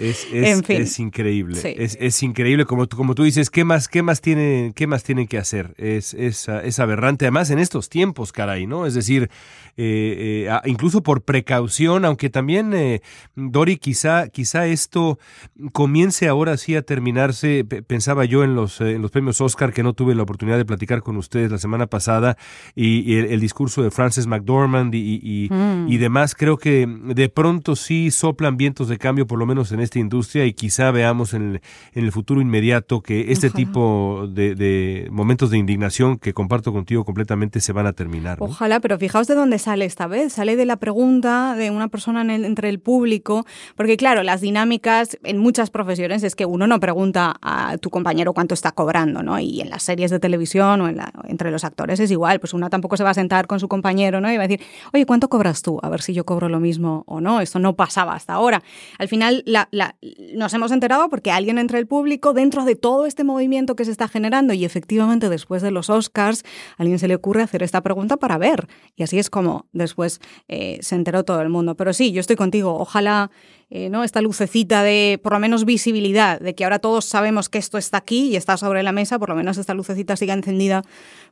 Es, 0.00 0.26
es, 0.32 0.98
increíble. 0.98 1.60
Es, 1.76 1.98
es, 2.00 2.22
increíble, 2.22 2.64
como, 2.64 2.88
como 2.88 3.14
tú 3.14 3.22
dices, 3.22 3.50
¿qué 3.50 3.64
más, 3.64 3.86
qué 3.86 4.02
más, 4.02 4.22
tienen, 4.22 4.72
qué 4.72 4.86
más 4.86 5.02
tienen 5.02 5.26
que 5.26 5.36
hacer? 5.36 5.74
Es, 5.76 6.14
es, 6.14 6.48
es 6.48 6.78
aberrante, 6.78 7.26
además 7.26 7.50
en 7.50 7.58
estos 7.58 7.90
tiempos, 7.90 8.32
caray, 8.32 8.66
¿no? 8.66 8.86
Es 8.86 8.94
decir, 8.94 9.30
eh, 9.76 10.46
eh, 10.48 10.60
incluso 10.66 11.02
por 11.02 11.22
precaución, 11.22 12.04
aunque 12.04 12.30
también, 12.30 12.74
eh, 12.74 13.02
Dori, 13.34 13.76
quizá, 13.76 14.28
quizá 14.28 14.66
esto 14.66 15.18
comience 15.72 16.28
ahora 16.28 16.56
sí 16.56 16.76
a 16.76 16.82
terminarse. 16.82 17.64
pensaba 17.64 18.24
yo 18.24 18.42
en 18.44 18.54
los, 18.54 18.80
en 18.80 19.02
los 19.02 19.10
premios 19.10 19.40
Oscar, 19.40 19.72
que 19.72 19.82
no 19.82 19.92
tuve 19.92 20.14
la 20.14 20.22
oportunidad 20.22 20.56
de 20.56 20.64
platicar 20.64 21.02
con 21.02 21.16
ustedes 21.16 21.50
la 21.50 21.58
semana 21.58 21.86
pasada, 21.86 22.36
y, 22.74 23.16
el, 23.16 23.40
discurso 23.40 23.82
de 23.82 23.90
Frances 23.90 24.26
McDormand 24.26 24.94
y, 24.94 25.48
mm. 25.50 25.88
y, 25.88 25.96
demás, 25.98 26.34
creo 26.34 26.58
que 26.58 26.86
de 26.86 27.28
pronto 27.28 27.74
sí 27.74 28.10
soplan 28.10 28.56
vientos 28.56 28.88
de 28.88 28.98
cambio, 28.98 29.26
por 29.26 29.38
lo 29.38 29.46
menos 29.46 29.72
en 29.72 29.80
esta 29.90 29.98
industria, 29.98 30.46
y 30.46 30.52
quizá 30.52 30.90
veamos 30.92 31.34
en 31.34 31.42
el, 31.42 31.62
en 31.94 32.04
el 32.04 32.12
futuro 32.12 32.40
inmediato 32.40 33.00
que 33.02 33.32
este 33.32 33.50
tipo 33.50 34.28
de, 34.28 35.08
momentos 35.10 35.50
de 35.50 35.58
indignación 35.58 36.16
que 36.18 36.32
comparto 36.32 36.72
contigo 36.72 37.04
completamente 37.04 37.60
se 37.60 37.72
van 37.72 37.86
a 37.86 37.92
terminar. 37.92 38.38
Ojalá, 38.40 38.78
pero 38.78 38.98
fijaos 38.98 39.26
de 39.26 39.34
dónde 39.34 39.58
sale 39.58 39.84
esta 39.84 40.06
vez. 40.06 40.34
Sale 40.34 40.54
de 40.54 40.64
la 40.64 40.76
pregunta 40.76 41.56
de 41.56 41.70
una 41.70 41.88
persona 41.88 42.22
entre 42.34 42.68
el 42.68 42.78
público, 42.78 43.44
porque 43.76 43.96
claro, 43.96 44.22
las 44.22 44.40
dinámicas 44.40 45.18
en 45.24 45.38
muchas 45.38 45.70
profesiones 45.70 46.22
es 46.22 46.36
que 46.36 46.46
uno 46.46 46.68
no 46.68 46.78
pregunta 46.78 47.36
a 47.42 47.76
tu 47.78 47.90
compañero 47.90 48.32
cuánto 48.32 48.54
está 48.54 48.70
cobrando, 48.70 49.22
¿no? 49.22 49.38
Y 49.40 49.60
en 49.60 49.70
las 49.70 49.82
series 49.82 50.12
de 50.12 50.20
televisión 50.20 50.80
o 50.82 50.88
en 50.88 50.98
la, 50.98 51.12
entre 51.24 51.50
los 51.50 51.64
actores 51.64 51.98
es 51.98 52.10
igual, 52.12 52.38
pues 52.38 52.54
uno 52.54 52.70
tampoco 52.70 52.96
se 52.96 53.02
va 53.02 53.10
a 53.10 53.14
sentar 53.14 53.48
con 53.48 53.58
su 53.58 53.66
compañero, 53.66 54.20
¿no? 54.20 54.32
Y 54.32 54.36
va 54.36 54.44
a 54.44 54.48
decir, 54.48 54.64
oye, 54.92 55.04
¿cuánto 55.04 55.28
cobras 55.28 55.62
tú? 55.62 55.80
A 55.82 55.88
ver 55.88 56.00
si 56.00 56.14
yo 56.14 56.24
cobro 56.24 56.48
lo 56.48 56.60
mismo 56.60 57.02
o 57.06 57.20
no. 57.20 57.40
Esto 57.40 57.58
no 57.58 57.74
pasaba 57.74 58.14
hasta 58.14 58.34
ahora. 58.34 58.62
Al 58.98 59.08
final 59.08 59.42
la, 59.46 59.68
nos 60.34 60.54
hemos 60.54 60.72
enterado 60.72 61.08
porque 61.08 61.30
alguien 61.30 61.58
entre 61.58 61.78
el 61.78 61.86
público 61.86 62.32
dentro 62.32 62.64
de 62.64 62.76
todo 62.76 63.06
este 63.06 63.24
movimiento 63.24 63.76
que 63.76 63.84
se 63.84 63.90
está 63.90 64.08
generando 64.08 64.52
y 64.52 64.64
efectivamente 64.64 65.28
después 65.28 65.62
de 65.62 65.70
los 65.70 65.90
Oscars 65.90 66.44
alguien 66.76 66.98
se 66.98 67.08
le 67.08 67.14
ocurre 67.14 67.42
hacer 67.42 67.62
esta 67.62 67.80
pregunta 67.82 68.16
para 68.16 68.38
ver. 68.38 68.68
Y 68.96 69.02
así 69.02 69.18
es 69.18 69.30
como 69.30 69.66
después 69.72 70.20
eh, 70.48 70.78
se 70.82 70.94
enteró 70.94 71.24
todo 71.24 71.40
el 71.42 71.48
mundo. 71.48 71.76
Pero 71.76 71.92
sí, 71.92 72.12
yo 72.12 72.20
estoy 72.20 72.36
contigo. 72.36 72.78
Ojalá 72.78 73.30
eh, 73.70 73.88
¿no? 73.88 74.04
esta 74.04 74.20
lucecita 74.20 74.82
de, 74.82 75.20
por 75.22 75.32
lo 75.32 75.38
menos, 75.38 75.64
visibilidad, 75.64 76.40
de 76.40 76.54
que 76.54 76.64
ahora 76.64 76.78
todos 76.78 77.04
sabemos 77.04 77.48
que 77.48 77.58
esto 77.58 77.78
está 77.78 77.98
aquí 77.98 78.28
y 78.28 78.36
está 78.36 78.56
sobre 78.56 78.82
la 78.82 78.92
mesa, 78.92 79.18
por 79.18 79.28
lo 79.28 79.36
menos 79.36 79.58
esta 79.58 79.74
lucecita 79.74 80.16
siga 80.16 80.34
encendida 80.34 80.82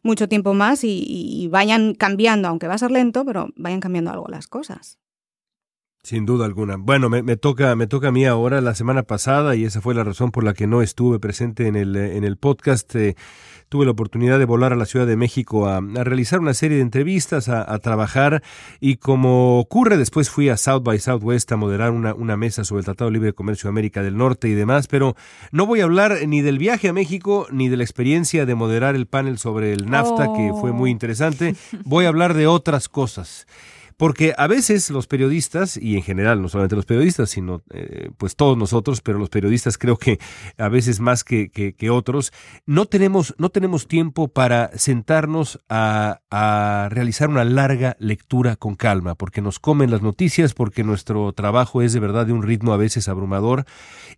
mucho 0.02 0.28
tiempo 0.28 0.54
más 0.54 0.84
y 0.84 1.48
vayan 1.50 1.94
cambiando, 1.94 2.48
aunque 2.48 2.68
va 2.68 2.74
a 2.74 2.78
ser 2.78 2.92
lento, 2.92 3.24
pero 3.24 3.48
vayan 3.56 3.80
cambiando 3.80 4.12
algo 4.12 4.28
las 4.28 4.46
cosas. 4.46 4.98
Sin 6.08 6.24
duda 6.24 6.46
alguna. 6.46 6.76
Bueno, 6.78 7.10
me, 7.10 7.36
toca, 7.36 7.76
me 7.76 7.86
toca 7.86 8.08
a 8.08 8.12
mí 8.12 8.24
ahora 8.24 8.62
la 8.62 8.74
semana 8.74 9.02
pasada 9.02 9.56
y 9.56 9.66
esa 9.66 9.82
fue 9.82 9.94
la 9.94 10.04
razón 10.04 10.30
por 10.30 10.42
la 10.42 10.54
que 10.54 10.66
no 10.66 10.80
estuve 10.80 11.18
presente 11.18 11.66
en 11.66 11.76
el, 11.76 11.94
en 11.96 12.24
el 12.24 12.38
podcast. 12.38 12.94
Eh, 12.96 13.14
tuve 13.68 13.84
la 13.84 13.90
oportunidad 13.90 14.38
de 14.38 14.46
volar 14.46 14.72
a 14.72 14.76
la 14.76 14.86
Ciudad 14.86 15.06
de 15.06 15.18
México 15.18 15.68
a, 15.68 15.82
realizar 15.82 16.40
una 16.40 16.54
serie 16.54 16.78
de 16.78 16.82
entrevistas, 16.82 17.50
a, 17.50 17.78
trabajar 17.80 18.42
y 18.80 18.96
como 18.96 19.58
ocurre, 19.58 19.98
después 19.98 20.30
fui 20.30 20.48
a 20.48 20.56
South 20.56 20.82
by 20.82 20.98
Southwest 20.98 21.52
a 21.52 21.56
moderar 21.56 21.90
una, 21.90 22.14
una 22.14 22.38
mesa 22.38 22.64
sobre 22.64 22.78
el 22.78 22.84
Tratado 22.86 23.10
Libre 23.10 23.26
de 23.26 23.34
Comercio 23.34 23.68
de 23.68 23.72
América 23.72 24.02
del 24.02 24.16
Norte 24.16 24.48
y 24.48 24.54
demás, 24.54 24.86
pero 24.86 25.14
no 25.52 25.66
voy 25.66 25.80
a 25.80 25.84
hablar 25.84 26.16
ni 26.26 26.40
del 26.40 26.56
viaje 26.56 26.88
a 26.88 26.94
México 26.94 27.46
ni 27.50 27.68
de 27.68 27.76
la 27.76 27.84
experiencia 27.84 28.46
de 28.46 28.54
moderar 28.54 28.96
el 28.96 29.04
panel 29.04 29.36
sobre 29.36 29.74
el 29.74 29.90
NAFTA, 29.90 30.32
que 30.32 30.54
fue 30.58 30.72
muy 30.72 30.88
oh. 30.88 30.92
interesante. 30.92 31.54
Voy 31.84 32.06
a 32.06 32.08
hablar 32.08 32.32
de 32.32 32.46
otras 32.46 32.88
cosas. 32.88 33.46
Porque 33.98 34.32
a 34.38 34.46
veces 34.46 34.90
los 34.90 35.08
periodistas, 35.08 35.76
y 35.76 35.96
en 35.96 36.04
general 36.04 36.40
no 36.40 36.48
solamente 36.48 36.76
los 36.76 36.86
periodistas, 36.86 37.30
sino 37.30 37.62
eh, 37.70 38.10
pues 38.16 38.36
todos 38.36 38.56
nosotros, 38.56 39.00
pero 39.00 39.18
los 39.18 39.28
periodistas 39.28 39.76
creo 39.76 39.96
que 39.96 40.20
a 40.56 40.68
veces 40.68 41.00
más 41.00 41.24
que, 41.24 41.50
que, 41.50 41.90
otros, 41.90 42.32
no 42.64 42.86
tenemos, 42.86 43.34
no 43.38 43.48
tenemos 43.48 43.88
tiempo 43.88 44.28
para 44.28 44.70
sentarnos 44.78 45.58
a, 45.68 46.20
a, 46.30 46.88
realizar 46.92 47.28
una 47.28 47.42
larga 47.42 47.96
lectura 47.98 48.54
con 48.54 48.76
calma, 48.76 49.16
porque 49.16 49.42
nos 49.42 49.58
comen 49.58 49.90
las 49.90 50.00
noticias, 50.00 50.54
porque 50.54 50.84
nuestro 50.84 51.32
trabajo 51.32 51.82
es 51.82 51.92
de 51.92 51.98
verdad 51.98 52.24
de 52.24 52.34
un 52.34 52.44
ritmo 52.44 52.72
a 52.72 52.76
veces 52.76 53.08
abrumador. 53.08 53.64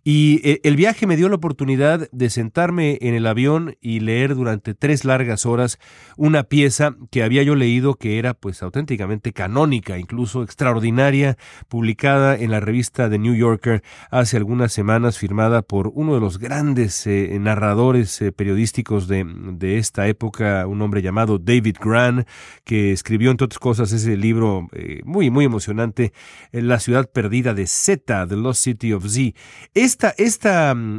Y 0.03 0.41
eh, 0.47 0.61
el 0.63 0.75
viaje 0.75 1.07
me 1.07 1.17
dio 1.17 1.27
la 1.27 1.37
oportunidad 1.37 2.07
de 2.11 2.29
sentarme 2.29 2.99
en 3.01 3.15
el 3.15 3.25
avión 3.25 3.77
y 3.81 4.01
leer 4.01 4.35
durante 4.35 4.75
tres 4.75 5.05
largas 5.05 5.47
horas 5.47 5.79
una 6.17 6.43
pieza 6.43 6.95
que 7.09 7.23
había 7.23 7.41
yo 7.41 7.55
leído 7.55 7.95
que 7.95 8.19
era 8.19 8.35
pues 8.35 8.61
auténticamente 8.61 9.33
canónica 9.33 9.70
incluso 9.73 10.43
extraordinaria, 10.43 11.37
publicada 11.67 12.35
en 12.35 12.51
la 12.51 12.59
revista 12.59 13.09
The 13.09 13.19
New 13.19 13.35
Yorker 13.35 13.83
hace 14.09 14.37
algunas 14.37 14.73
semanas, 14.73 15.17
firmada 15.17 15.61
por 15.61 15.91
uno 15.93 16.13
de 16.13 16.19
los 16.19 16.39
grandes 16.39 17.05
eh, 17.07 17.37
narradores 17.39 18.21
eh, 18.21 18.31
periodísticos 18.31 19.07
de, 19.07 19.25
de, 19.25 19.77
esta 19.77 20.07
época, 20.07 20.67
un 20.67 20.81
hombre 20.81 21.01
llamado 21.01 21.39
David 21.39 21.77
Gran, 21.79 22.25
que 22.63 22.91
escribió, 22.91 23.31
entre 23.31 23.45
otras 23.45 23.59
cosas, 23.59 23.91
ese 23.91 24.17
libro 24.17 24.67
eh, 24.73 25.01
muy, 25.05 25.29
muy 25.29 25.45
emocionante, 25.45 26.13
La 26.51 26.79
ciudad 26.79 27.09
perdida 27.09 27.53
de 27.53 27.67
Z, 27.67 28.27
The 28.27 28.35
Lost 28.35 28.63
City 28.63 28.93
of 28.93 29.05
Z. 29.07 29.33
Esta, 29.73 30.13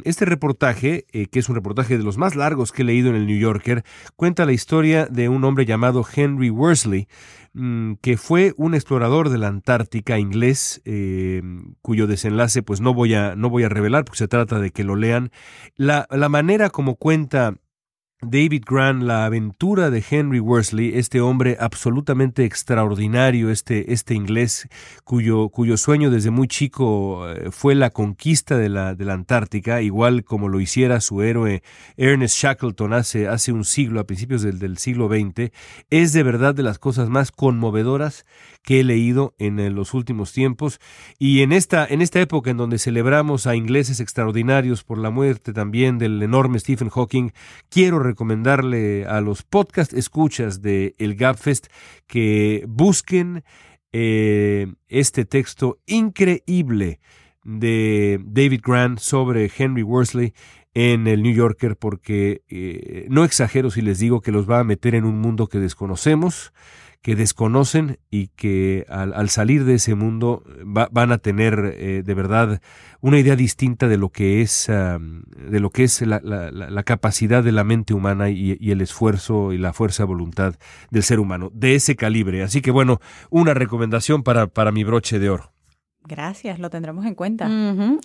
este 0.04 0.24
reportaje, 0.24 1.04
que 1.30 1.38
es 1.38 1.48
un 1.48 1.54
reportaje 1.54 1.98
de 1.98 2.04
los 2.04 2.16
más 2.16 2.36
largos 2.36 2.72
que 2.72 2.82
he 2.82 2.84
leído 2.84 3.10
en 3.10 3.16
el 3.16 3.26
New 3.26 3.38
Yorker, 3.38 3.84
cuenta 4.16 4.46
la 4.46 4.52
historia 4.52 5.06
de 5.06 5.28
un 5.28 5.44
hombre 5.44 5.66
llamado 5.66 6.04
Henry 6.14 6.50
Worsley, 6.50 7.08
que 7.54 8.16
fue 8.16 8.54
un 8.56 8.74
explorador 8.74 9.28
de 9.28 9.36
la 9.36 9.48
Antártica 9.48 10.18
inglés, 10.18 10.80
eh, 10.86 11.42
cuyo 11.82 12.06
desenlace 12.06 12.62
pues 12.62 12.80
no 12.80 12.94
voy 12.94 13.14
a, 13.14 13.36
no 13.36 13.50
voy 13.50 13.64
a 13.64 13.68
revelar 13.68 14.04
porque 14.04 14.18
se 14.18 14.28
trata 14.28 14.58
de 14.58 14.70
que 14.70 14.84
lo 14.84 14.96
lean. 14.96 15.30
La, 15.76 16.06
la 16.10 16.28
manera 16.28 16.70
como 16.70 16.96
cuenta 16.96 17.56
David 18.24 18.62
Grant, 18.64 19.02
la 19.02 19.24
aventura 19.24 19.90
de 19.90 20.04
Henry 20.08 20.38
Worsley, 20.38 20.92
este 20.94 21.20
hombre 21.20 21.56
absolutamente 21.58 22.44
extraordinario, 22.44 23.50
este, 23.50 23.92
este 23.92 24.14
inglés 24.14 24.68
cuyo, 25.02 25.48
cuyo 25.48 25.76
sueño 25.76 26.08
desde 26.08 26.30
muy 26.30 26.46
chico 26.46 27.28
eh, 27.28 27.50
fue 27.50 27.74
la 27.74 27.90
conquista 27.90 28.56
de 28.56 28.68
la, 28.68 28.94
de 28.94 29.04
la 29.04 29.14
Antártica, 29.14 29.82
igual 29.82 30.22
como 30.22 30.48
lo 30.48 30.60
hiciera 30.60 31.00
su 31.00 31.20
héroe 31.20 31.64
Ernest 31.96 32.36
Shackleton 32.36 32.92
hace, 32.92 33.26
hace 33.26 33.50
un 33.50 33.64
siglo, 33.64 33.98
a 33.98 34.06
principios 34.06 34.42
del, 34.42 34.60
del 34.60 34.78
siglo 34.78 35.08
XX, 35.08 35.50
es 35.90 36.12
de 36.12 36.22
verdad 36.22 36.54
de 36.54 36.62
las 36.62 36.78
cosas 36.78 37.08
más 37.08 37.32
conmovedoras 37.32 38.24
que 38.62 38.80
he 38.80 38.84
leído 38.84 39.34
en 39.38 39.74
los 39.74 39.94
últimos 39.94 40.32
tiempos. 40.32 40.80
Y 41.18 41.42
en 41.42 41.52
esta, 41.52 41.86
en 41.86 42.00
esta 42.00 42.20
época 42.20 42.50
en 42.50 42.56
donde 42.56 42.78
celebramos 42.78 43.46
a 43.46 43.56
ingleses 43.56 44.00
extraordinarios 44.00 44.84
por 44.84 44.98
la 44.98 45.10
muerte 45.10 45.52
también 45.52 45.98
del 45.98 46.22
enorme 46.22 46.58
Stephen 46.58 46.88
Hawking, 46.88 47.30
quiero 47.68 47.98
recomendarle 47.98 49.04
a 49.06 49.20
los 49.20 49.42
podcast 49.42 49.92
escuchas 49.92 50.62
de 50.62 50.94
El 50.98 51.16
Gapfest 51.16 51.66
que 52.06 52.64
busquen 52.68 53.44
eh, 53.92 54.72
este 54.88 55.24
texto 55.24 55.78
increíble 55.86 57.00
de 57.44 58.20
David 58.24 58.60
Grant 58.64 58.98
sobre 59.00 59.50
Henry 59.56 59.82
Worsley 59.82 60.32
en 60.74 61.06
el 61.06 61.22
New 61.22 61.34
Yorker 61.34 61.76
porque 61.76 62.42
eh, 62.48 63.06
no 63.10 63.24
exagero 63.24 63.70
si 63.70 63.82
les 63.82 63.98
digo 63.98 64.20
que 64.20 64.32
los 64.32 64.48
va 64.48 64.60
a 64.60 64.64
meter 64.64 64.94
en 64.94 65.04
un 65.04 65.18
mundo 65.20 65.48
que 65.48 65.58
desconocemos, 65.58 66.52
que 67.02 67.16
desconocen 67.16 67.98
y 68.10 68.28
que 68.28 68.86
al, 68.88 69.28
salir 69.28 69.64
de 69.64 69.74
ese 69.74 69.94
mundo 69.96 70.44
van 70.64 71.10
a 71.12 71.18
tener 71.18 71.74
eh, 71.76 72.02
de 72.04 72.14
verdad 72.14 72.62
una 73.00 73.18
idea 73.18 73.34
distinta 73.34 73.88
de 73.88 73.96
lo 73.96 74.10
que 74.10 74.40
es, 74.40 74.68
de 74.68 75.60
lo 75.60 75.70
que 75.70 75.82
es 75.82 76.00
la, 76.02 76.82
capacidad 76.84 77.42
de 77.42 77.50
la 77.52 77.64
mente 77.64 77.92
humana 77.92 78.30
y, 78.30 78.70
el 78.70 78.80
esfuerzo 78.80 79.52
y 79.52 79.58
la 79.58 79.72
fuerza 79.72 80.04
de 80.04 80.06
voluntad 80.06 80.54
del 80.90 81.02
ser 81.02 81.18
humano, 81.18 81.50
de 81.52 81.74
ese 81.74 81.96
calibre. 81.96 82.44
Así 82.44 82.62
que 82.62 82.70
bueno, 82.70 83.00
una 83.30 83.52
recomendación 83.52 84.22
para, 84.22 84.46
para 84.46 84.70
mi 84.70 84.84
broche 84.84 85.18
de 85.18 85.30
oro. 85.30 85.52
Gracias, 86.04 86.60
lo 86.60 86.70
tendremos 86.70 87.04
en 87.06 87.14
cuenta. 87.14 87.48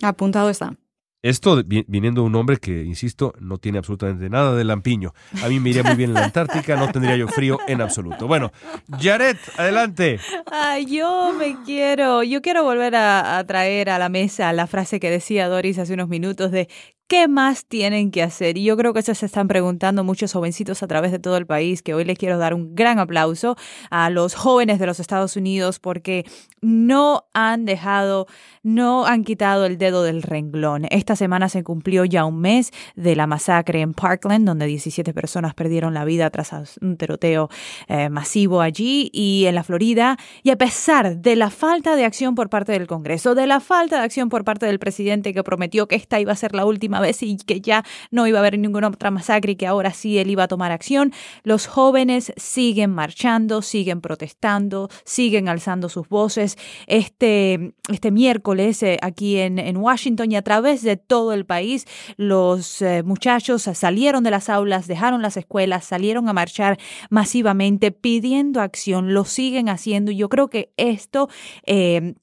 Apuntado 0.02 0.50
está. 0.50 0.76
Esto 1.20 1.60
viniendo 1.64 2.20
de 2.22 2.26
un 2.28 2.34
hombre 2.36 2.58
que, 2.58 2.84
insisto, 2.84 3.34
no 3.40 3.58
tiene 3.58 3.78
absolutamente 3.78 4.30
nada 4.30 4.54
de 4.54 4.62
lampiño. 4.62 5.14
A 5.42 5.48
mí 5.48 5.58
me 5.58 5.70
iría 5.70 5.82
muy 5.82 5.96
bien 5.96 6.10
en 6.10 6.14
la 6.14 6.24
Antártica, 6.24 6.76
no 6.76 6.92
tendría 6.92 7.16
yo 7.16 7.26
frío 7.26 7.58
en 7.66 7.80
absoluto. 7.80 8.28
Bueno, 8.28 8.52
Jared, 9.00 9.36
adelante. 9.56 10.20
Ay, 10.46 10.86
yo 10.86 11.32
me 11.36 11.56
quiero, 11.64 12.22
yo 12.22 12.40
quiero 12.40 12.62
volver 12.62 12.94
a, 12.94 13.38
a 13.38 13.44
traer 13.44 13.90
a 13.90 13.98
la 13.98 14.08
mesa 14.08 14.52
la 14.52 14.68
frase 14.68 15.00
que 15.00 15.10
decía 15.10 15.48
Doris 15.48 15.80
hace 15.80 15.94
unos 15.94 16.08
minutos 16.08 16.52
de 16.52 16.68
¿Qué 17.08 17.26
más 17.26 17.64
tienen 17.64 18.10
que 18.10 18.22
hacer? 18.22 18.58
Y 18.58 18.64
yo 18.64 18.76
creo 18.76 18.92
que 18.92 19.00
eso 19.00 19.14
se 19.14 19.24
están 19.24 19.48
preguntando 19.48 20.04
muchos 20.04 20.34
jovencitos 20.34 20.82
a 20.82 20.86
través 20.86 21.10
de 21.10 21.18
todo 21.18 21.38
el 21.38 21.46
país, 21.46 21.80
que 21.80 21.94
hoy 21.94 22.04
les 22.04 22.18
quiero 22.18 22.36
dar 22.36 22.52
un 22.52 22.74
gran 22.74 22.98
aplauso 22.98 23.56
a 23.88 24.10
los 24.10 24.34
jóvenes 24.34 24.78
de 24.78 24.84
los 24.84 25.00
Estados 25.00 25.34
Unidos 25.34 25.78
porque 25.78 26.26
no 26.60 27.24
han 27.32 27.64
dejado, 27.64 28.26
no 28.62 29.06
han 29.06 29.24
quitado 29.24 29.64
el 29.64 29.78
dedo 29.78 30.02
del 30.02 30.20
renglón. 30.20 30.84
Esta 30.90 31.16
semana 31.16 31.48
se 31.48 31.64
cumplió 31.64 32.04
ya 32.04 32.26
un 32.26 32.42
mes 32.42 32.72
de 32.94 33.16
la 33.16 33.26
masacre 33.26 33.80
en 33.80 33.94
Parkland, 33.94 34.46
donde 34.46 34.66
17 34.66 35.14
personas 35.14 35.54
perdieron 35.54 35.94
la 35.94 36.04
vida 36.04 36.28
tras 36.28 36.76
un 36.82 36.98
tiroteo 36.98 37.48
eh, 37.86 38.10
masivo 38.10 38.60
allí 38.60 39.08
y 39.14 39.46
en 39.46 39.54
la 39.54 39.64
Florida. 39.64 40.18
Y 40.42 40.50
a 40.50 40.58
pesar 40.58 41.16
de 41.16 41.36
la 41.36 41.48
falta 41.48 41.96
de 41.96 42.04
acción 42.04 42.34
por 42.34 42.50
parte 42.50 42.72
del 42.72 42.86
Congreso, 42.86 43.34
de 43.34 43.46
la 43.46 43.60
falta 43.60 43.96
de 43.96 44.02
acción 44.02 44.28
por 44.28 44.44
parte 44.44 44.66
del 44.66 44.78
presidente 44.78 45.32
que 45.32 45.42
prometió 45.42 45.88
que 45.88 45.96
esta 45.96 46.20
iba 46.20 46.32
a 46.32 46.36
ser 46.36 46.54
la 46.54 46.66
última 46.66 46.97
vez 47.00 47.22
y 47.22 47.36
que 47.36 47.60
ya 47.60 47.84
no 48.10 48.26
iba 48.26 48.38
a 48.38 48.40
haber 48.40 48.58
ninguna 48.58 48.88
otra 48.88 49.10
masacre 49.10 49.52
y 49.52 49.56
que 49.56 49.66
ahora 49.66 49.92
sí 49.92 50.18
él 50.18 50.30
iba 50.30 50.44
a 50.44 50.48
tomar 50.48 50.72
acción, 50.72 51.12
los 51.42 51.66
jóvenes 51.66 52.32
siguen 52.36 52.90
marchando, 52.90 53.62
siguen 53.62 54.00
protestando, 54.00 54.88
siguen 55.04 55.48
alzando 55.48 55.88
sus 55.88 56.08
voces. 56.08 56.56
Este, 56.86 57.74
este 57.90 58.10
miércoles 58.10 58.82
eh, 58.82 58.98
aquí 59.02 59.38
en, 59.38 59.58
en, 59.58 59.76
Washington 59.76 60.32
y 60.32 60.36
a 60.36 60.42
través 60.42 60.82
de 60.82 60.96
todo 60.96 61.32
el 61.32 61.46
país, 61.46 61.86
los 62.16 62.82
eh, 62.82 63.02
muchachos 63.02 63.62
salieron 63.62 64.24
de 64.24 64.30
las 64.30 64.48
aulas, 64.48 64.86
dejaron 64.86 65.22
las 65.22 65.36
escuelas, 65.36 65.84
salieron 65.84 66.28
a 66.28 66.32
marchar 66.32 66.78
masivamente 67.10 67.92
pidiendo 67.92 68.60
acción, 68.60 69.14
lo 69.14 69.24
siguen 69.24 69.68
haciendo 69.68 70.10
y 70.10 70.16
yo 70.16 70.28
creo 70.28 70.48
que 70.48 70.72
esto... 70.76 71.28
Eh, 71.66 72.14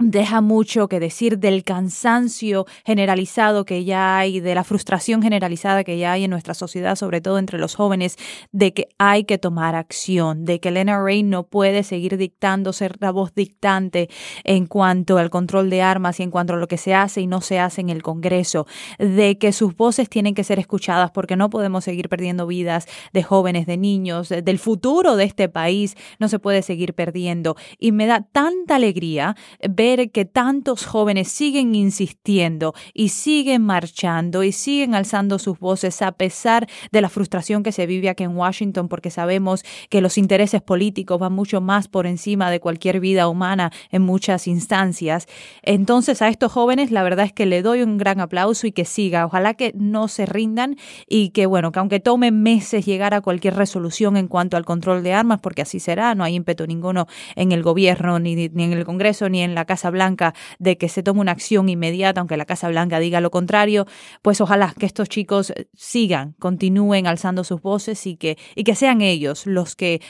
deja 0.00 0.40
mucho 0.40 0.88
que 0.88 0.98
decir 0.98 1.38
del 1.38 1.62
cansancio 1.62 2.66
generalizado 2.84 3.64
que 3.64 3.84
ya 3.84 4.18
hay, 4.18 4.40
de 4.40 4.54
la 4.54 4.64
frustración 4.64 5.22
generalizada 5.22 5.84
que 5.84 5.98
ya 5.98 6.12
hay 6.12 6.24
en 6.24 6.30
nuestra 6.30 6.54
sociedad, 6.54 6.96
sobre 6.96 7.20
todo 7.20 7.38
entre 7.38 7.58
los 7.58 7.74
jóvenes, 7.74 8.16
de 8.50 8.72
que 8.72 8.88
hay 8.98 9.24
que 9.24 9.38
tomar 9.38 9.74
acción, 9.74 10.44
de 10.46 10.58
que 10.58 10.70
el 10.70 10.84
NRA 10.86 11.22
no 11.22 11.44
puede 11.44 11.82
seguir 11.82 12.16
dictando, 12.16 12.72
ser 12.72 12.96
la 13.00 13.10
voz 13.10 13.34
dictante 13.34 14.08
en 14.44 14.66
cuanto 14.66 15.18
al 15.18 15.28
control 15.28 15.68
de 15.68 15.82
armas 15.82 16.18
y 16.18 16.22
en 16.22 16.30
cuanto 16.30 16.54
a 16.54 16.56
lo 16.56 16.66
que 16.66 16.78
se 16.78 16.94
hace 16.94 17.20
y 17.20 17.26
no 17.26 17.42
se 17.42 17.58
hace 17.58 17.82
en 17.82 17.90
el 17.90 18.02
Congreso, 18.02 18.66
de 18.98 19.36
que 19.38 19.52
sus 19.52 19.76
voces 19.76 20.08
tienen 20.08 20.34
que 20.34 20.44
ser 20.44 20.58
escuchadas 20.58 21.10
porque 21.10 21.36
no 21.36 21.50
podemos 21.50 21.84
seguir 21.84 22.08
perdiendo 22.08 22.46
vidas 22.46 22.86
de 23.12 23.22
jóvenes, 23.22 23.66
de 23.66 23.76
niños, 23.76 24.30
del 24.30 24.58
futuro 24.58 25.16
de 25.16 25.24
este 25.24 25.48
país, 25.48 25.96
no 26.18 26.28
se 26.28 26.38
puede 26.38 26.62
seguir 26.62 26.94
perdiendo. 26.94 27.56
Y 27.78 27.92
me 27.92 28.06
da 28.06 28.26
tanta 28.32 28.76
alegría 28.76 29.36
ver 29.68 29.89
que 29.96 30.24
tantos 30.24 30.86
jóvenes 30.86 31.28
siguen 31.28 31.74
insistiendo 31.74 32.74
y 32.94 33.08
siguen 33.08 33.62
marchando 33.62 34.44
y 34.44 34.52
siguen 34.52 34.94
alzando 34.94 35.38
sus 35.38 35.58
voces 35.58 36.00
a 36.02 36.12
pesar 36.12 36.68
de 36.92 37.00
la 37.00 37.08
frustración 37.08 37.62
que 37.62 37.72
se 37.72 37.86
vive 37.86 38.08
aquí 38.08 38.22
en 38.22 38.36
Washington 38.36 38.88
porque 38.88 39.10
sabemos 39.10 39.64
que 39.88 40.00
los 40.00 40.16
intereses 40.16 40.62
políticos 40.62 41.18
van 41.18 41.32
mucho 41.32 41.60
más 41.60 41.88
por 41.88 42.06
encima 42.06 42.50
de 42.50 42.60
cualquier 42.60 43.00
vida 43.00 43.28
humana 43.28 43.72
en 43.90 44.02
muchas 44.02 44.46
instancias. 44.46 45.26
Entonces 45.62 46.22
a 46.22 46.28
estos 46.28 46.52
jóvenes 46.52 46.90
la 46.90 47.02
verdad 47.02 47.26
es 47.26 47.32
que 47.32 47.46
le 47.46 47.62
doy 47.62 47.82
un 47.82 47.98
gran 47.98 48.20
aplauso 48.20 48.66
y 48.66 48.72
que 48.72 48.84
siga. 48.84 49.26
Ojalá 49.26 49.54
que 49.54 49.72
no 49.74 50.08
se 50.08 50.26
rindan 50.26 50.76
y 51.08 51.30
que 51.30 51.46
bueno, 51.46 51.72
que 51.72 51.80
aunque 51.80 52.00
tome 52.00 52.30
meses 52.30 52.86
llegar 52.86 53.14
a 53.14 53.20
cualquier 53.20 53.56
resolución 53.56 54.16
en 54.16 54.28
cuanto 54.28 54.56
al 54.56 54.64
control 54.64 55.02
de 55.02 55.12
armas, 55.12 55.40
porque 55.40 55.62
así 55.62 55.80
será, 55.80 56.14
no 56.14 56.22
hay 56.22 56.34
ímpetu 56.34 56.66
ninguno 56.66 57.06
en 57.34 57.52
el 57.52 57.62
gobierno, 57.62 58.18
ni, 58.18 58.34
ni 58.34 58.64
en 58.64 58.72
el 58.72 58.84
Congreso, 58.84 59.28
ni 59.28 59.42
en 59.42 59.54
la 59.54 59.64
Casa 59.64 59.79
Blanca 59.88 60.34
de 60.58 60.76
que 60.76 60.90
se 60.90 61.02
tome 61.02 61.20
una 61.20 61.32
acción 61.32 61.70
inmediata, 61.70 62.20
aunque 62.20 62.36
la 62.36 62.44
Casa 62.44 62.68
Blanca 62.68 62.98
diga 62.98 63.22
lo 63.22 63.30
contrario, 63.30 63.86
pues 64.20 64.42
ojalá 64.42 64.74
que 64.78 64.84
estos 64.84 65.08
chicos 65.08 65.54
sigan, 65.74 66.34
continúen 66.38 67.06
alzando 67.06 67.42
sus 67.44 67.62
voces 67.62 68.06
y 68.06 68.16
que, 68.16 68.36
y 68.54 68.64
que 68.64 68.74
sean 68.74 69.00
ellos 69.00 69.46
los 69.46 69.76
que 69.76 70.02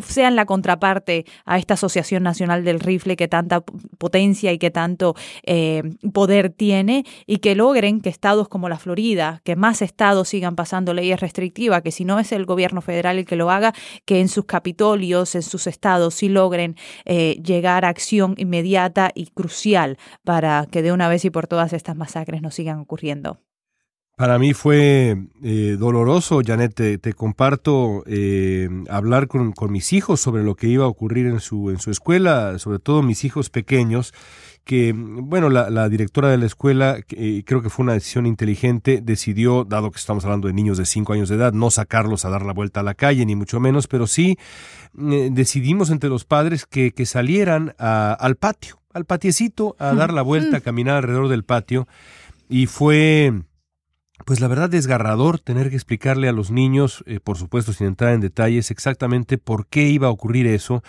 sean 0.00 0.36
la 0.36 0.46
contraparte 0.46 1.26
a 1.44 1.58
esta 1.58 1.74
Asociación 1.74 2.22
Nacional 2.22 2.64
del 2.64 2.80
Rifle 2.80 3.14
que 3.16 3.28
tanta 3.28 3.60
potencia 3.98 4.50
y 4.52 4.58
que 4.58 4.70
tanto 4.70 5.14
eh, 5.42 5.82
poder 6.14 6.48
tiene 6.48 7.04
y 7.26 7.38
que 7.38 7.54
logren 7.54 8.00
que 8.00 8.08
estados 8.08 8.48
como 8.48 8.70
la 8.70 8.78
Florida, 8.78 9.42
que 9.44 9.54
más 9.54 9.82
estados 9.82 10.30
sigan 10.30 10.56
pasando 10.56 10.94
leyes 10.94 11.20
restrictivas, 11.20 11.82
que 11.82 11.92
si 11.92 12.06
no 12.06 12.18
es 12.18 12.32
el 12.32 12.46
gobierno 12.46 12.80
federal 12.80 13.18
el 13.18 13.26
que 13.26 13.36
lo 13.36 13.50
haga, 13.50 13.74
que 14.06 14.20
en 14.20 14.28
sus 14.28 14.46
capitolios, 14.46 15.34
en 15.34 15.42
sus 15.42 15.66
estados 15.66 16.14
sí 16.14 16.30
logren 16.30 16.76
eh, 17.04 17.38
llegar 17.44 17.84
a 17.84 17.88
acción 17.88 18.34
inmediata 18.38 19.10
y 19.14 19.26
crucial 19.26 19.98
para 20.24 20.66
que 20.70 20.80
de 20.80 20.92
una 20.92 21.08
vez 21.08 21.26
y 21.26 21.30
por 21.30 21.46
todas 21.46 21.74
estas 21.74 21.96
masacres 21.96 22.40
no 22.40 22.50
sigan 22.50 22.78
ocurriendo. 22.78 23.38
Para 24.14 24.38
mí 24.38 24.52
fue 24.52 25.16
eh, 25.42 25.76
doloroso, 25.78 26.42
Janet, 26.44 26.74
te, 27.00 27.12
comparto 27.14 28.04
eh, 28.06 28.68
hablar 28.90 29.26
con, 29.26 29.54
mis 29.70 29.92
hijos 29.94 30.20
sobre 30.20 30.44
lo 30.44 30.54
que 30.54 30.68
iba 30.68 30.84
a 30.84 30.88
ocurrir 30.88 31.26
en 31.26 31.40
su, 31.40 31.70
en 31.70 31.78
su 31.78 31.90
escuela, 31.90 32.58
sobre 32.58 32.78
todo 32.78 33.02
mis 33.02 33.24
hijos 33.24 33.48
pequeños, 33.48 34.12
que, 34.64 34.92
bueno, 34.94 35.48
la, 35.48 35.88
directora 35.88 36.28
de 36.28 36.36
la 36.36 36.44
escuela, 36.44 36.98
eh, 37.08 37.42
creo 37.46 37.62
que 37.62 37.70
fue 37.70 37.84
una 37.84 37.94
decisión 37.94 38.26
inteligente, 38.26 39.00
decidió, 39.02 39.64
dado 39.64 39.90
que 39.90 39.98
estamos 39.98 40.24
hablando 40.26 40.46
de 40.46 40.54
niños 40.54 40.76
de 40.76 40.84
5 40.84 41.14
años 41.14 41.30
de 41.30 41.36
edad, 41.36 41.54
no 41.54 41.70
sacarlos 41.70 42.26
a 42.26 42.30
dar 42.30 42.42
la 42.44 42.52
vuelta 42.52 42.80
a 42.80 42.84
la 42.84 42.94
calle, 42.94 43.24
ni 43.24 43.34
mucho 43.34 43.60
menos, 43.60 43.88
pero 43.88 44.06
sí 44.06 44.36
decidimos 44.92 45.88
entre 45.88 46.10
los 46.10 46.26
padres 46.26 46.66
que, 46.66 46.92
que 46.92 47.06
salieran 47.06 47.74
al 47.78 48.36
patio, 48.36 48.78
al 48.92 49.06
patiecito, 49.06 49.74
a 49.78 49.94
dar 49.94 50.12
la 50.12 50.22
vuelta, 50.22 50.58
a 50.58 50.60
caminar 50.60 50.96
alrededor 50.96 51.28
del 51.28 51.44
patio, 51.44 51.88
y 52.48 52.66
fue 52.66 53.32
pues 54.24 54.40
la 54.40 54.48
verdad 54.48 54.70
desgarrador 54.70 55.40
tener 55.40 55.70
que 55.70 55.76
explicarle 55.76 56.28
a 56.28 56.32
los 56.32 56.50
niños, 56.50 57.02
eh, 57.06 57.18
por 57.18 57.36
supuesto 57.38 57.72
sin 57.72 57.88
entrar 57.88 58.14
en 58.14 58.20
detalles, 58.20 58.70
exactamente 58.70 59.38
por 59.38 59.66
qué 59.66 59.88
iba 59.88 60.08
a 60.08 60.10
ocurrir 60.10 60.46
eso. 60.46 60.82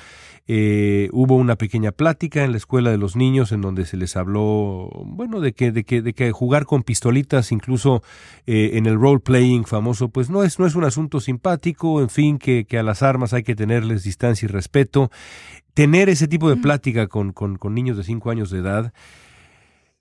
Eh, 0.45 1.09
hubo 1.13 1.35
una 1.35 1.55
pequeña 1.55 1.93
plática 1.93 2.43
en 2.43 2.51
la 2.51 2.57
escuela 2.57 2.91
de 2.91 2.97
los 2.97 3.15
niños 3.15 3.53
en 3.53 3.61
donde 3.61 3.85
se 3.85 3.95
les 3.95 4.17
habló, 4.17 4.89
bueno, 5.05 5.39
de 5.39 5.53
que, 5.53 5.71
de 5.71 5.85
que, 5.85 6.01
de 6.01 6.13
que 6.13 6.31
jugar 6.31 6.65
con 6.65 6.83
pistolitas, 6.83 7.51
incluso 7.51 8.03
eh, 8.45 8.71
en 8.73 8.85
el 8.85 8.99
role 8.99 9.21
playing 9.21 9.65
famoso, 9.65 10.09
pues 10.09 10.29
no 10.29 10.43
es, 10.43 10.59
no 10.59 10.65
es 10.65 10.75
un 10.75 10.83
asunto 10.83 11.19
simpático, 11.21 12.01
en 12.01 12.09
fin, 12.09 12.37
que, 12.37 12.65
que 12.65 12.77
a 12.77 12.83
las 12.83 13.03
armas 13.03 13.33
hay 13.33 13.43
que 13.43 13.55
tenerles 13.55 14.03
distancia 14.03 14.45
y 14.45 14.49
respeto. 14.49 15.09
Tener 15.73 16.07
ese 16.09 16.27
tipo 16.27 16.49
de 16.49 16.57
plática 16.57 17.07
con, 17.07 17.31
con, 17.31 17.57
con 17.57 17.73
niños 17.73 17.97
de 17.97 18.03
5 18.03 18.29
años 18.29 18.51
de 18.51 18.59
edad 18.59 18.93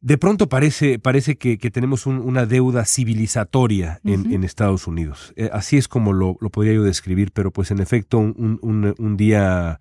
de 0.03 0.19
pronto 0.19 0.49
parece, 0.49 0.99
parece 0.99 1.39
que, 1.39 1.57
tenemos 1.71 2.07
una 2.07 2.45
deuda 2.45 2.85
civilizatoria 2.85 4.01
en, 4.05 4.43
Estados 4.43 4.89
Unidos. 4.89 5.33
Eh, 5.37 5.49
así 5.53 5.77
es 5.77 5.87
como 5.87 6.13
lo, 6.13 6.35
podría 6.35 6.75
yo 6.75 6.83
describir, 6.83 7.31
pero 7.33 7.53
pues 7.53 7.71
en 7.71 7.79
efecto 7.79 8.19
un, 8.19 9.15
día 9.17 9.81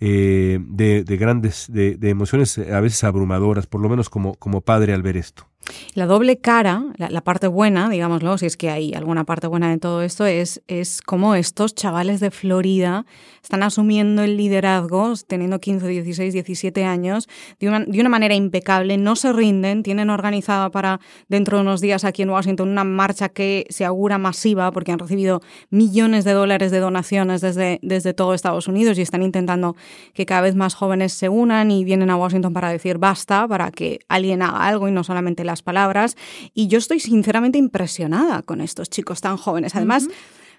eh, 0.00 0.58
de, 0.60 1.16
grandes, 1.16 1.66
de, 1.70 1.96
de, 1.96 2.10
emociones 2.10 2.58
a 2.58 2.80
veces 2.80 3.04
abrumadoras, 3.04 3.66
por 3.66 3.80
lo 3.80 3.88
menos 3.88 4.10
como, 4.10 4.34
como 4.34 4.60
padre 4.60 4.92
al 4.92 5.02
ver 5.02 5.16
esto. 5.16 5.49
La 5.94 6.06
doble 6.06 6.38
cara, 6.38 6.84
la, 6.96 7.20
parte 7.20 7.46
buena, 7.46 7.88
digámoslo, 7.88 8.38
si 8.38 8.46
es 8.46 8.56
que 8.56 8.70
hay 8.70 8.94
alguna 8.94 9.24
parte 9.24 9.46
buena 9.46 9.70
de 9.70 9.78
todo 9.78 10.02
esto, 10.02 10.26
es, 10.26 10.62
es 10.68 11.02
cómo 11.02 11.34
estos 11.34 11.74
chavales 11.74 12.20
de 12.20 12.30
Florida 12.30 13.06
están 13.42 13.62
asumiendo 13.62 14.22
el 14.22 14.36
liderazgo, 14.36 15.12
teniendo 15.26 15.60
15, 15.60 15.86
16, 15.86 16.32
17 16.32 16.84
años, 16.84 17.28
de 17.58 17.68
una, 17.68 17.80
de 17.80 18.00
una 18.00 18.08
manera 18.08 18.34
impecable, 18.34 18.96
no 18.96 19.16
se 19.16 19.32
rinden, 19.32 19.82
tienen 19.82 20.10
organizada 20.10 20.70
para 20.70 21.00
dentro 21.28 21.56
de 21.56 21.62
unos 21.62 21.80
días 21.80 22.04
aquí 22.04 22.22
en 22.22 22.30
Washington 22.30 22.68
una 22.68 22.84
marcha 22.84 23.28
que 23.28 23.66
se 23.70 23.84
augura 23.84 24.18
masiva 24.18 24.70
porque 24.72 24.92
han 24.92 24.98
recibido 24.98 25.40
millones 25.70 26.24
de 26.24 26.32
dólares 26.32 26.70
de 26.70 26.78
donaciones 26.78 27.40
desde, 27.40 27.78
desde 27.82 28.14
todo 28.14 28.34
Estados 28.34 28.68
Unidos 28.68 28.98
y 28.98 29.02
están 29.02 29.22
intentando 29.22 29.76
que 30.14 30.26
cada 30.26 30.42
vez 30.42 30.54
más 30.54 30.74
jóvenes 30.74 31.12
se 31.12 31.28
unan 31.28 31.70
y 31.70 31.84
vienen 31.84 32.10
a 32.10 32.16
Washington 32.16 32.52
para 32.52 32.70
decir 32.70 32.98
basta, 32.98 33.46
para 33.48 33.70
que 33.70 34.00
alguien 34.08 34.42
haga 34.42 34.66
algo 34.66 34.88
y 34.88 34.92
no 34.92 35.04
solamente 35.04 35.44
las 35.44 35.59
palabras. 35.62 36.16
Y 36.54 36.68
yo 36.68 36.78
estoy 36.78 37.00
sinceramente 37.00 37.58
impresionada 37.58 38.42
con 38.42 38.60
estos 38.60 38.90
chicos 38.90 39.20
tan 39.20 39.36
jóvenes. 39.36 39.74
Además, 39.74 40.08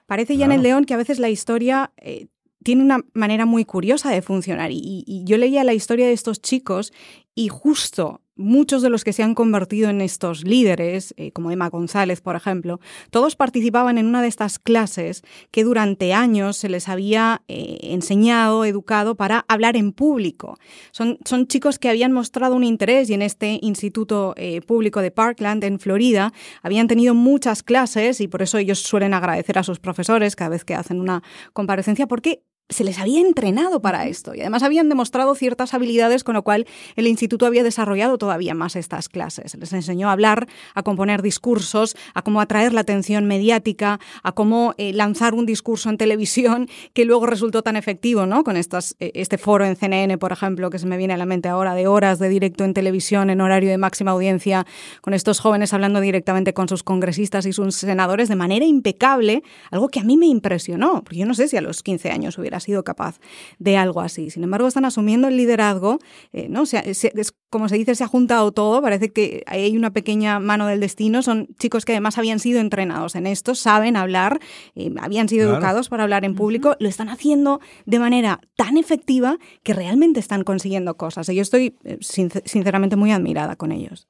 parece 0.06 0.38
ya 0.38 0.46
en 0.46 0.52
el 0.52 0.64
León 0.64 0.86
que 0.86 0.94
a 0.94 0.98
veces 0.98 1.20
la 1.20 1.30
historia... 1.30 1.92
Eh, 1.98 2.28
tiene 2.64 2.84
una 2.84 3.00
manera 3.16 3.48
muy 3.48 3.66
curiosa 3.66 4.12
de 4.12 4.22
funcionar. 4.22 4.70
y, 4.72 5.24
yo 5.26 5.38
leía 5.38 5.64
la 5.64 5.74
historia 5.74 6.06
de 6.06 6.14
estos 6.14 6.44
chicos 6.44 6.94
y 7.34 7.48
justo 7.48 8.22
muchos 8.42 8.82
de 8.82 8.90
los 8.90 9.04
que 9.04 9.14
se 9.14 9.24
han 9.24 9.36
convertido 9.36 9.90
en 9.90 10.02
estos 10.02 10.44
líderes, 10.44 11.14
eh, 11.18 11.32
como 11.32 11.52
Emma 11.52 11.70
González, 11.70 12.22
por 12.22 12.36
ejemplo, 12.36 12.80
todos 13.10 13.36
participaban 13.36 13.98
en 13.98 14.08
una 14.08 14.22
de 14.22 14.28
estas 14.28 14.60
clases 14.60 15.24
que 15.52 15.64
durante 15.64 16.14
años 16.14 16.58
se 16.58 16.70
les 16.70 16.90
había 16.90 17.42
eh, 17.48 17.78
enseñado, 17.84 18.66
educado 18.66 19.16
para 19.16 19.46
hablar 19.48 19.78
en 19.78 19.94
público. 19.94 20.58
Son, 20.92 21.18
son, 21.26 21.48
chicos 21.48 21.80
que 21.80 21.90
habían 21.90 22.12
mostrado 22.12 22.56
un 22.56 22.64
interés 22.64 23.10
y 23.10 23.14
en 23.14 23.22
este 23.22 23.60
Instituto 23.62 24.34
eh, 24.38 24.62
Público 24.62 25.02
de 25.02 25.12
Parkland, 25.12 25.64
en 25.64 25.80
Florida, 25.80 26.34
habían 26.62 26.88
tenido 26.88 27.14
muchas 27.14 27.64
clases 27.64 28.22
y 28.22 28.28
por 28.28 28.42
eso 28.42 28.58
ellos 28.58 28.80
suelen 28.80 29.14
agradecer 29.14 29.58
a 29.58 29.64
sus 29.64 29.80
profesores 29.80 30.36
cada 30.36 30.50
vez 30.50 30.66
que 30.66 30.76
hacen 30.76 31.00
una 31.00 31.24
comparecencia, 31.54 32.08
porque 32.08 32.44
se 32.72 32.84
les 32.84 33.00
había 33.00 33.20
entrenado 33.20 33.82
para 33.82 34.08
esto 34.08 34.34
y 34.34 34.40
además 34.42 34.64
habían 34.64 34.90
demostrado 34.90 35.36
ciertas 35.36 35.74
habilidades 35.74 36.24
con 36.24 36.36
lo 36.36 36.44
cual 36.44 36.66
el 36.96 37.06
instituto 37.06 37.46
había 37.46 37.64
desarrollado 37.64 38.18
todavía 38.18 38.54
más 38.54 38.76
estas 38.76 39.10
clases. 39.10 39.56
Les 39.56 39.74
enseñó 39.74 40.10
a 40.10 40.14
hablar, 40.14 40.48
a 40.74 40.84
componer 40.84 41.22
discursos, 41.22 41.96
a 42.14 42.22
cómo 42.22 42.40
atraer 42.42 42.74
la 42.74 42.82
atención 42.82 43.26
mediática, 43.26 44.00
a 44.24 44.32
cómo 44.32 44.74
eh, 44.78 44.94
lanzar 44.94 45.34
un 45.34 45.46
discurso 45.46 45.90
en 45.90 45.98
televisión 45.98 46.68
que 46.94 47.06
luego 47.06 47.26
resultó 47.26 47.62
tan 47.62 47.76
efectivo, 47.76 48.26
¿no? 48.26 48.44
Con 48.44 48.58
estas, 48.58 48.96
eh, 49.00 49.12
este 49.16 49.38
foro 49.38 49.66
en 49.66 49.76
CNN, 49.76 50.18
por 50.18 50.32
ejemplo, 50.32 50.70
que 50.70 50.80
se 50.80 50.88
me 50.88 50.98
viene 50.98 51.14
a 51.14 51.18
la 51.18 51.26
mente 51.26 51.50
ahora 51.50 51.76
de 51.76 51.88
horas 51.88 52.20
de 52.20 52.30
directo 52.30 52.64
en 52.64 52.74
televisión 52.74 53.30
en 53.30 53.42
horario 53.42 53.70
de 53.70 53.78
máxima 53.78 54.12
audiencia, 54.12 54.66
con 55.02 55.14
estos 55.14 55.40
jóvenes 55.40 55.74
hablando 55.74 56.00
directamente 56.00 56.54
con 56.54 56.70
sus 56.70 56.84
congresistas 56.84 57.46
y 57.46 57.54
sus 57.54 57.76
senadores 57.76 58.30
de 58.30 58.36
manera 58.36 58.66
impecable, 58.66 59.44
algo 59.72 59.90
que 59.90 60.00
a 60.00 60.04
mí 60.04 60.16
me 60.16 60.28
impresionó, 60.28 61.04
porque 61.04 61.18
yo 61.18 61.26
no 61.26 61.34
sé 61.34 61.48
si 61.48 61.58
a 61.58 61.62
los 61.62 61.84
15 61.84 62.12
años 62.12 62.38
hubiera 62.38 62.61
sido 62.62 62.84
capaz 62.84 63.20
de 63.60 63.78
algo 63.78 64.02
así. 64.02 64.30
Sin 64.30 64.44
embargo, 64.44 64.68
están 64.68 64.86
asumiendo 64.86 65.28
el 65.28 65.38
liderazgo, 65.38 66.00
eh, 66.34 66.48
¿no? 66.50 66.64
es, 66.64 67.34
como 67.50 67.68
se 67.68 67.76
dice, 67.78 67.96
se 67.96 68.04
ha 68.04 68.08
juntado 68.08 68.52
todo, 68.52 68.82
parece 68.82 69.12
que 69.12 69.44
hay 69.46 69.76
una 69.76 69.92
pequeña 69.92 70.40
mano 70.40 70.68
del 70.68 70.80
destino, 70.80 71.22
son 71.22 71.48
chicos 71.60 71.86
que 71.86 71.92
además 71.92 72.18
habían 72.18 72.40
sido 72.40 72.60
entrenados 72.60 73.16
en 73.16 73.28
esto, 73.28 73.56
saben 73.56 73.98
hablar, 73.98 74.40
eh, 74.76 74.94
habían 75.00 75.28
sido 75.28 75.52
educados 75.52 75.90
para 75.90 76.04
hablar 76.04 76.24
en 76.24 76.36
público, 76.36 76.76
lo 76.80 76.88
están 76.88 77.10
haciendo 77.10 77.60
de 77.86 78.00
manera 78.00 78.40
tan 78.56 78.78
efectiva 78.78 79.38
que 79.64 79.74
realmente 79.74 80.20
están 80.20 80.44
consiguiendo 80.44 80.96
cosas. 80.96 81.28
Y 81.30 81.36
yo 81.36 81.42
estoy 81.42 81.76
eh, 81.84 81.98
sinceramente 82.02 82.96
muy 82.96 83.12
admirada 83.12 83.56
con 83.56 83.72
ellos. 83.72 84.08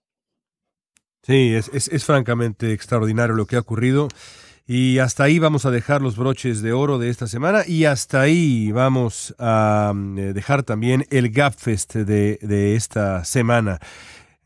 Sí, 1.23 1.53
es, 1.53 1.69
es 1.73 2.03
francamente 2.05 2.73
extraordinario 2.73 3.35
lo 3.35 3.45
que 3.45 3.55
ha 3.55 3.59
ocurrido. 3.59 4.07
Y 4.67 4.99
hasta 4.99 5.23
ahí 5.23 5.39
vamos 5.39 5.65
a 5.65 5.71
dejar 5.71 6.01
los 6.01 6.15
broches 6.15 6.61
de 6.61 6.71
oro 6.71 6.97
de 6.97 7.09
esta 7.09 7.27
semana 7.27 7.63
y 7.67 7.85
hasta 7.85 8.21
ahí 8.21 8.71
vamos 8.71 9.35
a 9.39 9.93
eh, 9.95 10.31
dejar 10.33 10.63
también 10.63 11.05
el 11.09 11.31
GapFest 11.31 11.95
de, 11.95 12.39
de 12.41 12.75
esta 12.75 13.25
semana. 13.25 13.79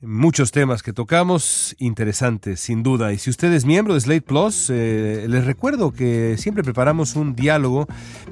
Muchos 0.08 0.52
temas 0.52 0.84
que 0.84 0.94
tocamos, 0.94 1.76
interesantes, 1.80 2.60
sin 2.60 2.84
duda. 2.84 3.12
Y 3.12 3.18
si 3.18 3.32
usted 3.32 3.52
es 3.54 3.66
miembro 3.66 3.96
de 3.96 4.02
Slate 4.02 4.22
Plus, 4.22 4.70
eh, 4.70 5.26
les 5.28 5.46
recuerdo 5.46 5.94
que 5.94 6.36
siempre 6.38 6.64
preparamos 6.64 7.16
un 7.16 7.36
diálogo 7.36 7.88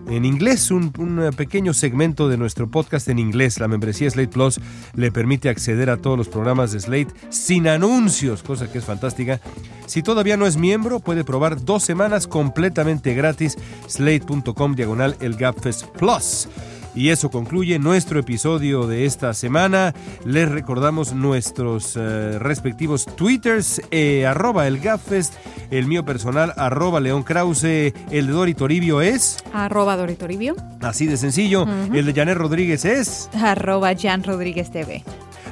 en 0.07 0.23
inglés, 0.23 0.69
un, 0.69 0.91
pequeño 1.35 1.73
segmento 1.73 2.29
de 2.29 2.37
nuestro 2.37 2.69
podcast 2.69 3.07
en 3.07 3.17
inglés. 3.17 3.59
La 3.59 3.67
membresía 3.67 4.07
Slate 4.07 4.27
Plus 4.27 4.61
le 4.93 5.11
permite 5.11 5.49
acceder 5.49 5.89
a 5.89 5.97
todos 5.97 6.15
los 6.15 6.27
programas 6.29 6.71
de 6.73 6.79
Slate 6.79 7.13
sin 7.31 7.67
anuncios, 7.67 8.43
cosa 8.43 8.71
que 8.71 8.77
es 8.77 8.85
fantástica. 8.85 9.41
Si 9.87 10.03
todavía 10.03 10.37
no 10.37 10.45
es 10.45 10.57
miembro, 10.57 10.99
puede 10.99 11.23
probar 11.23 11.65
dos 11.65 11.81
semanas 11.81 12.27
completamente 12.27 13.15
gratis. 13.15 13.57
Slate.com 13.87 14.75
diagonal 14.75 15.17
el 15.21 15.35
Gapfest 15.37 15.87
Plus. 15.87 16.47
Y 16.95 17.09
eso 17.09 17.31
concluye 17.31 17.79
nuestro 17.79 18.19
episodio 18.19 18.87
de 18.87 19.05
esta 19.05 19.33
semana. 19.33 19.93
Les 20.25 20.49
recordamos 20.49 21.13
nuestros 21.13 21.95
eh, 21.95 22.37
respectivos 22.39 23.05
twitters, 23.05 23.81
eh, 23.91 24.25
arroba 24.25 24.67
el 24.67 24.79
Gaffest, 24.79 25.33
el 25.71 25.87
mío 25.87 26.05
personal, 26.05 26.53
arroba 26.55 26.99
León 26.99 27.23
Krause, 27.23 27.93
el 28.11 28.27
de 28.27 28.33
Dori 28.33 28.53
Toribio 28.53 29.01
es... 29.01 29.37
Arroba 29.53 29.97
Dori 29.97 30.15
Toribio. 30.15 30.55
Así 30.81 31.07
de 31.07 31.17
sencillo. 31.17 31.65
El 31.93 32.05
de 32.05 32.13
Janet 32.13 32.37
Rodríguez 32.37 32.85
es... 32.85 33.29
Arroba 33.33 33.93
Jan 33.95 34.23
Rodríguez 34.23 34.71
TV. 34.71 35.03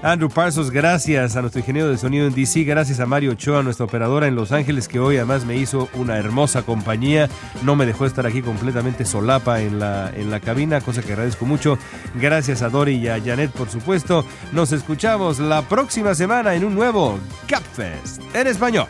Andrew 0.04 0.30
Parsons, 0.30 0.72
gracias 0.72 1.36
a 1.36 1.42
nuestro 1.42 1.60
ingeniero 1.60 1.88
de 1.88 1.98
sonido 1.98 2.26
en 2.26 2.34
DC, 2.34 2.64
gracias 2.64 3.00
a 3.00 3.06
Mario 3.06 3.34
Ochoa, 3.34 3.62
nuestra 3.62 3.86
operadora 3.86 4.26
en 4.26 4.34
Los 4.34 4.52
Ángeles, 4.52 4.88
que 4.88 5.00
hoy 5.00 5.18
además 5.18 5.46
me 5.46 5.56
hizo 5.58 5.90
una 5.94 6.18
hermosa 6.18 6.64
compañía, 6.64 7.30
no 7.64 7.76
me 7.76 7.86
dejó 7.86 8.08
estar 8.08 8.26
aquí 8.26 8.42
completamente 8.42 9.06
solapa 9.06 9.62
en 9.62 9.78
la, 9.78 10.10
en 10.16 10.32
la 10.32 10.40
cabina, 10.40 10.82
cosa 10.82 11.04
que 11.04 11.14
agradezco 11.14 11.46
mucho. 11.46 11.78
Gracias 12.16 12.64
a 12.64 12.70
Dori 12.70 12.96
y 12.96 13.10
a 13.10 13.22
Janet, 13.22 13.52
por 13.52 13.70
supuesto. 13.70 14.26
Nos 14.54 14.72
escuchamos 14.72 15.38
la 15.38 15.62
próxima 15.62 16.16
semana 16.16 16.56
en 16.56 16.66
un 16.66 16.74
nuevo 16.74 17.20
Capfest 17.48 18.24
en 18.34 18.48
español. 18.48 18.88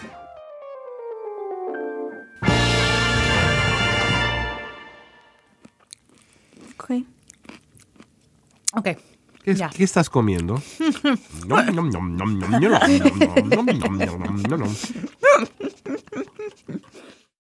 Ok. 6.78 7.04
Ok. 8.76 9.11
¿Qué, 9.44 9.84
estás 9.84 10.10
comiendo? 10.10 10.62